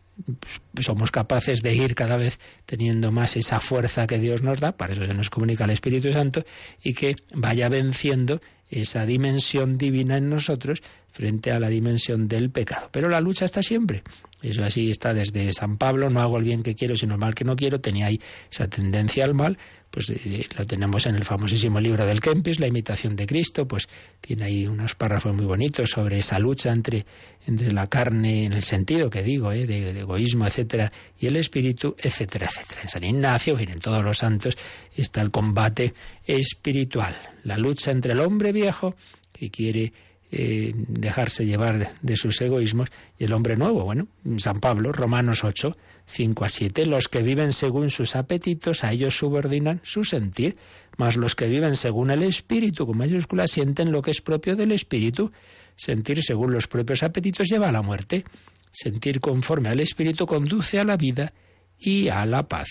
somos 0.80 1.12
capaces 1.12 1.62
de 1.62 1.76
ir 1.76 1.96
cada 1.96 2.18
vez 2.18 2.40
teniendo 2.66 3.12
más 3.12 3.36
esa 3.36 3.60
fuerza 3.60 4.08
que 4.08 4.18
Dios 4.18 4.42
nos 4.42 4.60
da, 4.60 4.72
para 4.72 4.94
eso 4.94 5.06
se 5.06 5.14
nos 5.14 5.30
comunica 5.30 5.66
el 5.66 5.72
Espíritu 5.72 6.12
Santo, 6.12 6.46
y 6.82 6.94
que 6.94 7.16
vaya 7.34 7.70
venciendo 7.70 8.42
esa 8.82 9.06
dimensión 9.06 9.78
divina 9.78 10.18
en 10.18 10.30
nosotros 10.30 10.82
frente 11.12 11.52
a 11.52 11.60
la 11.60 11.70
dimensión 11.70 12.28
del 12.28 12.50
pecado. 12.50 12.90
Pero 12.92 13.08
la 13.08 13.22
lucha 13.22 13.46
está 13.46 13.64
siempre. 13.64 14.04
Eso 14.42 14.64
así 14.64 14.92
está 14.92 15.14
desde 15.14 15.52
San 15.54 15.78
Pablo, 15.78 16.10
no 16.10 16.22
hago 16.22 16.38
el 16.38 16.44
bien 16.44 16.62
que 16.62 16.76
quiero, 16.76 16.98
sino 16.98 17.14
el 17.14 17.20
mal 17.20 17.34
que 17.34 17.46
no 17.46 17.56
quiero, 17.56 17.80
tenía 17.80 18.08
ahí 18.08 18.20
esa 18.52 18.68
tendencia 18.68 19.24
al 19.24 19.34
mal, 19.34 19.58
pues 19.96 20.10
eh, 20.10 20.46
lo 20.58 20.66
tenemos 20.66 21.06
en 21.06 21.16
el 21.16 21.24
famosísimo 21.24 21.80
libro 21.80 22.06
del 22.06 22.20
Kempis, 22.20 22.60
La 22.60 22.68
imitación 22.68 23.16
de 23.16 23.26
Cristo, 23.26 23.66
pues 23.66 23.88
tiene 24.20 24.44
ahí 24.44 24.68
unos 24.68 24.94
párrafos 24.94 25.34
muy 25.34 25.46
bonitos 25.46 25.92
sobre 25.92 26.18
esa 26.18 26.38
lucha 26.38 26.74
entre, 26.74 27.06
entre 27.48 27.72
la 27.72 27.88
carne, 27.88 28.44
en 28.44 28.52
el 28.52 28.62
sentido 28.62 29.10
que 29.10 29.24
digo, 29.24 29.54
eh, 29.54 29.66
de, 29.66 29.98
egoísmo, 30.02 30.46
etcétera, 30.46 30.92
y 31.18 31.28
el 31.28 31.38
espíritu, 31.38 31.96
etcétera, 31.98 32.48
etcétera. 32.48 32.82
En 32.82 32.90
San 32.90 33.06
Ignacio, 33.06 33.58
en 33.58 33.80
todos 33.80 34.04
los 34.04 34.18
santos, 34.18 34.58
está 34.94 35.22
el 35.22 35.32
combate 35.32 35.94
espiritual, 36.26 37.16
la 37.46 37.58
lucha 37.58 37.92
entre 37.92 38.12
el 38.12 38.20
hombre 38.20 38.52
viejo 38.52 38.98
que 39.32 39.50
quiere 39.50 39.94
eh, 40.30 40.74
dejarse 40.76 41.46
llevar 41.46 41.80
de, 41.80 41.88
de, 42.02 42.18
sus 42.18 42.42
egoísmos 42.42 42.90
y 43.18 43.24
el 43.24 43.32
hombre 43.32 43.56
nuevo. 43.56 43.86
Bueno, 43.86 44.10
San 44.40 44.60
Pablo, 44.60 44.92
Romanos 44.92 45.46
8, 45.46 45.78
5 46.08 46.46
a 46.46 46.50
7, 46.50 46.86
los 46.86 47.08
que 47.08 47.24
viven 47.24 47.52
según 47.52 47.90
sus 47.90 48.16
apetitos, 48.16 48.84
a 48.84 48.92
ellos 48.92 49.18
subordinan 49.18 49.82
su 49.84 50.04
sentir, 50.04 50.58
mas 50.98 51.18
los 51.18 51.36
que 51.36 51.48
viven 51.48 51.76
según 51.76 52.12
el 52.12 52.24
Espíritu, 52.24 52.86
con 52.86 52.98
mayúscula, 52.98 53.48
sienten 53.48 53.92
lo 53.92 54.02
que 54.02 54.12
es 54.12 54.22
propio 54.22 54.56
del 54.56 54.72
Espíritu. 54.72 55.32
Sentir 55.76 56.24
según 56.24 56.54
los 56.54 56.68
propios 56.68 57.04
apetitos 57.04 57.48
lleva 57.50 57.70
a 57.70 57.72
la 57.72 57.82
muerte. 57.82 58.24
Sentir 58.72 59.20
conforme 59.20 59.70
al 59.70 59.80
Espíritu 59.80 60.26
conduce 60.26 60.80
a 60.80 60.86
la 60.86 60.96
vida 60.96 61.34
y 61.78 62.08
a 62.10 62.26
la 62.26 62.48
paz. 62.48 62.68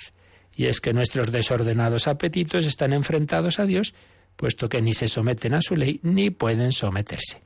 Y 0.56 0.66
es 0.66 0.80
que 0.80 0.94
nuestros 0.94 1.32
desordenados 1.32 2.06
apetitos 2.06 2.64
están 2.64 2.92
enfrentados 2.92 3.58
a 3.58 3.66
Dios, 3.66 3.94
puesto 4.36 4.68
que 4.68 4.80
ni 4.80 4.94
se 4.94 5.08
someten 5.08 5.54
a 5.54 5.60
su 5.60 5.76
ley 5.76 6.00
ni 6.02 6.30
pueden 6.30 6.72
someterse. 6.72 7.42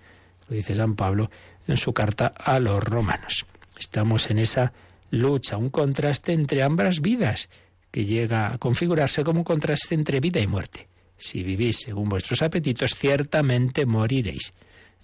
Lo 0.48 0.56
dice 0.56 0.74
San 0.74 0.94
Pablo 0.94 1.30
en 1.66 1.76
su 1.76 1.92
carta 1.92 2.28
a 2.36 2.58
los 2.60 2.82
romanos. 2.82 3.46
Estamos 3.78 4.30
en 4.30 4.38
esa 4.38 4.72
lucha, 5.10 5.56
un 5.56 5.70
contraste 5.70 6.32
entre 6.32 6.62
ambas 6.62 7.00
vidas, 7.00 7.48
que 7.90 8.04
llega 8.04 8.52
a 8.52 8.58
configurarse 8.58 9.24
como 9.24 9.40
un 9.40 9.44
contraste 9.44 9.94
entre 9.94 10.20
vida 10.20 10.40
y 10.40 10.46
muerte. 10.46 10.88
Si 11.16 11.42
vivís 11.42 11.80
según 11.80 12.08
vuestros 12.08 12.42
apetitos, 12.42 12.94
ciertamente 12.94 13.86
moriréis. 13.86 14.54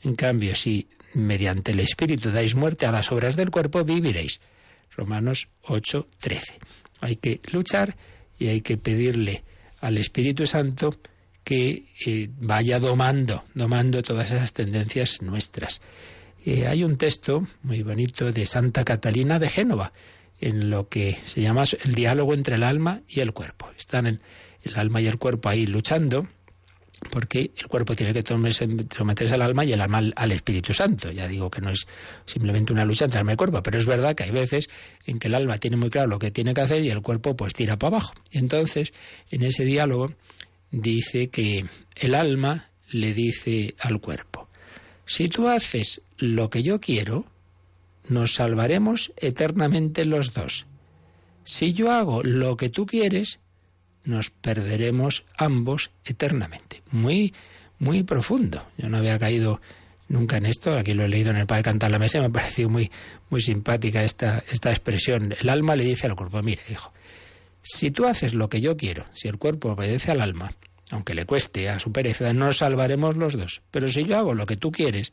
En 0.02 0.14
cambio, 0.14 0.55
si 0.55 0.88
mediante 1.14 1.72
el 1.72 1.80
Espíritu 1.80 2.30
dais 2.30 2.55
muerte 2.55 2.86
a 2.86 2.92
las 2.92 3.11
obras 3.11 3.36
del 3.36 3.50
cuerpo, 3.50 3.84
viviréis. 3.84 4.40
Romanos 4.96 5.48
8, 5.62 6.09
13. 6.20 6.55
Hay 7.00 7.16
que 7.16 7.40
luchar 7.50 7.96
y 8.38 8.48
hay 8.48 8.61
que 8.61 8.76
pedirle 8.76 9.44
al 9.80 9.98
Espíritu 9.98 10.46
Santo 10.46 10.96
que 11.42 11.86
eh, 12.07 12.30
vaya 12.38 12.78
domando, 12.78 13.44
domando 13.55 14.02
todas 14.02 14.30
esas 14.30 14.52
tendencias 14.52 15.20
nuestras. 15.20 15.82
Eh, 16.47 16.66
hay 16.66 16.84
un 16.84 16.99
texto 16.99 17.42
muy 17.62 17.82
bonito 17.82 18.30
de 18.30 18.45
Santa 18.45 18.84
Catalina 18.84 19.38
de 19.38 19.49
Génova, 19.49 19.92
en 20.40 20.68
lo 20.68 20.88
que 20.88 21.16
se 21.24 21.40
llama 21.40 21.64
el 21.84 21.95
diálogo 21.95 22.34
entre 22.34 22.57
el 22.57 22.64
alma 22.64 23.01
y 23.09 23.20
el 23.20 23.32
cuerpo. 23.32 23.70
Están 23.78 24.07
en 24.07 24.20
el 24.62 24.76
alma 24.76 25.01
y 25.01 25.07
el 25.07 25.16
cuerpo 25.16 25.49
ahí 25.49 25.64
luchando, 25.64 26.28
porque 27.11 27.53
el 27.57 27.66
cuerpo 27.66 27.95
tiene 27.95 28.12
que 28.12 28.22
someterse 28.26 29.34
al 29.34 29.40
alma 29.40 29.64
y 29.64 29.72
el 29.72 29.80
alma 29.80 30.03
al, 30.14 30.32
Espíritu 30.32 30.74
Santo. 30.74 31.11
Ya 31.11 31.26
digo 31.26 31.51
que 31.51 31.62
no 31.62 31.70
es 31.70 31.86
simplemente 32.26 32.74
una 32.74 32.84
lucha 32.84 33.07
entre 33.07 33.20
alma 33.20 33.32
y 33.32 33.36
cuerpo, 33.36 33.62
pero 33.62 33.78
es 33.78 33.86
verdad 33.86 34.14
que 34.14 34.24
hay 34.24 34.30
veces 34.30 34.68
en 35.07 35.18
que 35.18 35.28
el 35.28 35.34
alma 35.34 35.57
tiene 35.57 35.78
muy 35.78 35.88
claro 35.88 36.09
lo 36.09 36.18
que 36.18 36.30
tiene 36.30 36.53
que 36.53 36.61
hacer 36.61 36.82
y 36.82 36.90
el 36.90 37.01
cuerpo 37.01 37.34
pues 37.34 37.55
tira 37.55 37.78
para 37.78 37.97
abajo. 37.97 38.12
Entonces, 38.32 38.92
en 39.30 39.45
ese 39.45 39.64
diálogo 39.64 40.12
dice 40.70 41.28
que 41.28 41.64
el 41.97 42.14
alma 42.14 42.68
le 42.90 43.14
dice 43.14 43.74
al 43.78 43.99
cuerpo, 43.99 44.49
si 45.07 45.28
tú 45.28 45.49
haces 45.49 46.03
lo 46.18 46.50
que 46.50 46.62
yo 46.62 46.80
quiero, 46.80 47.26
nos 48.08 48.34
salvaremos 48.34 49.12
eternamente 49.16 50.04
los 50.04 50.32
dos. 50.32 50.66
Si 51.44 51.72
yo 51.72 51.90
hago 51.90 52.22
lo 52.22 52.56
que 52.56 52.68
tú 52.68 52.86
quieres, 52.86 53.40
nos 54.04 54.30
perderemos 54.30 55.24
ambos 55.36 55.90
eternamente. 56.04 56.82
Muy, 56.90 57.34
muy 57.78 58.02
profundo. 58.02 58.66
Yo 58.76 58.88
no 58.88 58.98
había 58.98 59.18
caído 59.18 59.60
nunca 60.08 60.36
en 60.36 60.46
esto, 60.46 60.76
aquí 60.76 60.92
lo 60.92 61.04
he 61.04 61.08
leído 61.08 61.30
en 61.30 61.36
el 61.36 61.46
Padre 61.46 61.62
Cantar 61.62 61.90
la 61.90 61.98
Mesa, 61.98 62.20
me 62.20 62.26
ha 62.26 62.30
parecido 62.30 62.68
muy, 62.68 62.90
muy 63.30 63.40
simpática 63.40 64.04
esta, 64.04 64.44
esta 64.50 64.70
expresión. 64.70 65.34
El 65.40 65.48
alma 65.48 65.76
le 65.76 65.84
dice 65.84 66.06
al 66.06 66.16
cuerpo, 66.16 66.42
mire, 66.42 66.62
hijo, 66.70 66.92
si 67.62 67.90
tú 67.90 68.06
haces 68.06 68.34
lo 68.34 68.48
que 68.48 68.60
yo 68.60 68.76
quiero, 68.76 69.06
si 69.12 69.28
el 69.28 69.38
cuerpo 69.38 69.72
obedece 69.72 70.12
al 70.12 70.20
alma, 70.20 70.52
aunque 70.90 71.14
le 71.14 71.24
cueste 71.24 71.68
a 71.70 71.80
su 71.80 71.92
pereza, 71.92 72.32
nos 72.32 72.58
salvaremos 72.58 73.16
los 73.16 73.36
dos. 73.36 73.62
Pero 73.70 73.88
si 73.88 74.04
yo 74.04 74.18
hago 74.18 74.34
lo 74.34 74.46
que 74.46 74.56
tú 74.56 74.70
quieres, 74.70 75.12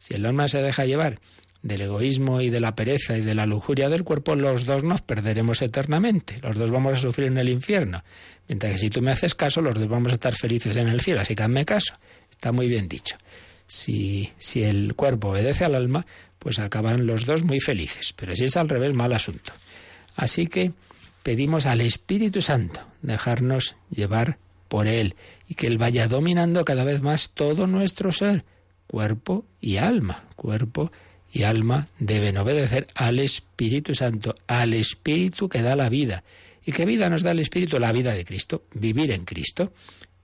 si 0.00 0.14
el 0.14 0.24
alma 0.24 0.48
se 0.48 0.62
deja 0.62 0.86
llevar 0.86 1.20
del 1.62 1.82
egoísmo 1.82 2.40
y 2.40 2.48
de 2.48 2.58
la 2.58 2.74
pereza 2.74 3.18
y 3.18 3.20
de 3.20 3.34
la 3.34 3.44
lujuria 3.44 3.90
del 3.90 4.02
cuerpo, 4.02 4.34
los 4.34 4.64
dos 4.64 4.82
nos 4.82 5.02
perderemos 5.02 5.60
eternamente. 5.60 6.38
Los 6.42 6.56
dos 6.56 6.70
vamos 6.70 6.94
a 6.94 6.96
sufrir 6.96 7.28
en 7.28 7.36
el 7.36 7.50
infierno. 7.50 8.02
Mientras 8.48 8.72
que 8.72 8.78
si 8.78 8.90
tú 8.90 9.02
me 9.02 9.10
haces 9.10 9.34
caso, 9.34 9.60
los 9.60 9.74
dos 9.74 9.86
vamos 9.86 10.10
a 10.10 10.14
estar 10.14 10.34
felices 10.34 10.74
en 10.78 10.88
el 10.88 11.02
cielo. 11.02 11.20
Así 11.20 11.34
que 11.34 11.42
hazme 11.42 11.66
caso. 11.66 11.94
Está 12.30 12.50
muy 12.50 12.66
bien 12.66 12.88
dicho. 12.88 13.16
Si, 13.66 14.32
si 14.38 14.62
el 14.62 14.94
cuerpo 14.94 15.28
obedece 15.28 15.66
al 15.66 15.74
alma, 15.74 16.06
pues 16.38 16.58
acaban 16.58 17.06
los 17.06 17.26
dos 17.26 17.44
muy 17.44 17.60
felices. 17.60 18.14
Pero 18.14 18.34
si 18.34 18.44
es 18.44 18.56
al 18.56 18.70
revés, 18.70 18.94
mal 18.94 19.12
asunto. 19.12 19.52
Así 20.16 20.46
que 20.46 20.72
pedimos 21.22 21.66
al 21.66 21.82
Espíritu 21.82 22.40
Santo 22.40 22.80
dejarnos 23.02 23.76
llevar 23.90 24.38
por 24.68 24.86
Él 24.86 25.14
y 25.46 25.56
que 25.56 25.66
Él 25.66 25.76
vaya 25.76 26.08
dominando 26.08 26.64
cada 26.64 26.84
vez 26.84 27.02
más 27.02 27.30
todo 27.30 27.66
nuestro 27.66 28.12
ser, 28.12 28.44
cuerpo 28.90 29.46
y 29.60 29.76
alma. 29.76 30.24
Cuerpo 30.34 30.90
y 31.32 31.44
alma 31.44 31.86
deben 32.00 32.36
obedecer 32.38 32.88
al 32.96 33.20
Espíritu 33.20 33.94
Santo, 33.94 34.34
al 34.48 34.74
Espíritu 34.74 35.48
que 35.48 35.62
da 35.62 35.76
la 35.76 35.88
vida. 35.88 36.24
¿Y 36.64 36.72
qué 36.72 36.84
vida 36.86 37.08
nos 37.08 37.22
da 37.22 37.30
el 37.30 37.38
Espíritu? 37.38 37.78
La 37.78 37.92
vida 37.92 38.14
de 38.14 38.24
Cristo, 38.24 38.64
vivir 38.74 39.12
en 39.12 39.24
Cristo, 39.24 39.72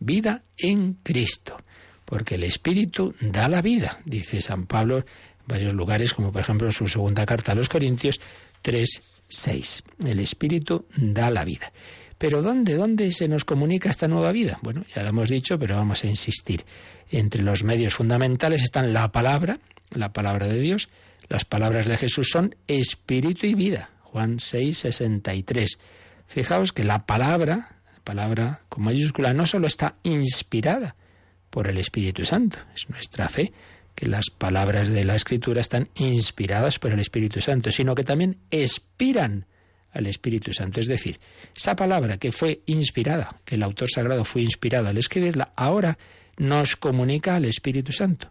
vida 0.00 0.42
en 0.58 0.94
Cristo, 0.94 1.56
porque 2.04 2.34
el 2.34 2.42
Espíritu 2.42 3.14
da 3.20 3.48
la 3.48 3.62
vida, 3.62 4.00
dice 4.04 4.40
San 4.40 4.66
Pablo 4.66 4.98
en 4.98 5.04
varios 5.46 5.72
lugares, 5.72 6.12
como 6.12 6.32
por 6.32 6.40
ejemplo 6.40 6.70
su 6.72 6.88
segunda 6.88 7.24
carta 7.24 7.52
a 7.52 7.54
los 7.54 7.68
Corintios 7.68 8.20
3, 8.62 9.02
6. 9.28 9.82
El 10.06 10.18
Espíritu 10.18 10.86
da 10.96 11.30
la 11.30 11.44
vida. 11.44 11.72
Pero 12.18 12.42
¿dónde, 12.42 12.74
dónde 12.74 13.12
se 13.12 13.28
nos 13.28 13.44
comunica 13.44 13.90
esta 13.90 14.08
nueva 14.08 14.32
vida? 14.32 14.58
Bueno, 14.62 14.84
ya 14.94 15.02
lo 15.02 15.10
hemos 15.10 15.28
dicho, 15.28 15.58
pero 15.58 15.76
vamos 15.76 16.04
a 16.04 16.06
insistir. 16.06 16.64
Entre 17.10 17.42
los 17.42 17.62
medios 17.62 17.94
fundamentales 17.94 18.62
están 18.62 18.92
la 18.92 19.12
palabra, 19.12 19.58
la 19.90 20.12
palabra 20.12 20.46
de 20.46 20.58
Dios. 20.58 20.88
Las 21.28 21.44
palabras 21.44 21.86
de 21.86 21.96
Jesús 21.96 22.28
son 22.30 22.54
espíritu 22.66 23.46
y 23.46 23.54
vida. 23.54 23.90
Juan 24.02 24.40
6, 24.40 24.78
63. 24.78 25.78
Fijaos 26.26 26.72
que 26.72 26.84
la 26.84 27.04
palabra, 27.04 27.76
la 27.92 28.00
palabra 28.02 28.60
con 28.68 28.84
mayúscula, 28.84 29.32
no 29.32 29.46
solo 29.46 29.66
está 29.66 29.96
inspirada 30.02 30.96
por 31.50 31.68
el 31.68 31.78
Espíritu 31.78 32.24
Santo, 32.24 32.58
es 32.74 32.88
nuestra 32.88 33.28
fe 33.28 33.52
que 33.94 34.06
las 34.06 34.26
palabras 34.30 34.90
de 34.90 35.04
la 35.04 35.14
Escritura 35.14 35.60
están 35.60 35.88
inspiradas 35.96 36.78
por 36.78 36.92
el 36.92 37.00
Espíritu 37.00 37.40
Santo, 37.40 37.70
sino 37.72 37.94
que 37.94 38.04
también 38.04 38.38
expiran 38.50 39.46
al 39.96 40.06
Espíritu 40.06 40.52
Santo. 40.52 40.80
Es 40.80 40.86
decir, 40.86 41.18
esa 41.54 41.74
palabra 41.74 42.18
que 42.18 42.32
fue 42.32 42.60
inspirada, 42.66 43.36
que 43.44 43.54
el 43.54 43.62
autor 43.62 43.90
sagrado 43.90 44.24
fue 44.24 44.42
inspirado 44.42 44.88
al 44.88 44.98
escribirla, 44.98 45.52
ahora 45.56 45.98
nos 46.36 46.76
comunica 46.76 47.36
al 47.36 47.46
Espíritu 47.46 47.92
Santo. 47.92 48.30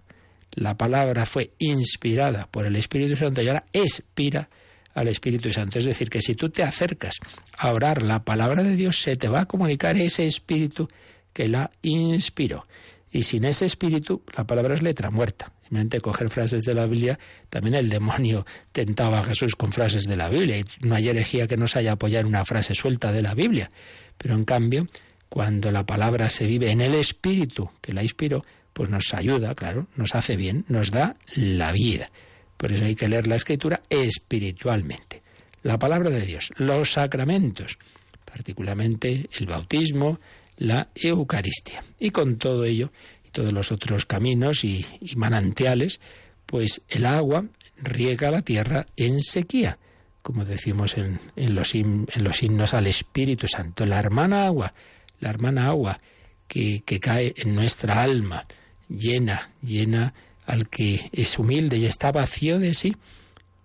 La 0.51 0.78
palabra 0.78 1.26
fue 1.26 1.51
inspirada 1.57 2.47
por 2.47 2.66
el 2.66 2.76
Espíritu 2.76 3.16
Santo 3.16 3.41
y 3.41 3.47
ahora 3.47 3.66
expira 3.74 4.47
al 4.93 5.07
Espíritu 5.07 5.51
Santo. 5.51 5.80
Es 5.80 5.86
decir, 5.86 6.09
que 6.09 6.22
si 6.22 6.36
tú 6.36 6.49
te 6.49 6.63
acercas 6.63 7.16
a 7.57 7.72
orar 7.74 8.03
la 8.03 8.24
palabra 8.24 8.63
de 8.63 8.76
Dios, 8.76 9.01
se 9.01 9.16
te 9.18 9.28
va 9.28 9.41
a 9.41 9.45
comunicar 9.45 9.97
ese 9.97 10.26
Espíritu 10.26 10.88
que 11.34 11.49
la 11.49 11.72
inspiró. 11.82 12.66
Y 13.11 13.24
sin 13.24 13.45
ese 13.45 13.66
espíritu, 13.66 14.24
la 14.36 14.45
palabra 14.45 14.74
es 14.74 14.82
letra 14.82 15.09
muerta. 15.09 15.51
Simplemente 15.66 15.99
coger 15.99 16.30
frases 16.30 16.61
de 16.61 16.76
la 16.76 16.86
Biblia, 16.86 17.18
también 17.49 17.74
el 17.74 17.89
demonio 17.89 18.45
tentaba 18.72 19.22
a 19.22 19.24
Jesús 19.24 19.55
con 19.55 19.72
frases 19.72 20.03
de 20.03 20.16
la 20.16 20.30
Biblia. 20.30 20.59
Y 20.59 20.66
no 20.82 20.93
hay 20.93 21.09
herejía 21.09 21.47
que 21.47 21.57
no 21.57 21.66
se 21.66 21.80
haya 21.80 21.93
apoyado 21.93 22.22
en 22.22 22.28
una 22.28 22.45
frase 22.45 22.76
suelta 22.76 23.11
de 23.11 23.24
la 23.24 23.34
Biblia. 23.34 23.72
Pero 24.16 24.36
en 24.36 24.45
cambio, 24.45 24.86
cuando 25.28 25.72
la 25.72 25.84
palabra 25.84 26.30
se 26.30 26.45
vive 26.45 26.70
en 26.70 26.82
el 26.82 26.93
espíritu 26.93 27.72
que 27.82 27.93
la 27.93 28.03
inspiró, 28.03 28.45
pues 28.74 28.91
nos 28.91 29.11
ayuda, 29.16 29.55
claro, 29.55 29.88
nos 29.95 30.13
hace 30.13 30.36
bien, 30.36 30.66
nos 30.68 30.91
da 30.91 31.16
la 31.34 31.72
vida. 31.72 32.11
Por 32.57 32.72
eso 32.72 32.86
hay 32.86 32.93
que 32.93 33.07
leer 33.07 33.26
la 33.26 33.38
escritura 33.38 33.82
espiritualmente. 33.89 35.24
La 35.63 35.80
palabra 35.80 36.11
de 36.11 36.22
Dios, 36.22 36.53
los 36.57 36.91
sacramentos, 36.91 37.80
particularmente 38.24 39.28
el 39.39 39.47
bautismo, 39.47 40.20
la 40.57 40.89
Eucaristía. 40.93 41.84
Y 41.99 42.11
con 42.11 42.38
todo 42.38 42.66
ello 42.66 42.91
todos 43.36 43.51
los 43.51 43.73
otros 43.73 44.05
caminos 44.05 44.63
y, 44.63 44.86
manantiales, 45.17 45.99
pues 46.45 46.81
el 46.88 47.05
agua 47.05 47.45
riega 47.77 48.31
la 48.31 48.41
tierra 48.41 48.88
en 48.95 49.19
sequía, 49.19 49.77
como 50.21 50.45
decimos 50.45 50.95
en, 50.97 51.19
los, 51.53 51.75
en 51.75 52.05
los 52.15 52.41
himnos 52.41 52.73
al 52.73 52.88
Espíritu 52.88 53.47
Santo. 53.47 53.86
La 53.86 53.99
hermana 53.99 54.45
agua, 54.45 54.73
la 55.19 55.29
hermana 55.29 55.67
agua 55.67 55.99
que, 56.47 56.81
que 56.86 57.01
cae 57.01 57.33
en 57.36 57.53
nuestra 57.53 58.01
alma, 58.01 58.47
llena, 58.88 59.51
llena 59.61 60.13
al 60.45 60.69
que 60.69 61.09
es 61.11 61.38
humilde 61.38 61.77
y 61.77 61.88
está 61.88 62.13
vacío 62.13 62.57
de 62.57 62.73
sí. 62.73 62.95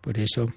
Por 0.00 0.18
eso 0.18 0.52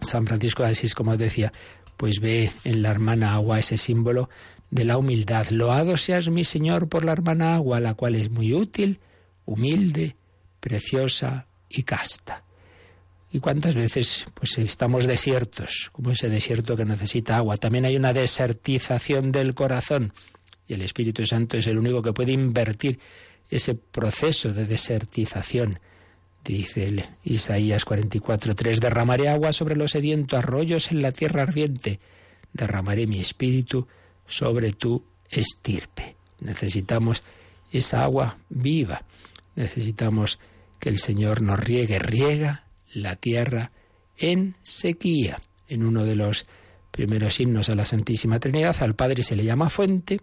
San 0.00 0.24
Francisco 0.24 0.62
de 0.62 0.70
Asís, 0.70 0.94
como 0.94 1.16
decía, 1.16 1.52
pues 1.96 2.20
ve 2.20 2.52
en 2.62 2.82
la 2.82 2.92
hermana 2.92 3.34
agua 3.34 3.58
ese 3.58 3.76
símbolo 3.76 4.30
de 4.70 4.84
la 4.84 4.98
humildad. 4.98 5.48
Loado 5.50 5.96
seas 5.96 6.28
mi 6.28 6.44
Señor 6.44 6.88
por 6.88 7.04
la 7.04 7.12
hermana 7.12 7.54
agua, 7.54 7.80
la 7.80 7.94
cual 7.94 8.14
es 8.14 8.30
muy 8.30 8.52
útil, 8.52 9.00
humilde, 9.44 10.16
preciosa 10.60 11.46
y 11.68 11.82
casta. 11.82 12.42
¿Y 13.30 13.40
cuántas 13.40 13.74
veces 13.74 14.24
pues 14.34 14.56
estamos 14.58 15.06
desiertos, 15.06 15.90
como 15.92 16.10
ese 16.10 16.28
desierto 16.28 16.76
que 16.76 16.84
necesita 16.84 17.36
agua? 17.36 17.56
También 17.56 17.84
hay 17.84 17.96
una 17.96 18.12
desertización 18.12 19.32
del 19.32 19.54
corazón 19.54 20.12
y 20.66 20.74
el 20.74 20.82
Espíritu 20.82 21.24
Santo 21.26 21.56
es 21.56 21.66
el 21.66 21.78
único 21.78 22.02
que 22.02 22.12
puede 22.12 22.32
invertir 22.32 22.98
ese 23.50 23.74
proceso 23.74 24.52
de 24.52 24.64
desertización. 24.64 25.78
Dice 26.44 26.86
el 26.86 27.04
Isaías 27.24 27.84
44:3 27.84 28.78
derramaré 28.80 29.28
agua 29.28 29.52
sobre 29.52 29.76
los 29.76 29.92
sedientos 29.92 30.38
arroyos 30.38 30.90
en 30.90 31.02
la 31.02 31.12
tierra 31.12 31.42
ardiente, 31.42 32.00
derramaré 32.52 33.06
mi 33.06 33.20
espíritu 33.20 33.86
sobre 34.26 34.72
tu 34.72 35.02
estirpe. 35.30 36.16
Necesitamos 36.40 37.22
esa 37.72 38.04
agua 38.04 38.38
viva. 38.48 39.02
Necesitamos 39.54 40.38
que 40.78 40.88
el 40.88 40.98
Señor 40.98 41.42
nos 41.42 41.58
riegue, 41.58 41.98
riega 41.98 42.64
la 42.92 43.16
tierra 43.16 43.72
en 44.16 44.54
sequía. 44.62 45.40
En 45.68 45.84
uno 45.84 46.04
de 46.04 46.16
los 46.16 46.46
primeros 46.90 47.40
himnos 47.40 47.68
a 47.68 47.74
la 47.74 47.86
Santísima 47.86 48.38
Trinidad, 48.38 48.76
al 48.80 48.94
Padre 48.94 49.22
se 49.22 49.36
le 49.36 49.44
llama 49.44 49.68
fuente, 49.68 50.20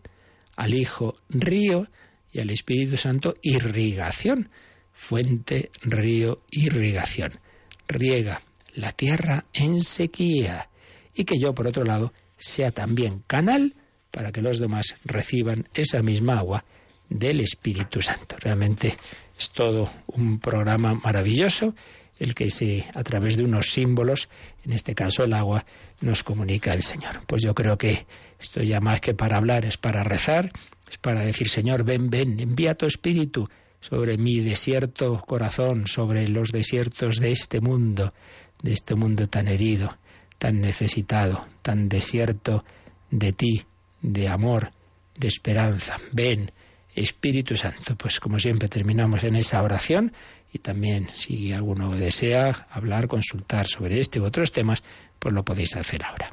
al 0.55 0.73
Hijo 0.73 1.15
río 1.29 1.87
y 2.31 2.39
al 2.39 2.49
Espíritu 2.49 2.97
Santo 2.97 3.35
irrigación. 3.41 4.49
Fuente, 4.91 5.71
río, 5.81 6.43
irrigación. 6.51 7.39
Riega 7.87 8.41
la 8.73 8.91
tierra 8.91 9.45
en 9.53 9.81
sequía. 9.81 10.69
Y 11.15 11.25
que 11.25 11.39
yo, 11.39 11.53
por 11.53 11.67
otro 11.67 11.83
lado, 11.83 12.13
sea 12.37 12.71
también 12.71 13.23
canal 13.27 13.75
para 14.13 14.31
que 14.31 14.43
los 14.43 14.59
demás 14.59 14.95
reciban 15.03 15.67
esa 15.73 16.03
misma 16.03 16.37
agua 16.37 16.63
del 17.09 17.39
Espíritu 17.39 17.99
Santo. 17.99 18.35
Realmente 18.39 18.95
es 19.37 19.49
todo 19.49 19.89
un 20.05 20.37
programa 20.39 20.93
maravilloso 20.93 21.73
el 22.19 22.35
que 22.35 22.51
se 22.51 22.85
a 22.93 23.03
través 23.03 23.37
de 23.37 23.43
unos 23.43 23.71
símbolos, 23.71 24.29
en 24.63 24.73
este 24.73 24.93
caso 24.93 25.23
el 25.23 25.33
agua, 25.33 25.65
nos 25.99 26.21
comunica 26.21 26.73
el 26.73 26.83
Señor. 26.83 27.21
Pues 27.25 27.41
yo 27.41 27.55
creo 27.55 27.75
que 27.77 28.05
esto 28.39 28.61
ya 28.61 28.79
más 28.79 29.01
que 29.01 29.15
para 29.15 29.37
hablar 29.37 29.65
es 29.65 29.77
para 29.77 30.03
rezar, 30.03 30.51
es 30.89 30.99
para 30.99 31.21
decir, 31.21 31.49
Señor, 31.49 31.83
ven, 31.83 32.11
ven, 32.11 32.39
envía 32.39 32.75
tu 32.75 32.85
espíritu 32.85 33.49
sobre 33.81 34.17
mi 34.17 34.41
desierto 34.41 35.19
corazón, 35.25 35.87
sobre 35.87 36.29
los 36.29 36.51
desiertos 36.51 37.15
de 37.15 37.31
este 37.31 37.61
mundo, 37.61 38.13
de 38.61 38.73
este 38.73 38.93
mundo 38.93 39.27
tan 39.27 39.47
herido, 39.47 39.97
tan 40.37 40.61
necesitado, 40.61 41.47
tan 41.63 41.89
desierto 41.89 42.63
de 43.09 43.33
ti, 43.33 43.65
de 44.03 44.27
amor, 44.27 44.71
de 45.17 45.27
esperanza. 45.27 45.97
Ven, 46.11 46.51
Espíritu 46.93 47.57
Santo. 47.57 47.95
Pues 47.95 48.19
como 48.19 48.39
siempre 48.39 48.67
terminamos 48.67 49.23
en 49.23 49.35
esa 49.35 49.63
oración 49.63 50.13
y 50.51 50.59
también 50.59 51.09
si 51.15 51.51
alguno 51.51 51.95
desea 51.95 52.67
hablar, 52.69 53.07
consultar 53.07 53.65
sobre 53.65 53.99
este 53.99 54.19
u 54.19 54.25
otros 54.25 54.51
temas, 54.51 54.83
pues 55.17 55.33
lo 55.33 55.43
podéis 55.43 55.75
hacer 55.75 56.03
ahora. 56.03 56.29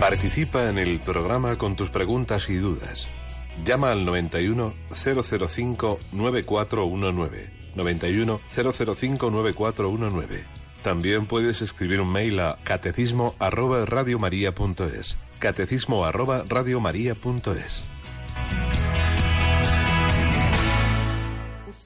Participa 0.00 0.68
en 0.68 0.78
el 0.78 1.00
programa 1.00 1.56
con 1.56 1.76
tus 1.76 1.88
preguntas 1.88 2.50
y 2.50 2.56
dudas. 2.56 3.08
Llama 3.64 3.90
al 3.90 4.04
91 4.04 4.74
005 4.90 5.98
9419 6.12 7.63
91 7.74 8.40
005 8.54 9.30
9419. 9.30 10.44
También 10.82 11.26
puedes 11.26 11.62
escribir 11.62 12.00
un 12.00 12.12
mail 12.12 12.40
a 12.40 12.58
catecismo 12.62 13.34
arroba 13.38 13.86
radiomaria.es. 13.86 15.16
Catecismo 15.38 16.04
arroba 16.04 16.44
radiomaria.es. 16.46 17.82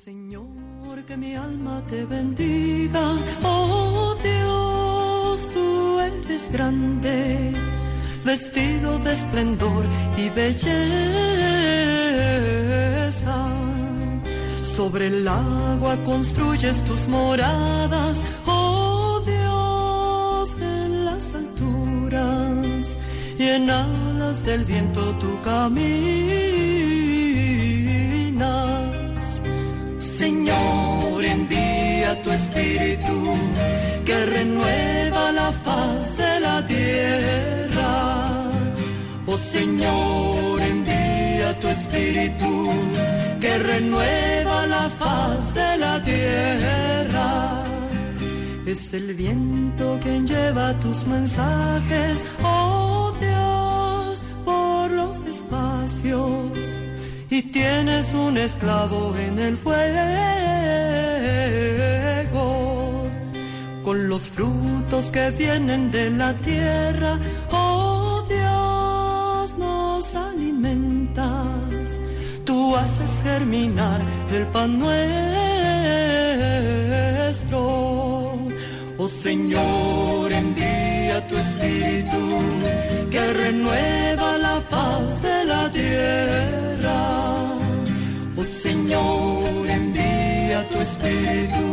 Señor, 0.05 1.05
que 1.05 1.17
mi 1.17 1.37
alma 1.37 1.83
te 1.89 2.05
bendiga. 2.05 3.17
Oh 3.45 4.17
Dios, 4.23 5.51
tú 5.53 6.01
eres 6.01 6.51
grande, 6.51 7.55
vestido 8.25 8.99
de 8.99 9.13
esplendor 9.13 9.85
y 10.17 10.29
belleza 10.31 10.79
sobre 14.79 15.09
el 15.09 15.27
agua 15.27 15.97
construyes 16.05 16.77
tus 16.85 17.09
moradas, 17.09 18.23
oh 18.47 19.21
Dios, 19.27 20.57
en 20.61 21.05
las 21.05 21.35
alturas 21.35 22.97
y 23.37 23.43
en 23.43 23.69
alas 23.69 24.45
del 24.45 24.65
viento 24.65 25.01
tú 25.19 25.37
caminas. 25.43 25.83
Señor, 29.99 31.25
envía 31.25 32.23
tu 32.23 32.31
espíritu 32.31 33.35
que 34.07 34.27
renueva 34.27 35.33
la 35.33 35.51
faz 35.51 36.17
de 36.17 36.39
la 36.39 36.65
tierra 36.65 37.78
es 48.69 48.93
el 48.95 49.15
viento 49.15 49.99
quien 50.03 50.27
lleva 50.27 50.79
tus 50.81 51.07
mensajes, 51.07 52.25
oh 52.43 53.13
Dios, 53.19 54.23
por 54.45 54.91
los 54.91 55.21
espacios. 55.21 56.59
Y 57.31 57.43
tienes 57.43 58.13
un 58.13 58.37
esclavo 58.37 59.15
en 59.17 59.39
el 59.39 59.57
fuego, 59.57 59.79
con 63.85 64.09
los 64.09 64.23
frutos 64.29 65.07
que 65.11 65.31
vienen 65.31 65.91
de 65.91 66.11
la 66.11 66.35
tierra, 66.35 67.19
Haces 72.77 73.23
germinar 73.23 74.01
el 74.33 74.47
pan 74.47 74.79
nuestro. 74.79 74.99
Oh 78.99 79.09
Señor, 79.09 80.33
envía 80.33 81.27
tu 81.29 81.37
espíritu 81.37 82.21
que 83.11 83.33
renueva 83.33 84.39
la 84.39 84.61
faz 84.61 85.23
de 85.23 85.45
la 85.45 85.71
tierra. 85.71 86.99
Oh 88.37 88.45
Señor, 88.45 89.67
envía 89.69 90.69
tu 90.69 90.79
espíritu 90.81 91.67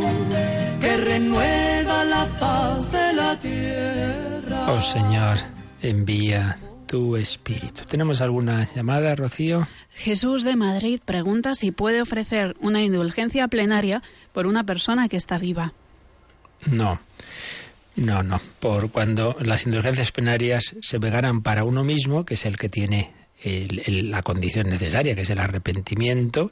que 0.81 0.97
renueva 0.97 2.05
la 2.05 2.25
faz 2.39 2.91
de 2.91 3.13
la 3.13 3.39
tierra. 3.39 4.65
Oh 4.69 4.81
Señor, 4.81 5.37
envía 5.81 6.57
tu 6.85 7.15
espíritu. 7.15 7.85
¿Tenemos 7.87 8.21
alguna 8.21 8.67
llamada, 8.73 9.15
Rocío? 9.15 9.67
Jesús 9.91 10.43
de 10.43 10.55
Madrid 10.55 10.99
pregunta 11.03 11.53
si 11.55 11.71
puede 11.71 12.01
ofrecer 12.01 12.55
una 12.61 12.81
indulgencia 12.81 13.47
plenaria 13.47 14.01
por 14.33 14.47
una 14.47 14.63
persona 14.63 15.07
que 15.09 15.17
está 15.17 15.37
viva. 15.37 15.73
No. 16.65 16.99
No, 17.95 18.23
no. 18.23 18.41
Por 18.59 18.91
cuando 18.91 19.37
las 19.41 19.65
indulgencias 19.65 20.11
plenarias 20.11 20.75
se 20.81 20.97
ganan 20.99 21.41
para 21.41 21.63
uno 21.63 21.83
mismo, 21.83 22.25
que 22.25 22.33
es 22.33 22.45
el 22.45 22.57
que 22.57 22.69
tiene 22.69 23.11
el- 23.41 23.81
el- 23.85 24.11
la 24.11 24.21
condición 24.23 24.69
necesaria, 24.69 25.15
que 25.15 25.21
es 25.21 25.29
el 25.29 25.39
arrepentimiento, 25.39 26.51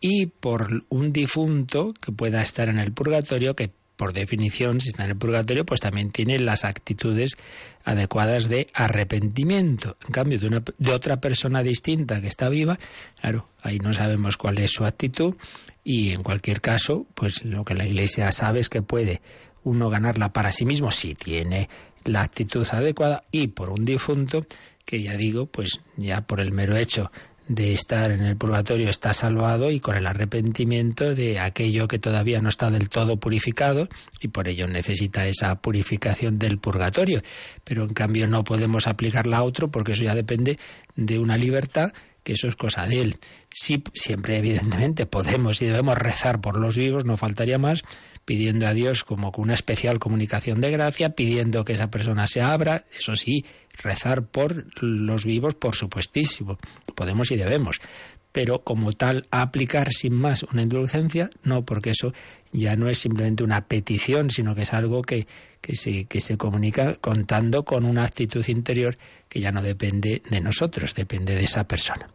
y 0.00 0.26
por 0.26 0.84
un 0.90 1.12
difunto 1.12 1.94
que 1.94 2.12
pueda 2.12 2.42
estar 2.42 2.68
en 2.68 2.78
el 2.78 2.92
purgatorio, 2.92 3.54
que 3.56 3.70
por 3.96 4.12
definición, 4.12 4.80
si 4.80 4.88
está 4.88 5.04
en 5.04 5.10
el 5.10 5.16
purgatorio, 5.16 5.64
pues 5.64 5.80
también 5.80 6.10
tiene 6.10 6.38
las 6.38 6.64
actitudes 6.64 7.36
adecuadas 7.84 8.48
de 8.48 8.66
arrepentimiento. 8.74 9.96
En 10.06 10.12
cambio, 10.12 10.38
de, 10.38 10.46
una, 10.46 10.62
de 10.78 10.92
otra 10.92 11.18
persona 11.18 11.62
distinta 11.62 12.20
que 12.20 12.26
está 12.26 12.48
viva, 12.48 12.78
claro, 13.20 13.48
ahí 13.62 13.78
no 13.78 13.92
sabemos 13.92 14.36
cuál 14.36 14.58
es 14.58 14.72
su 14.72 14.84
actitud 14.84 15.36
y 15.84 16.10
en 16.10 16.22
cualquier 16.22 16.60
caso, 16.60 17.06
pues 17.14 17.44
lo 17.44 17.64
que 17.64 17.74
la 17.74 17.86
Iglesia 17.86 18.32
sabe 18.32 18.60
es 18.60 18.68
que 18.68 18.82
puede 18.82 19.20
uno 19.62 19.90
ganarla 19.90 20.32
para 20.32 20.52
sí 20.52 20.64
mismo 20.64 20.90
si 20.90 21.14
tiene 21.14 21.68
la 22.04 22.22
actitud 22.22 22.66
adecuada 22.70 23.24
y 23.30 23.48
por 23.48 23.70
un 23.70 23.84
difunto 23.84 24.46
que 24.84 25.02
ya 25.02 25.16
digo, 25.16 25.46
pues 25.46 25.80
ya 25.96 26.22
por 26.22 26.40
el 26.40 26.52
mero 26.52 26.76
hecho 26.76 27.10
de 27.48 27.74
estar 27.74 28.10
en 28.10 28.22
el 28.22 28.36
purgatorio 28.36 28.88
está 28.88 29.12
salvado 29.12 29.70
y 29.70 29.80
con 29.80 29.96
el 29.96 30.06
arrepentimiento 30.06 31.14
de 31.14 31.38
aquello 31.38 31.88
que 31.88 31.98
todavía 31.98 32.40
no 32.40 32.48
está 32.48 32.70
del 32.70 32.88
todo 32.88 33.18
purificado 33.18 33.88
y 34.20 34.28
por 34.28 34.48
ello 34.48 34.66
necesita 34.66 35.26
esa 35.26 35.54
purificación 35.56 36.38
del 36.38 36.58
purgatorio. 36.58 37.22
Pero 37.62 37.84
en 37.84 37.92
cambio 37.92 38.26
no 38.26 38.44
podemos 38.44 38.86
aplicarla 38.86 39.38
a 39.38 39.42
otro 39.42 39.70
porque 39.70 39.92
eso 39.92 40.04
ya 40.04 40.14
depende 40.14 40.58
de 40.96 41.18
una 41.18 41.36
libertad 41.36 41.92
que 42.22 42.32
eso 42.32 42.48
es 42.48 42.56
cosa 42.56 42.86
de 42.86 43.02
él. 43.02 43.18
Sí, 43.50 43.84
siempre 43.92 44.38
evidentemente 44.38 45.04
podemos 45.04 45.60
y 45.60 45.66
debemos 45.66 45.98
rezar 45.98 46.40
por 46.40 46.58
los 46.58 46.76
vivos, 46.76 47.04
no 47.04 47.18
faltaría 47.18 47.58
más, 47.58 47.82
pidiendo 48.24 48.66
a 48.66 48.74
Dios 48.74 49.04
como 49.04 49.32
con 49.32 49.44
una 49.44 49.54
especial 49.54 49.98
comunicación 49.98 50.60
de 50.60 50.70
gracia, 50.70 51.10
pidiendo 51.10 51.64
que 51.64 51.74
esa 51.74 51.90
persona 51.90 52.26
se 52.26 52.40
abra, 52.40 52.84
eso 52.98 53.16
sí, 53.16 53.44
rezar 53.82 54.26
por 54.26 54.66
los 54.82 55.24
vivos, 55.24 55.54
por 55.54 55.74
supuestísimo, 55.74 56.58
podemos 56.94 57.30
y 57.30 57.36
debemos. 57.36 57.80
Pero 58.32 58.64
como 58.64 58.92
tal, 58.92 59.26
aplicar 59.30 59.90
sin 59.92 60.14
más 60.14 60.42
una 60.42 60.62
indulgencia, 60.62 61.30
no, 61.44 61.64
porque 61.64 61.90
eso 61.90 62.12
ya 62.52 62.74
no 62.74 62.88
es 62.88 62.98
simplemente 62.98 63.44
una 63.44 63.66
petición, 63.66 64.30
sino 64.30 64.54
que 64.54 64.62
es 64.62 64.72
algo 64.72 65.02
que, 65.02 65.26
que, 65.60 65.76
se, 65.76 66.06
que 66.06 66.20
se 66.20 66.36
comunica 66.36 66.96
contando 66.96 67.64
con 67.64 67.84
una 67.84 68.04
actitud 68.04 68.44
interior 68.48 68.98
que 69.28 69.40
ya 69.40 69.52
no 69.52 69.62
depende 69.62 70.22
de 70.28 70.40
nosotros, 70.40 70.94
depende 70.94 71.34
de 71.36 71.44
esa 71.44 71.64
persona. 71.64 72.08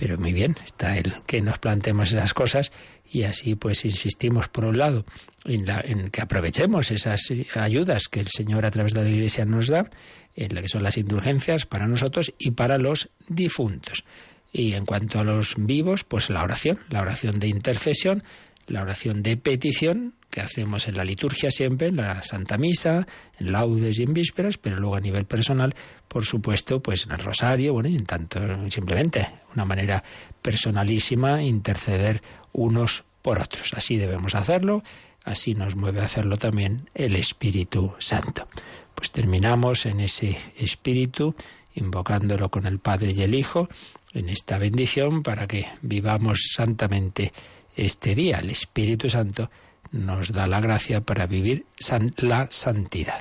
Pero 0.00 0.16
muy 0.16 0.32
bien, 0.32 0.56
está 0.64 0.96
el 0.96 1.12
que 1.26 1.40
nos 1.40 1.58
planteemos 1.58 2.12
esas 2.12 2.32
cosas 2.32 2.70
y 3.04 3.24
así 3.24 3.56
pues 3.56 3.84
insistimos 3.84 4.48
por 4.48 4.64
un 4.64 4.78
lado 4.78 5.04
en, 5.44 5.66
la, 5.66 5.80
en 5.84 6.10
que 6.10 6.20
aprovechemos 6.20 6.92
esas 6.92 7.20
ayudas 7.56 8.06
que 8.06 8.20
el 8.20 8.28
Señor 8.28 8.64
a 8.64 8.70
través 8.70 8.94
de 8.94 9.02
la 9.02 9.08
Iglesia 9.08 9.44
nos 9.44 9.66
da, 9.66 9.90
en 10.36 10.54
lo 10.54 10.62
que 10.62 10.68
son 10.68 10.84
las 10.84 10.98
indulgencias 10.98 11.66
para 11.66 11.88
nosotros 11.88 12.32
y 12.38 12.52
para 12.52 12.78
los 12.78 13.10
difuntos. 13.26 14.04
Y 14.52 14.74
en 14.74 14.86
cuanto 14.86 15.18
a 15.18 15.24
los 15.24 15.56
vivos, 15.58 16.04
pues 16.04 16.30
la 16.30 16.44
oración, 16.44 16.78
la 16.90 17.02
oración 17.02 17.40
de 17.40 17.48
intercesión, 17.48 18.22
la 18.68 18.82
oración 18.82 19.22
de 19.22 19.36
petición 19.36 20.14
que 20.30 20.40
hacemos 20.40 20.86
en 20.88 20.96
la 20.96 21.04
liturgia 21.04 21.50
siempre, 21.50 21.88
en 21.88 21.96
la 21.96 22.22
Santa 22.22 22.58
Misa, 22.58 23.06
en 23.38 23.52
laudes 23.52 23.98
y 23.98 24.02
en 24.02 24.12
vísperas, 24.12 24.58
pero 24.58 24.78
luego 24.78 24.96
a 24.96 25.00
nivel 25.00 25.24
personal, 25.24 25.74
por 26.06 26.24
supuesto, 26.24 26.80
pues 26.80 27.06
en 27.06 27.12
el 27.12 27.18
rosario, 27.18 27.72
bueno, 27.72 27.88
y 27.88 27.96
en 27.96 28.04
tanto 28.04 28.40
simplemente 28.70 29.26
una 29.54 29.64
manera 29.64 30.04
personalísima 30.42 31.42
interceder 31.42 32.20
unos 32.52 33.04
por 33.22 33.38
otros. 33.40 33.72
Así 33.74 33.96
debemos 33.96 34.34
hacerlo, 34.34 34.82
así 35.24 35.54
nos 35.54 35.76
mueve 35.76 36.00
a 36.00 36.04
hacerlo 36.04 36.36
también 36.36 36.90
el 36.94 37.16
Espíritu 37.16 37.94
Santo. 37.98 38.48
Pues 38.94 39.10
terminamos 39.10 39.86
en 39.86 40.00
ese 40.00 40.36
espíritu, 40.56 41.34
invocándolo 41.74 42.50
con 42.50 42.66
el 42.66 42.80
Padre 42.80 43.12
y 43.14 43.22
el 43.22 43.34
Hijo, 43.34 43.68
en 44.12 44.28
esta 44.28 44.58
bendición 44.58 45.22
para 45.22 45.46
que 45.46 45.66
vivamos 45.82 46.50
santamente 46.54 47.32
este 47.78 48.14
día. 48.14 48.38
El 48.38 48.50
Espíritu 48.50 49.08
Santo 49.08 49.50
nos 49.92 50.32
da 50.32 50.46
la 50.46 50.60
gracia 50.60 51.00
para 51.00 51.26
vivir 51.26 51.64
la 52.18 52.48
santidad. 52.50 53.20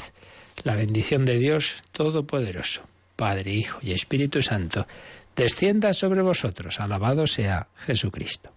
La 0.64 0.76
bendición 0.76 1.26
de 1.26 1.38
Dios 1.38 1.84
Todopoderoso, 1.92 2.82
Padre, 3.16 3.54
Hijo 3.54 3.80
y 3.82 3.94
Espíritu 3.94 4.42
Santo, 4.42 4.88
descienda 5.36 5.94
sobre 5.94 6.22
vosotros. 6.22 6.80
Alabado 6.80 7.28
sea 7.28 7.68
Jesucristo. 7.76 8.57